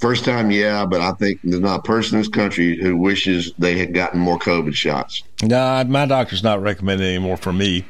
First 0.00 0.24
time, 0.24 0.50
yeah, 0.50 0.84
but 0.84 1.00
I 1.00 1.12
think 1.12 1.40
there's 1.44 1.60
not 1.60 1.78
a 1.78 1.82
person 1.82 2.16
in 2.16 2.20
this 2.20 2.28
country 2.28 2.76
who 2.76 2.96
wishes 2.96 3.52
they 3.58 3.78
had 3.78 3.94
gotten 3.94 4.20
more 4.20 4.38
COVID 4.38 4.74
shots. 4.74 5.22
No, 5.42 5.84
my 5.84 6.04
doctor's 6.04 6.42
not 6.42 6.60
recommending 6.60 7.06
any 7.06 7.18
more 7.18 7.36
for 7.36 7.52
me. 7.52 7.84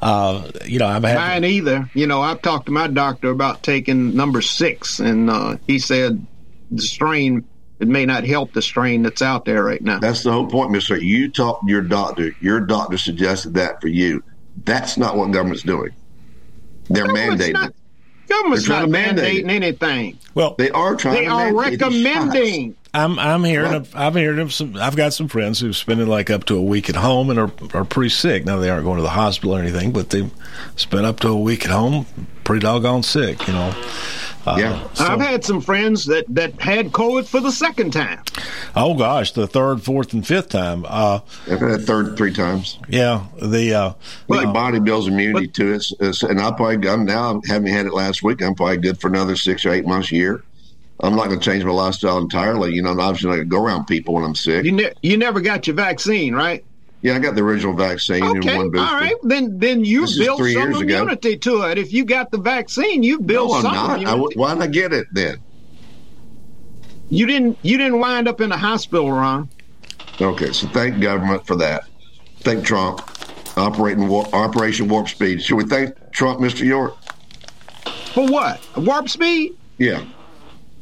Uh, 0.00 0.50
you 0.64 0.78
know, 0.78 0.86
I'm 0.86 1.02
having. 1.02 1.20
Mine 1.20 1.44
either. 1.44 1.90
You 1.94 2.06
know, 2.06 2.22
I've 2.22 2.40
talked 2.42 2.66
to 2.66 2.72
my 2.72 2.86
doctor 2.86 3.30
about 3.30 3.62
taking 3.62 4.14
number 4.14 4.40
six, 4.40 5.00
and 5.00 5.28
uh, 5.28 5.56
he 5.66 5.78
said 5.78 6.24
the 6.70 6.82
strain 6.82 7.44
it 7.80 7.88
may 7.88 8.04
not 8.06 8.24
help 8.24 8.52
the 8.52 8.62
strain 8.62 9.02
that's 9.02 9.22
out 9.22 9.44
there 9.44 9.62
right 9.62 9.82
now. 9.82 9.98
That's 9.98 10.22
the 10.22 10.32
whole 10.32 10.46
point, 10.46 10.70
Mister. 10.70 10.96
You 10.96 11.30
talked 11.30 11.66
to 11.66 11.70
your 11.70 11.82
doctor. 11.82 12.32
Your 12.40 12.60
doctor 12.60 12.98
suggested 12.98 13.54
that 13.54 13.80
for 13.80 13.88
you. 13.88 14.22
That's 14.64 14.96
not 14.96 15.16
what 15.16 15.30
government's 15.30 15.62
doing. 15.62 15.90
They're 16.90 17.06
Government's 17.06 17.44
mandating. 17.44 17.52
not- 17.52 17.74
Government's 18.28 18.66
They're 18.66 18.76
not 18.80 18.90
trying 18.90 18.90
mandate 18.90 19.46
mandating 19.46 19.50
anything. 19.50 20.18
Well, 20.34 20.54
they 20.58 20.70
are 20.70 20.96
trying. 20.96 21.14
They 21.14 21.24
to 21.24 21.30
are 21.30 21.54
recommending. 21.54 22.76
I'm 22.92 23.18
I'm 23.18 23.42
hearing 23.44 23.72
of, 23.72 23.94
I'm 23.94 24.14
hearing 24.14 24.38
of 24.38 24.52
some. 24.52 24.76
I've 24.76 24.96
got 24.96 25.14
some 25.14 25.28
friends 25.28 25.60
who've 25.60 25.76
spent 25.76 26.06
like 26.06 26.28
up 26.28 26.44
to 26.46 26.56
a 26.56 26.62
week 26.62 26.90
at 26.90 26.96
home 26.96 27.30
and 27.30 27.38
are 27.38 27.50
are 27.72 27.84
pretty 27.86 28.10
sick. 28.10 28.44
Now 28.44 28.58
they 28.58 28.68
aren't 28.68 28.84
going 28.84 28.96
to 28.96 29.02
the 29.02 29.08
hospital 29.08 29.56
or 29.56 29.60
anything, 29.60 29.92
but 29.92 30.10
they 30.10 30.28
spent 30.76 31.06
up 31.06 31.20
to 31.20 31.28
a 31.28 31.36
week 31.38 31.64
at 31.64 31.70
home, 31.70 32.04
pretty 32.44 32.60
doggone 32.60 33.02
sick. 33.02 33.46
You 33.46 33.54
know. 33.54 33.74
Uh, 34.48 34.56
yeah. 34.58 34.92
so- 34.94 35.04
I've 35.04 35.20
had 35.20 35.44
some 35.44 35.60
friends 35.60 36.06
that, 36.06 36.24
that 36.28 36.60
had 36.60 36.92
COVID 36.92 37.26
for 37.26 37.40
the 37.40 37.52
second 37.52 37.92
time. 37.92 38.22
oh 38.74 38.94
gosh, 38.94 39.32
the 39.32 39.46
third, 39.46 39.82
fourth, 39.82 40.12
and 40.12 40.26
fifth 40.26 40.48
time. 40.48 40.84
Uh, 40.88 41.20
I've 41.50 41.60
had 41.60 41.70
a 41.70 41.78
third 41.78 42.16
three 42.16 42.32
times. 42.32 42.78
yeah, 42.88 43.26
the 43.42 43.74
uh, 43.74 43.92
Well, 44.26 44.42
your 44.42 44.52
body 44.52 44.80
builds 44.80 45.06
immunity 45.06 45.48
to 45.48 45.74
it, 45.74 45.90
and 46.22 46.40
I 46.40 46.50
probably 46.52 46.88
I'm 46.88 47.04
now 47.04 47.40
having 47.46 47.72
had 47.72 47.86
it 47.86 47.92
last 47.94 48.22
week. 48.22 48.42
I'm 48.42 48.54
probably 48.54 48.78
good 48.78 49.00
for 49.00 49.08
another 49.08 49.36
six 49.36 49.66
or 49.66 49.70
eight 49.72 49.86
months 49.86 50.10
a 50.12 50.16
year. 50.16 50.42
I'm 51.00 51.14
not 51.14 51.28
going 51.28 51.38
to 51.38 51.44
change 51.44 51.62
my 51.64 51.70
lifestyle 51.70 52.18
entirely. 52.18 52.74
You 52.74 52.82
know, 52.82 52.90
I'm 52.90 52.98
obviously 53.00 53.28
not 53.30 53.36
going 53.36 53.48
to 53.48 53.56
go 53.56 53.62
around 53.64 53.84
people 53.86 54.14
when 54.14 54.24
I'm 54.24 54.34
sick. 54.34 54.64
You 54.64 54.72
ne- 54.72 54.94
you 55.02 55.16
never 55.16 55.40
got 55.40 55.66
your 55.66 55.76
vaccine, 55.76 56.34
right? 56.34 56.64
Yeah, 57.00 57.14
I 57.14 57.20
got 57.20 57.36
the 57.36 57.42
original 57.42 57.74
vaccine 57.74 58.24
Okay, 58.24 58.56
one 58.56 58.66
all 58.66 58.70
booster. 58.70 58.94
right. 58.96 59.14
Then 59.22 59.58
then 59.58 59.84
you 59.84 60.00
This 60.02 60.18
built 60.18 60.38
three 60.38 60.54
some 60.54 60.62
years 60.72 60.80
ago. 60.80 60.96
immunity 60.96 61.36
to 61.38 61.62
it. 61.62 61.78
If 61.78 61.92
you 61.92 62.04
got 62.04 62.30
the 62.32 62.38
vaccine, 62.38 63.02
you 63.04 63.20
built 63.20 63.50
No, 63.50 63.54
I'm 63.56 63.62
some 63.62 63.72
not. 63.74 63.84
Immunity. 64.00 64.04
w- 64.18 64.38
why 64.38 64.54
didn't 64.54 64.72
get 64.72 64.92
it 64.92 65.06
then? 65.12 65.38
you 67.10 67.26
didn't 67.26 67.56
you 67.62 67.78
didn't 67.78 68.00
wind 68.00 68.26
up 68.28 68.40
in 68.40 68.50
a 68.52 68.56
hospital, 68.56 69.10
Ron. 69.12 69.48
Okay, 70.20 70.52
so 70.52 70.66
thank 70.68 71.00
government 71.00 71.46
for 71.46 71.54
that. 71.56 71.84
Thank 72.40 72.64
Trump. 72.64 73.00
Operating 73.56 74.08
war- 74.08 74.26
Operation 74.32 74.88
Warp 74.88 75.08
Speed. 75.08 75.42
Should 75.42 75.56
we 75.56 75.64
thank 75.64 75.94
Trump, 76.12 76.40
Mr. 76.40 76.64
York? 76.64 76.96
For 78.14 78.26
what? 78.26 78.60
Warp 78.76 79.08
speed? 79.08 79.54
Yeah. 79.78 80.02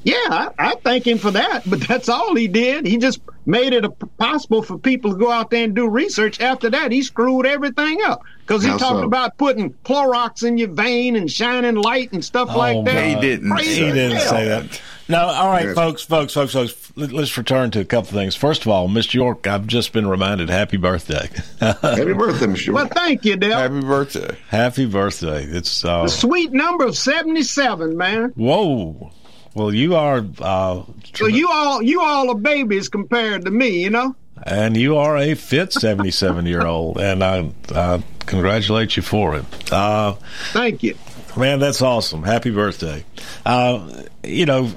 Yeah, 0.06 0.14
I, 0.30 0.48
I 0.58 0.74
thank 0.84 1.04
him 1.06 1.18
for 1.18 1.32
that. 1.32 1.68
But 1.68 1.80
that's 1.80 2.08
all 2.08 2.34
he 2.36 2.46
did. 2.46 2.86
He 2.86 2.96
just 2.96 3.20
made 3.44 3.72
it 3.72 3.84
a, 3.84 3.90
possible 3.90 4.62
for 4.62 4.78
people 4.78 5.10
to 5.12 5.16
go 5.18 5.30
out 5.32 5.50
there 5.50 5.64
and 5.64 5.74
do 5.74 5.88
research. 5.88 6.40
After 6.40 6.70
that, 6.70 6.92
he 6.92 7.02
screwed 7.02 7.44
everything 7.44 8.00
up 8.04 8.22
because 8.46 8.62
he 8.62 8.68
How 8.68 8.78
talked 8.78 9.00
so? 9.00 9.04
about 9.04 9.36
putting 9.36 9.72
Clorox 9.84 10.46
in 10.46 10.58
your 10.58 10.68
vein 10.68 11.16
and 11.16 11.28
shining 11.30 11.74
light 11.74 12.12
and 12.12 12.24
stuff 12.24 12.54
like 12.54 12.84
that. 12.84 12.94
God. 12.94 13.04
He 13.04 13.28
didn't 13.28 13.50
Crazy 13.50 13.68
He 13.68 13.74
say 13.76 13.92
didn't 13.92 14.16
hell. 14.18 14.30
say 14.30 14.48
that. 14.48 14.80
No, 15.08 15.18
all 15.24 15.48
right, 15.50 15.66
Yes. 15.66 15.74
folks, 15.76 16.02
folks, 16.02 16.34
folks, 16.34 16.52
folks. 16.52 16.92
let- 16.96 17.12
Let's 17.12 17.36
return 17.36 17.70
to 17.72 17.80
a 17.80 17.84
couple 17.84 18.10
things. 18.12 18.34
First 18.36 18.62
of 18.62 18.68
all, 18.68 18.88
Mr. 18.88 19.14
York, 19.14 19.46
I've 19.48 19.66
just 19.66 19.92
been 19.92 20.06
reminded. 20.08 20.50
Happy 20.50 20.76
birthday! 20.76 21.28
Happy 21.60 22.12
birthday, 22.12 22.46
Mr. 22.46 22.72
Well, 22.74 22.86
thank 22.88 23.24
you, 23.24 23.36
Dale. 23.36 23.56
Happy 23.56 23.80
birthday. 23.80 24.36
Happy 24.48 24.86
birthday! 24.86 25.44
It's 25.44 25.84
uh, 25.84 26.04
The 26.04 26.08
sweet 26.08 26.52
number 26.52 26.84
of 26.84 26.96
seventy-seven, 26.96 27.96
man. 27.96 28.32
whoa. 28.36 29.12
Well, 29.56 29.72
you 29.72 29.94
are, 29.94 30.22
uh, 30.40 30.82
So 31.14 31.26
you 31.26 31.48
all 31.50 31.82
you 31.82 32.02
all 32.02 32.28
are 32.30 32.34
babies 32.34 32.90
compared 32.90 33.46
to 33.46 33.50
me, 33.50 33.82
you 33.84 33.88
know. 33.90 34.14
and 34.42 34.76
you 34.76 34.98
are 34.98 35.16
a 35.16 35.34
fit 35.34 35.72
seventy-seven-year-old, 35.72 36.98
and 37.00 37.24
I, 37.24 37.50
I 37.74 38.02
congratulate 38.26 38.96
you 38.98 39.02
for 39.02 39.34
it. 39.36 39.72
Uh, 39.72 40.16
Thank 40.52 40.82
you. 40.82 40.94
Man, 41.38 41.58
that's 41.58 41.80
awesome. 41.80 42.22
Happy 42.22 42.50
birthday. 42.50 43.04
Uh, 43.46 44.02
you 44.22 44.44
know, 44.44 44.70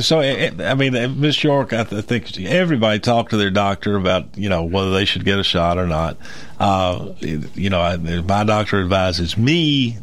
so 0.00 0.20
eh, 0.20 0.52
I 0.60 0.74
mean, 0.74 0.94
eh, 0.94 1.08
Miss 1.08 1.42
York, 1.42 1.72
I 1.72 1.82
th- 1.82 2.04
think 2.04 2.40
everybody 2.40 3.00
talked 3.00 3.30
to 3.30 3.36
their 3.36 3.50
doctor 3.50 3.96
about 3.96 4.38
you 4.38 4.48
know 4.48 4.62
whether 4.62 4.92
they 4.92 5.04
should 5.04 5.24
get 5.24 5.40
a 5.40 5.44
shot 5.44 5.78
or 5.78 5.86
not. 5.88 6.16
Uh, 6.60 7.12
you 7.20 7.70
know, 7.70 7.80
I, 7.80 7.96
my 7.96 8.44
doctor 8.44 8.80
advises 8.80 9.36
me 9.36 9.98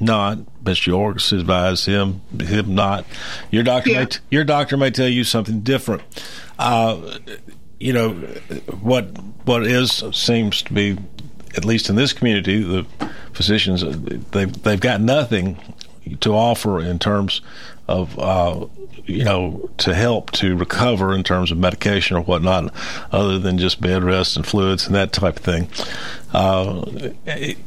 not. 0.00 0.38
Miss 0.64 0.86
York's 0.86 1.32
advised 1.32 1.86
him 1.86 2.20
him 2.40 2.74
not. 2.74 3.04
Your 3.50 3.62
doctor 3.62 3.90
Yeah. 3.90 4.00
may 4.00 4.06
t- 4.06 4.18
your 4.30 4.44
doctor 4.44 4.76
may 4.76 4.90
tell 4.90 5.08
you 5.08 5.24
something 5.24 5.60
different. 5.60 6.02
Uh, 6.58 7.18
you 7.78 7.92
know 7.92 8.10
what 8.80 9.06
what 9.44 9.66
is 9.66 10.02
seems 10.12 10.62
to 10.62 10.72
be 10.72 10.98
at 11.56 11.64
least 11.64 11.88
in 11.90 11.96
this 11.96 12.12
community 12.12 12.62
the 12.62 12.86
physicians 13.32 13.82
they've 14.30 14.62
they've 14.62 14.80
got 14.80 15.00
nothing 15.00 15.56
to 16.20 16.32
offer 16.34 16.80
in 16.80 16.98
terms 16.98 17.40
of 17.90 18.16
uh, 18.18 18.66
you 19.04 19.24
know 19.24 19.68
to 19.78 19.94
help 19.94 20.30
to 20.30 20.56
recover 20.56 21.12
in 21.12 21.24
terms 21.24 21.50
of 21.50 21.58
medication 21.58 22.16
or 22.16 22.22
whatnot 22.22 22.72
other 23.10 23.38
than 23.38 23.58
just 23.58 23.80
bed 23.80 24.04
rest 24.04 24.36
and 24.36 24.46
fluids 24.46 24.86
and 24.86 24.94
that 24.94 25.12
type 25.12 25.38
of 25.38 25.42
thing. 25.44 25.68
Uh, 26.32 26.84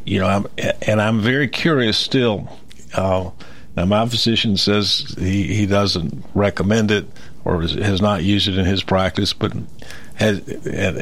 you 0.06 0.20
know 0.20 0.28
I'm, 0.28 0.48
and 0.88 1.02
I'm 1.02 1.20
very 1.20 1.50
curious 1.50 1.98
still 1.98 2.48
uh, 2.96 3.30
now 3.76 3.86
my 3.86 4.08
physician 4.08 4.56
says 4.56 5.14
he, 5.20 5.54
he 5.54 5.66
doesn't 5.66 6.24
recommend 6.34 6.90
it 6.90 7.06
or 7.44 7.62
has 7.62 8.02
not 8.02 8.24
used 8.24 8.48
it 8.48 8.58
in 8.58 8.66
his 8.66 8.82
practice 8.82 9.34
but 9.34 9.52
has, 10.16 10.40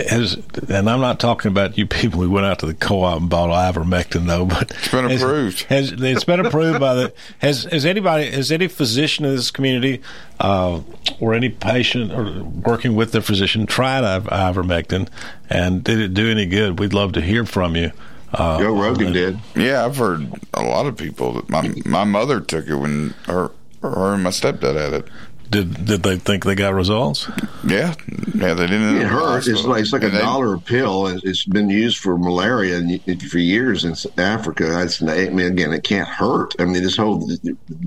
has 0.09 0.37
and 0.69 0.89
I'm 0.89 1.01
not 1.01 1.19
talking 1.19 1.51
about 1.51 1.77
you 1.77 1.85
people 1.85 2.21
who 2.21 2.29
went 2.29 2.45
out 2.45 2.59
to 2.59 2.65
the 2.65 2.73
co-op 2.73 3.19
and 3.19 3.29
bought 3.29 3.49
ivermectin 3.49 4.25
though, 4.27 4.45
but 4.45 4.71
It's 4.71 4.87
been 4.89 5.09
has- 5.09 5.21
approved. 5.21 5.61
Has, 5.63 5.91
it's 5.91 6.23
been 6.23 6.39
approved 6.45 6.79
by 6.79 6.93
the 6.95 7.13
has 7.39 7.63
has 7.65 7.85
anybody 7.85 8.31
has 8.31 8.51
any 8.51 8.67
physician 8.67 9.25
in 9.25 9.35
this 9.35 9.51
community 9.51 10.01
uh, 10.39 10.81
or 11.19 11.33
any 11.33 11.49
patient 11.49 12.11
or 12.11 12.43
working 12.43 12.95
with 12.95 13.11
their 13.11 13.21
physician 13.21 13.65
tried 13.65 14.03
iv- 14.03 14.23
ivermectin 14.25 15.07
and 15.49 15.83
did 15.83 15.99
it 15.99 16.13
do 16.13 16.29
any 16.31 16.45
good? 16.45 16.79
We'd 16.79 16.93
love 16.93 17.13
to 17.13 17.21
hear 17.21 17.45
from 17.45 17.75
you. 17.75 17.91
Uh, 18.33 18.59
Joe 18.59 18.81
Rogan 18.81 19.11
did. 19.11 19.39
Yeah, 19.55 19.83
I've 19.85 19.97
heard 19.97 20.31
a 20.53 20.63
lot 20.63 20.85
of 20.85 20.95
people. 20.95 21.33
That 21.33 21.49
my 21.49 21.73
my 21.85 22.05
mother 22.05 22.39
took 22.39 22.67
it 22.67 22.75
when 22.75 23.13
her 23.25 23.51
her 23.81 24.13
and 24.13 24.23
my 24.23 24.29
stepdad 24.29 24.75
had 24.75 24.93
it. 24.93 25.07
Did 25.51 25.85
did 25.85 26.01
they 26.03 26.15
think 26.15 26.45
they 26.45 26.55
got 26.55 26.73
results? 26.73 27.27
Yeah, 27.67 27.93
yeah, 28.33 28.53
they 28.53 28.67
didn't. 28.67 28.95
It 29.01 29.05
hurts. 29.05 29.47
It's 29.49 29.65
like 29.65 29.81
it's 29.81 29.91
like 29.91 30.03
a 30.03 30.09
they- 30.09 30.19
dollar 30.19 30.53
a 30.55 30.59
pill. 30.59 31.07
It's- 31.07 31.21
It's 31.25 31.43
been 31.45 31.69
used 31.69 31.97
for 31.97 32.17
malaria 32.17 32.81
for 33.29 33.37
years 33.37 33.83
in 33.83 33.93
Africa. 34.17 34.81
It's, 34.81 35.01
I 35.03 35.27
mean, 35.29 35.47
again, 35.47 35.73
it 35.73 35.83
can't 35.83 36.07
hurt. 36.07 36.55
I 36.57 36.63
mean, 36.65 36.81
this 36.81 36.95
whole 36.95 37.29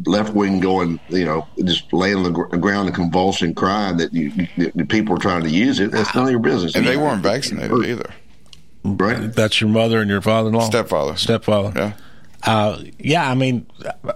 left 0.04 0.34
wing 0.34 0.60
going, 0.60 1.00
you 1.08 1.24
know, 1.24 1.46
just 1.64 1.90
laying 1.92 2.16
on 2.18 2.24
the 2.24 2.30
ground 2.32 2.88
and 2.88 2.94
convulsion, 2.94 3.54
crying 3.54 3.96
that 3.96 4.12
you, 4.12 4.30
you, 4.56 4.70
the 4.74 4.84
people 4.84 5.16
are 5.16 5.18
trying 5.20 5.42
to 5.44 5.50
use 5.50 5.80
it. 5.80 5.90
That's 5.90 6.14
none 6.14 6.24
of 6.26 6.30
your 6.30 6.40
business. 6.40 6.74
And 6.74 6.86
they 6.86 6.92
You- 6.92 7.00
weren't 7.00 7.22
vaccinated 7.22 7.72
either. 7.86 8.10
Right. 8.84 9.32
That's 9.32 9.62
your 9.62 9.70
mother 9.70 10.00
and 10.02 10.10
your 10.10 10.20
father-in-law. 10.20 10.66
Stepfather. 10.66 11.16
Stepfather. 11.16 11.72
Yeah. 11.74 11.92
Uh, 12.46 12.82
yeah, 12.98 13.28
I 13.28 13.34
mean, 13.34 13.66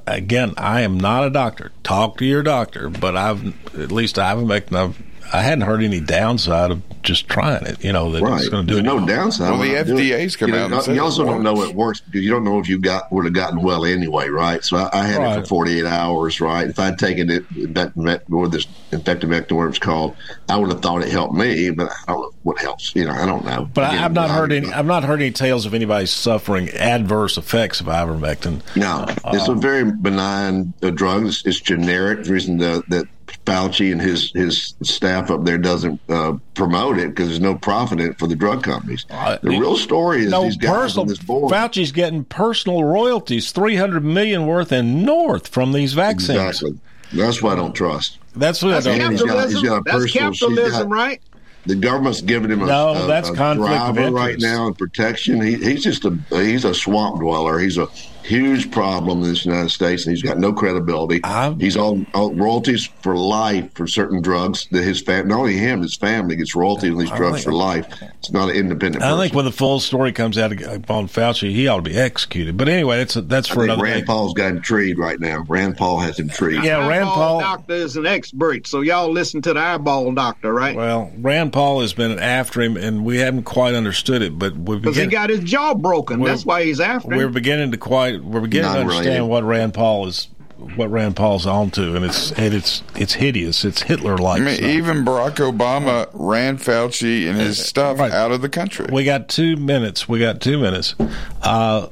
again, 0.07 0.53
I 0.59 0.83
am 0.83 0.99
not 0.99 1.25
a 1.25 1.31
doctor. 1.31 1.73
Talk 1.83 2.19
to 2.19 2.27
your 2.27 2.43
doctor, 2.43 2.91
but 2.91 3.17
I've 3.17 3.47
at 3.75 3.91
least 3.91 4.19
I 4.19 4.29
haven't 4.29 4.47
making 4.47 4.77
I've, 4.77 5.03
I 5.33 5.43
hadn't 5.43 5.63
heard 5.63 5.83
any 5.83 6.01
downside 6.01 6.71
of 6.71 6.83
just 7.03 7.29
trying 7.29 7.65
it. 7.67 7.83
You 7.85 7.93
know 7.93 8.11
that 8.13 8.23
Right. 8.23 8.41
it's 8.41 8.49
going 8.49 8.67
to 8.67 8.73
do 8.75 8.81
There's 8.83 8.95
it. 8.95 9.01
no 9.01 9.07
downside. 9.07 9.51
Well, 9.51 9.59
the 9.61 9.69
when 9.71 9.79
I 9.79 9.83
do. 9.85 9.95
FDA's 9.97 10.37
come 10.37 10.51
you 10.51 10.57
know, 10.57 10.77
out 10.77 10.87
and 10.89 10.97
You 10.97 11.03
also 11.03 11.25
don't 11.25 11.43
know 11.43 11.63
it 11.63 11.75
works 11.75 12.01
because 12.01 12.23
you 12.23 12.31
don't 12.31 12.45
know 12.45 12.59
if 12.59 12.69
you 12.69 12.79
got 12.79 13.11
would 13.13 13.25
have 13.25 13.35
gotten 13.35 13.63
well 13.63 13.85
anyway, 13.85 14.29
right? 14.29 14.65
So 14.65 14.77
I, 14.77 14.91
I 15.01 15.07
had 15.07 15.39
it 15.39 15.41
for 15.43 15.47
48 15.47 15.85
hours, 15.87 16.41
right? 16.41 16.69
If 16.69 16.79
I'd 16.79 16.99
taken 16.99 17.31
it, 17.31 17.75
that, 17.75 17.93
that 17.97 18.23
what 18.29 18.51
this 18.53 18.67
infective 18.93 19.31
vector 19.31 19.55
worm's 19.55 19.79
called, 19.79 20.17
I 20.49 20.57
would 20.57 20.71
have 20.71 20.81
thought 20.83 21.03
it 21.03 21.09
helped 21.11 21.35
me, 21.35 21.71
but 21.71 21.91
I 21.91 22.13
don't 22.13 22.21
know 22.23 22.31
what 22.43 22.59
helps. 22.59 22.95
You 22.97 23.05
know, 23.05 23.13
I 23.13 23.27
don't 23.27 23.45
know. 23.45 23.69
But 23.73 23.85
I, 23.85 23.89
Again, 23.91 24.05
I've 24.05 24.13
not 24.13 24.31
I- 24.31 24.35
heard 24.35 24.53
any. 24.53 24.73
I've 24.73 24.87
not 24.87 25.05
heard 25.05 25.21
any 25.21 25.31
tales 25.31 25.67
of 25.67 25.75
anybody 25.75 26.07
suffering 26.07 26.69
adverse 26.71 27.37
effects 27.37 27.81
of 27.81 27.87
ivermectin. 27.87 28.61
No, 28.77 29.07
it's 29.33 29.47
a 29.49 29.53
Um, 29.53 29.61
very 29.61 29.85
benign 29.91 30.73
uh, 30.83 30.91
drug. 30.91 31.27
It's, 31.27 31.45
it's 31.47 31.61
generic. 31.61 32.25
The 32.25 32.33
reason 32.33 32.59
that, 32.59 32.89
that 32.89 33.07
Fauci 33.49 33.93
and 33.93 34.01
his 34.01 34.31
his 34.33 34.75
staff 34.83 35.31
up 35.31 35.45
there 35.45 35.59
doesn't 35.59 36.01
uh, 36.09 36.35
promote 36.55 36.99
it 36.99 37.09
because 37.09 37.29
there's 37.29 37.41
no 37.41 37.55
profit 37.55 38.01
in 38.01 38.11
it 38.11 38.19
for 38.19 38.27
the 38.27 38.37
drug 38.37 38.63
companies. 38.63 39.07
the 39.09 39.39
real 39.43 39.77
story 39.77 40.25
is 40.25 40.31
no 40.31 40.45
these 40.45 40.57
guys 40.57 40.71
personal. 40.71 41.03
on 41.03 41.09
this 41.09 41.19
board. 41.19 41.53
Fauci's 41.53 41.93
getting 41.93 42.25
personal 42.25 42.85
royalties, 42.85 43.53
three 43.53 43.77
hundred 43.77 44.05
million 44.05 44.47
worth 44.47 44.73
and 44.73 45.05
north 45.05 45.49
from 45.49 45.73
these 45.73 45.93
vaccines. 45.95 46.39
Exactly. 46.39 46.79
That's 47.15 47.43
why 47.43 47.53
I 47.53 47.57
don't 47.57 47.73
trust. 47.75 48.19
That's 48.37 48.63
what 48.63 48.71
That's 48.71 48.87
I 48.87 48.99
don't. 48.99 49.01
And 49.09 49.13
he's 49.13 49.23
got- 49.23 49.49
he's 49.49 49.63
got 49.63 49.79
a 49.79 49.85
capitalism. 49.85 49.85
That's 49.85 49.97
personal- 50.05 50.33
she's 50.33 50.39
got- 50.43 50.49
capitalism, 50.51 50.93
right? 50.93 51.21
The 51.67 51.75
government's 51.75 52.23
giving 52.23 52.51
him 52.51 52.63
a, 52.63 52.67
No, 52.67 52.95
a, 53.05 53.07
that's 53.07 53.29
a 53.29 53.35
conflict 53.35 53.73
of 53.75 53.95
driver 53.95 54.11
right 54.15 54.39
now 54.39 54.69
and 54.69 54.79
protection. 54.79 55.43
He, 55.43 55.55
he's 55.57 55.83
just 55.85 56.05
a 56.07 56.17
he's 56.31 56.65
a 56.65 56.73
swamp 56.73 57.21
dweller. 57.21 57.59
He's 57.59 57.77
a 57.77 57.89
huge 58.29 58.71
problem 58.71 59.23
in 59.23 59.29
this 59.31 59.45
United 59.45 59.71
States, 59.71 60.07
and 60.07 60.15
he's 60.15 60.23
got 60.23 60.39
no 60.39 60.53
credibility. 60.53 61.21
he's 61.59 61.77
all, 61.77 62.05
all 62.15 62.35
royalties 62.35 62.89
for 63.03 63.17
life 63.17 63.73
for 63.75 63.87
certain 63.87 64.21
drugs 64.21 64.69
that 64.71 64.83
his 64.83 65.01
family, 65.01 65.29
not 65.29 65.39
only 65.41 65.57
him, 65.57 65.83
his 65.83 65.97
family 65.97 66.37
gets 66.37 66.55
royalties 66.55 66.93
on 66.93 66.99
these 66.99 67.11
drugs 67.11 67.37
think- 67.37 67.45
for 67.45 67.53
life. 67.53 67.87
It's 68.19 68.33
not 68.33 68.51
an 68.51 68.57
independent. 68.57 69.03
I 69.03 69.09
person. 69.09 69.21
think 69.21 69.35
when 69.35 69.45
the 69.45 69.53
full 69.53 69.81
story 69.81 70.13
comes 70.13 70.37
out 70.37 70.53
upon 70.63 71.09
Fauci, 71.09 71.51
he 71.51 71.69
ought 71.69 71.77
to 71.77 71.83
be 71.83 71.97
executed. 71.97 72.57
But 72.57 72.69
anyway, 72.69 72.99
that's 72.99 73.15
that's 73.15 73.51
I 73.51 73.55
for 73.55 73.61
think 73.61 73.71
another 73.71 73.85
Rand 73.85 74.01
day. 74.01 74.07
Paul's 74.07 74.35
got 74.35 74.51
him 74.51 74.61
treed 74.61 74.99
right 74.99 75.19
now. 75.21 75.45
Rand 75.49 75.77
Paul 75.77 75.99
has 76.01 76.19
him 76.19 76.29
treed. 76.29 76.63
Yeah, 76.65 76.87
Rand 76.89 77.05
eyeball 77.05 77.15
Paul. 77.15 77.41
doctor 77.41 77.75
is 77.75 77.97
an 77.97 78.07
expert, 78.07 78.67
so 78.67 78.81
y'all 78.81 79.11
listen 79.11 79.41
to 79.43 79.55
the 79.55 79.61
eyeball 79.61 80.13
doctor, 80.13 80.53
right? 80.53 80.77
Well, 80.77 81.11
Rand 81.19 81.53
Paul 81.53 81.81
has 81.81 81.93
been 81.93 82.19
after 82.19 82.61
him, 82.61 82.77
and 82.77 83.05
we 83.05 83.19
haven't 83.19 83.45
quite 83.45 83.75
understood 83.75 84.23
it. 84.23 84.39
But 84.39 84.57
we 84.57 84.79
Because 84.79 84.97
he 84.97 85.07
got 85.07 85.31
his 85.31 85.41
jaw 85.41 85.75
broken. 85.75 86.23
That's 86.23 86.45
why 86.45 86.65
he's 86.65 86.81
after 86.81 87.13
Him. 87.13 87.19
we're 87.19 87.29
beginning 87.29 87.71
to 87.71 87.79
quite 87.79 88.18
we're 88.19 88.41
beginning 88.41 88.73
to 88.73 88.79
understand 88.81 89.07
related. 89.07 89.25
what 89.25 89.45
Rand 89.45 89.75
Paul 89.75 90.07
is 90.07 90.29
what 90.75 90.91
Rand 90.91 91.15
Paul's 91.17 91.47
onto, 91.47 91.95
and 91.95 92.05
it's 92.05 92.33
and 92.33 92.53
it's 92.53 92.83
it's 92.97 93.15
hideous. 93.15 93.65
It's 93.65 93.83
Hitler 93.83 94.19
like. 94.19 94.43
I 94.43 94.45
like. 94.45 94.61
mean, 94.61 94.71
even 94.71 95.05
Barack 95.05 95.37
Obama 95.37 96.09
ran 96.13 96.59
Fauci 96.59 97.29
and 97.29 97.39
his 97.39 97.65
stuff 97.65 98.01
out 98.01 98.33
of 98.33 98.43
the 98.43 98.49
country. 98.49 98.87
We 98.91 99.05
got 99.05 99.29
two 99.29 99.57
minutes. 99.57 100.09
We 100.09 100.19
got 100.19 100.41
two 100.41 100.59
minutes. 100.59 100.95
Uh, 101.43 101.89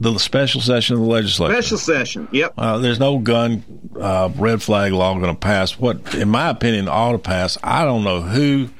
the 0.00 0.16
special 0.18 0.60
session 0.60 0.94
of 0.94 1.02
the 1.02 1.08
legislature. 1.08 1.54
Special 1.54 1.78
session. 1.78 2.28
Yep. 2.32 2.54
Uh, 2.56 2.78
there's 2.78 3.00
no 3.00 3.18
gun 3.18 3.64
uh, 4.00 4.30
red 4.36 4.62
flag 4.62 4.92
law 4.92 5.12
going 5.14 5.34
to 5.34 5.38
pass. 5.38 5.78
What, 5.78 6.14
in 6.14 6.28
my 6.28 6.48
opinion, 6.50 6.88
ought 6.88 7.12
to 7.12 7.18
pass. 7.18 7.58
I 7.62 7.84
don't 7.84 8.04
know 8.04 8.22
who 8.22 8.70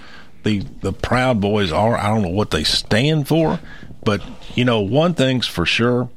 the 0.44 0.60
the 0.80 0.92
Proud 0.92 1.40
Boys 1.40 1.72
are. 1.72 1.96
I 1.96 2.08
don't 2.08 2.22
know 2.22 2.28
what 2.28 2.50
they 2.50 2.64
stand 2.64 3.28
for, 3.28 3.60
but 4.04 4.22
you 4.54 4.64
know 4.64 4.80
one 4.80 5.14
thing's 5.14 5.46
for 5.46 5.66
sure. 5.66 6.08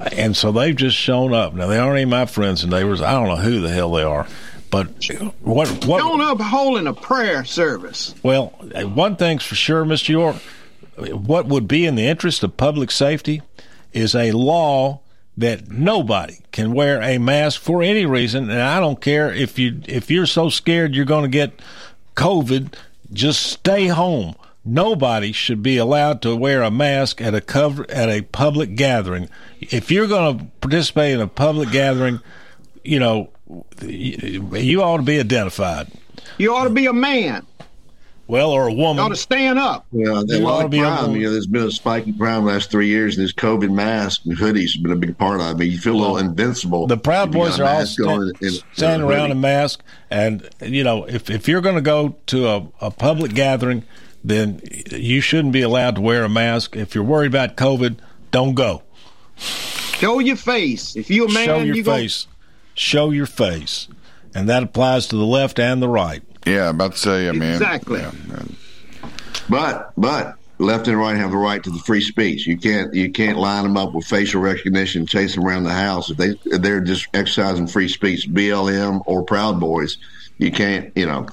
And 0.00 0.36
so 0.36 0.52
they've 0.52 0.76
just 0.76 0.96
shown 0.96 1.34
up. 1.34 1.54
Now 1.54 1.66
they 1.66 1.78
aren't 1.78 1.98
even 1.98 2.10
my 2.10 2.26
friends 2.26 2.62
and 2.62 2.70
neighbors. 2.70 3.00
I 3.00 3.12
don't 3.12 3.28
know 3.28 3.36
who 3.36 3.60
the 3.60 3.70
hell 3.70 3.90
they 3.92 4.02
are, 4.02 4.26
but 4.70 4.86
what 5.40 5.68
what 5.86 6.00
Showing 6.00 6.20
up 6.20 6.40
holding 6.40 6.86
a 6.86 6.94
prayer 6.94 7.44
service. 7.44 8.14
well, 8.22 8.48
one 8.94 9.16
thing's 9.16 9.44
for 9.44 9.54
sure, 9.54 9.84
Mr. 9.84 10.10
York. 10.10 10.36
What 10.96 11.46
would 11.46 11.68
be 11.68 11.86
in 11.86 11.94
the 11.94 12.06
interest 12.06 12.42
of 12.42 12.56
public 12.56 12.90
safety 12.90 13.42
is 13.92 14.14
a 14.14 14.32
law 14.32 15.00
that 15.36 15.70
nobody 15.70 16.38
can 16.50 16.72
wear 16.72 17.00
a 17.00 17.18
mask 17.18 17.60
for 17.60 17.82
any 17.82 18.04
reason, 18.04 18.50
and 18.50 18.60
I 18.60 18.80
don't 18.80 19.00
care 19.00 19.32
if 19.32 19.58
you 19.58 19.80
if 19.86 20.10
you're 20.10 20.26
so 20.26 20.48
scared 20.48 20.94
you're 20.94 21.04
going 21.04 21.22
to 21.22 21.28
get 21.28 21.60
COVID, 22.16 22.74
just 23.12 23.42
stay 23.44 23.86
home. 23.86 24.34
Nobody 24.68 25.32
should 25.32 25.62
be 25.62 25.76
allowed 25.78 26.20
to 26.22 26.36
wear 26.36 26.62
a 26.62 26.70
mask 26.70 27.20
at 27.22 27.34
a 27.34 27.40
cover 27.40 27.86
at 27.90 28.08
a 28.08 28.22
public 28.22 28.74
gathering. 28.76 29.28
If 29.60 29.90
you're 29.90 30.06
going 30.06 30.38
to 30.38 30.44
participate 30.60 31.14
in 31.14 31.20
a 31.20 31.26
public 31.28 31.70
gathering, 31.70 32.20
you 32.84 32.98
know 33.00 33.30
you 33.82 34.54
you 34.56 34.82
ought 34.82 34.98
to 34.98 35.02
be 35.02 35.18
identified. 35.18 35.88
You 36.36 36.54
ought 36.54 36.64
to 36.64 36.70
be 36.70 36.86
a 36.86 36.92
man. 36.92 37.46
Well, 38.26 38.50
or 38.50 38.64
a 38.68 38.72
woman. 38.72 38.76
You 38.78 38.82
woman. 38.82 38.98
ought 39.04 39.08
to 39.08 39.16
stand 39.16 39.58
up. 39.58 39.86
Yeah, 39.90 40.22
You 40.26 40.46
ought 40.46 40.60
to 40.64 40.68
be 40.68 40.80
able 40.80 40.88
crime. 40.90 41.16
You 41.16 41.22
know, 41.28 41.32
there's 41.32 41.46
been 41.46 41.62
a 41.64 41.70
spike 41.70 42.06
in 42.06 42.12
crime 42.18 42.44
the 42.44 42.52
last 42.52 42.70
three 42.70 42.86
years, 42.88 43.16
and 43.16 43.24
this 43.24 43.32
COVID 43.32 43.72
mask 43.72 44.20
and 44.26 44.36
hoodies 44.36 44.74
have 44.74 44.82
been 44.82 44.92
a 44.92 44.96
big 44.96 45.16
part 45.16 45.40
of 45.40 45.46
it. 45.46 45.50
I 45.50 45.54
mean, 45.54 45.70
you 45.72 45.78
feel 45.78 45.94
a 45.94 45.96
little 45.96 46.18
invincible. 46.18 46.86
The 46.86 46.98
Proud 46.98 47.32
Boys 47.32 47.58
are 47.58 47.64
all 47.64 47.78
mask 47.78 47.98
on 48.00 48.06
sta- 48.06 48.12
and- 48.20 48.42
and 48.42 48.62
standing 48.74 49.00
a 49.08 49.10
around 49.10 49.20
hoodie. 49.20 49.32
in 49.32 49.40
mask, 49.40 49.80
and 50.10 50.46
you 50.60 50.84
know, 50.84 51.04
if 51.06 51.30
if 51.30 51.48
you're 51.48 51.62
going 51.62 51.76
to 51.76 51.80
go 51.80 52.16
to 52.26 52.48
a, 52.48 52.68
a 52.82 52.90
public 52.90 53.32
gathering, 53.32 53.82
then 54.24 54.60
you 54.90 55.20
shouldn't 55.20 55.52
be 55.52 55.62
allowed 55.62 55.94
to 55.96 56.00
wear 56.00 56.24
a 56.24 56.28
mask. 56.28 56.76
If 56.76 56.94
you're 56.94 57.04
worried 57.04 57.28
about 57.28 57.56
COVID, 57.56 57.96
don't 58.30 58.54
go. 58.54 58.82
Show 59.36 60.18
your 60.18 60.36
face. 60.36 60.96
If 60.96 61.10
you're 61.10 61.28
a 61.28 61.32
man, 61.32 61.46
Show 61.46 61.58
your 61.60 61.76
you 61.76 61.82
gonna- 61.82 61.98
face. 62.02 62.26
Show 62.74 63.10
your 63.10 63.26
face, 63.26 63.88
and 64.34 64.48
that 64.48 64.62
applies 64.62 65.06
to 65.08 65.16
the 65.16 65.24
left 65.26 65.58
and 65.58 65.82
the 65.82 65.88
right. 65.88 66.22
Yeah, 66.46 66.68
about 66.70 66.92
to 66.92 66.98
say, 66.98 67.28
I 67.28 67.32
mean, 67.32 67.42
Exactly. 67.42 68.00
yeah, 68.00 68.12
But 69.48 69.92
but 69.96 70.34
left 70.58 70.88
and 70.88 70.98
right 70.98 71.16
have 71.16 71.30
the 71.30 71.36
right 71.36 71.62
to 71.62 71.70
the 71.70 71.78
free 71.78 72.00
speech. 72.00 72.46
You 72.46 72.56
can't 72.56 72.94
you 72.94 73.10
can't 73.10 73.38
line 73.38 73.64
them 73.64 73.76
up 73.76 73.94
with 73.94 74.06
facial 74.06 74.40
recognition, 74.40 75.06
chase 75.06 75.34
them 75.34 75.44
around 75.44 75.64
the 75.64 75.72
house 75.72 76.10
if 76.10 76.16
they 76.16 76.34
if 76.46 76.62
they're 76.62 76.80
just 76.80 77.06
exercising 77.14 77.66
free 77.66 77.88
speech. 77.88 78.28
BLM 78.30 79.02
or 79.06 79.22
Proud 79.22 79.58
Boys, 79.58 79.98
you 80.38 80.50
can't. 80.52 80.92
You 80.96 81.06
know, 81.06 81.26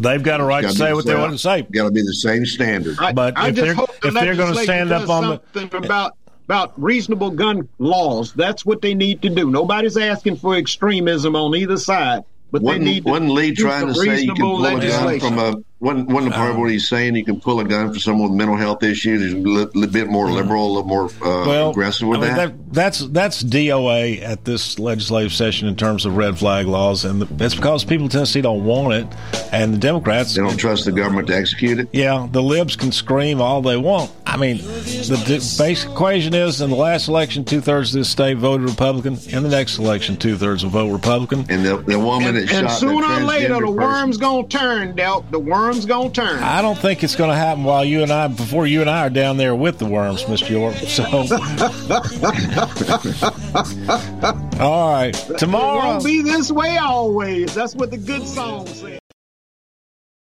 They've 0.00 0.22
got 0.22 0.40
a 0.40 0.44
right 0.44 0.62
to 0.62 0.72
say 0.72 0.92
what 0.92 1.04
they 1.06 1.14
want 1.14 1.32
to 1.32 1.38
say. 1.38 1.62
Got 1.62 1.84
to 1.84 1.90
be 1.90 2.02
the 2.02 2.14
same 2.14 2.46
standard. 2.46 2.96
I, 2.98 3.12
But 3.12 3.36
I 3.36 3.48
if 3.48 3.54
they're- 3.56 3.74
hope 3.74 3.90
the 4.00 4.08
if 4.08 4.14
they're 4.14 4.34
gonna 4.34 4.54
stand 4.62 4.92
up 4.92 5.02
does 5.02 5.10
on 5.10 5.40
the- 5.54 5.76
about 5.76 6.14
about 6.46 6.72
reasonable 6.82 7.30
gun 7.30 7.68
laws. 7.78 8.32
That's 8.32 8.66
what 8.66 8.82
they 8.82 8.92
need 8.92 9.22
to 9.22 9.28
do. 9.28 9.48
Nobody's 9.50 9.96
asking 9.96 10.34
for 10.36 10.56
extremism 10.56 11.36
on 11.36 11.54
either 11.54 11.76
side, 11.76 12.22
but 12.50 12.60
wasn't, 12.62 12.84
they 12.86 12.90
need 12.90 13.04
to 13.04 13.10
wasn't 13.10 13.30
Lee 13.30 13.54
trying 13.54 13.86
to 13.86 13.94
say 13.94 14.00
you 14.22 14.34
can 14.34 14.44
reasonable 14.44 14.56
pull 14.56 14.66
a 14.66 14.80
gun 14.80 15.20
from 15.20 15.38
a 15.38 15.54
wasn't, 15.80 16.08
wasn't 16.08 16.32
the 16.32 16.36
part 16.36 16.50
of 16.50 16.58
what 16.58 16.70
he's 16.70 16.88
saying 16.88 17.16
you 17.16 17.24
can 17.24 17.40
pull 17.40 17.58
a 17.60 17.64
gun 17.64 17.92
for 17.92 17.98
someone 17.98 18.28
with 18.30 18.36
mental 18.38 18.56
health 18.56 18.82
issues? 18.82 19.22
He's 19.22 19.32
a 19.32 19.36
li- 19.36 19.66
little 19.74 19.86
bit 19.90 20.08
more 20.08 20.30
liberal, 20.30 20.66
a 20.66 20.72
little 20.80 20.84
more 20.88 21.06
uh, 21.06 21.46
well, 21.46 21.70
aggressive 21.70 22.06
with 22.06 22.20
I 22.20 22.26
mean, 22.26 22.36
that. 22.36 22.72
That's 22.72 23.00
that's 23.08 23.42
DOA 23.42 24.22
at 24.22 24.44
this 24.44 24.78
legislative 24.78 25.32
session 25.32 25.66
in 25.66 25.74
terms 25.74 26.06
of 26.06 26.16
red 26.16 26.38
flag 26.38 26.66
laws, 26.66 27.04
and 27.04 27.22
it's 27.40 27.54
because 27.54 27.84
people 27.84 28.04
in 28.04 28.10
Tennessee 28.10 28.40
don't 28.42 28.64
want 28.64 28.92
it, 28.94 29.06
and 29.52 29.74
the 29.74 29.78
Democrats 29.78 30.34
They 30.36 30.42
don't 30.42 30.56
trust 30.56 30.84
the 30.84 30.92
government 30.92 31.26
to 31.28 31.36
execute 31.36 31.80
it. 31.80 31.88
Yeah, 31.92 32.28
the 32.30 32.42
libs 32.42 32.76
can 32.76 32.92
scream 32.92 33.40
all 33.40 33.60
they 33.62 33.76
want. 33.76 34.12
I 34.24 34.36
mean, 34.36 34.58
the, 34.58 35.20
the 35.26 35.56
basic 35.58 35.90
equation 35.90 36.32
is 36.34 36.60
in 36.60 36.70
the 36.70 36.76
last 36.76 37.08
election, 37.08 37.44
two 37.44 37.60
thirds 37.60 37.92
of 37.92 38.00
this 38.00 38.08
state 38.08 38.36
voted 38.36 38.68
Republican. 38.68 39.18
In 39.30 39.42
the 39.42 39.48
next 39.48 39.78
election, 39.78 40.16
two 40.16 40.36
thirds 40.36 40.62
will 40.62 40.70
vote 40.70 40.92
Republican. 40.92 41.46
And 41.48 41.64
the, 41.64 41.78
the 41.78 41.98
woman 41.98 42.36
And, 42.36 42.48
that 42.48 42.54
and 42.54 42.68
shot 42.68 42.78
sooner 42.78 43.08
that 43.08 43.22
or 43.22 43.24
later, 43.24 43.54
the 43.54 43.60
person- 43.62 43.74
worm's 43.76 44.16
gonna 44.18 44.46
turn. 44.46 44.94
Delk. 44.94 45.28
The 45.32 45.40
worm's 45.70 45.86
gonna 45.86 46.10
turn. 46.10 46.42
I 46.42 46.62
don't 46.62 46.78
think 46.78 47.04
it's 47.04 47.14
going 47.14 47.30
to 47.30 47.36
happen 47.36 47.62
while 47.64 47.84
you 47.84 48.02
and 48.02 48.10
I, 48.12 48.26
before 48.28 48.66
you 48.66 48.80
and 48.80 48.90
I 48.90 49.06
are 49.06 49.10
down 49.10 49.36
there 49.36 49.54
with 49.54 49.78
the 49.78 49.86
worms, 49.86 50.24
Mr. 50.24 50.50
York. 50.50 50.74
So, 50.90 51.04
all 54.60 54.92
right, 54.92 55.30
It 55.30 55.38
tomorrow. 55.38 55.90
won't 55.92 56.04
be 56.04 56.22
this 56.22 56.50
way 56.50 56.76
always. 56.78 57.54
That's 57.54 57.74
what 57.76 57.90
the 57.90 57.98
good 57.98 58.26
song 58.26 58.66
says. 58.66 58.98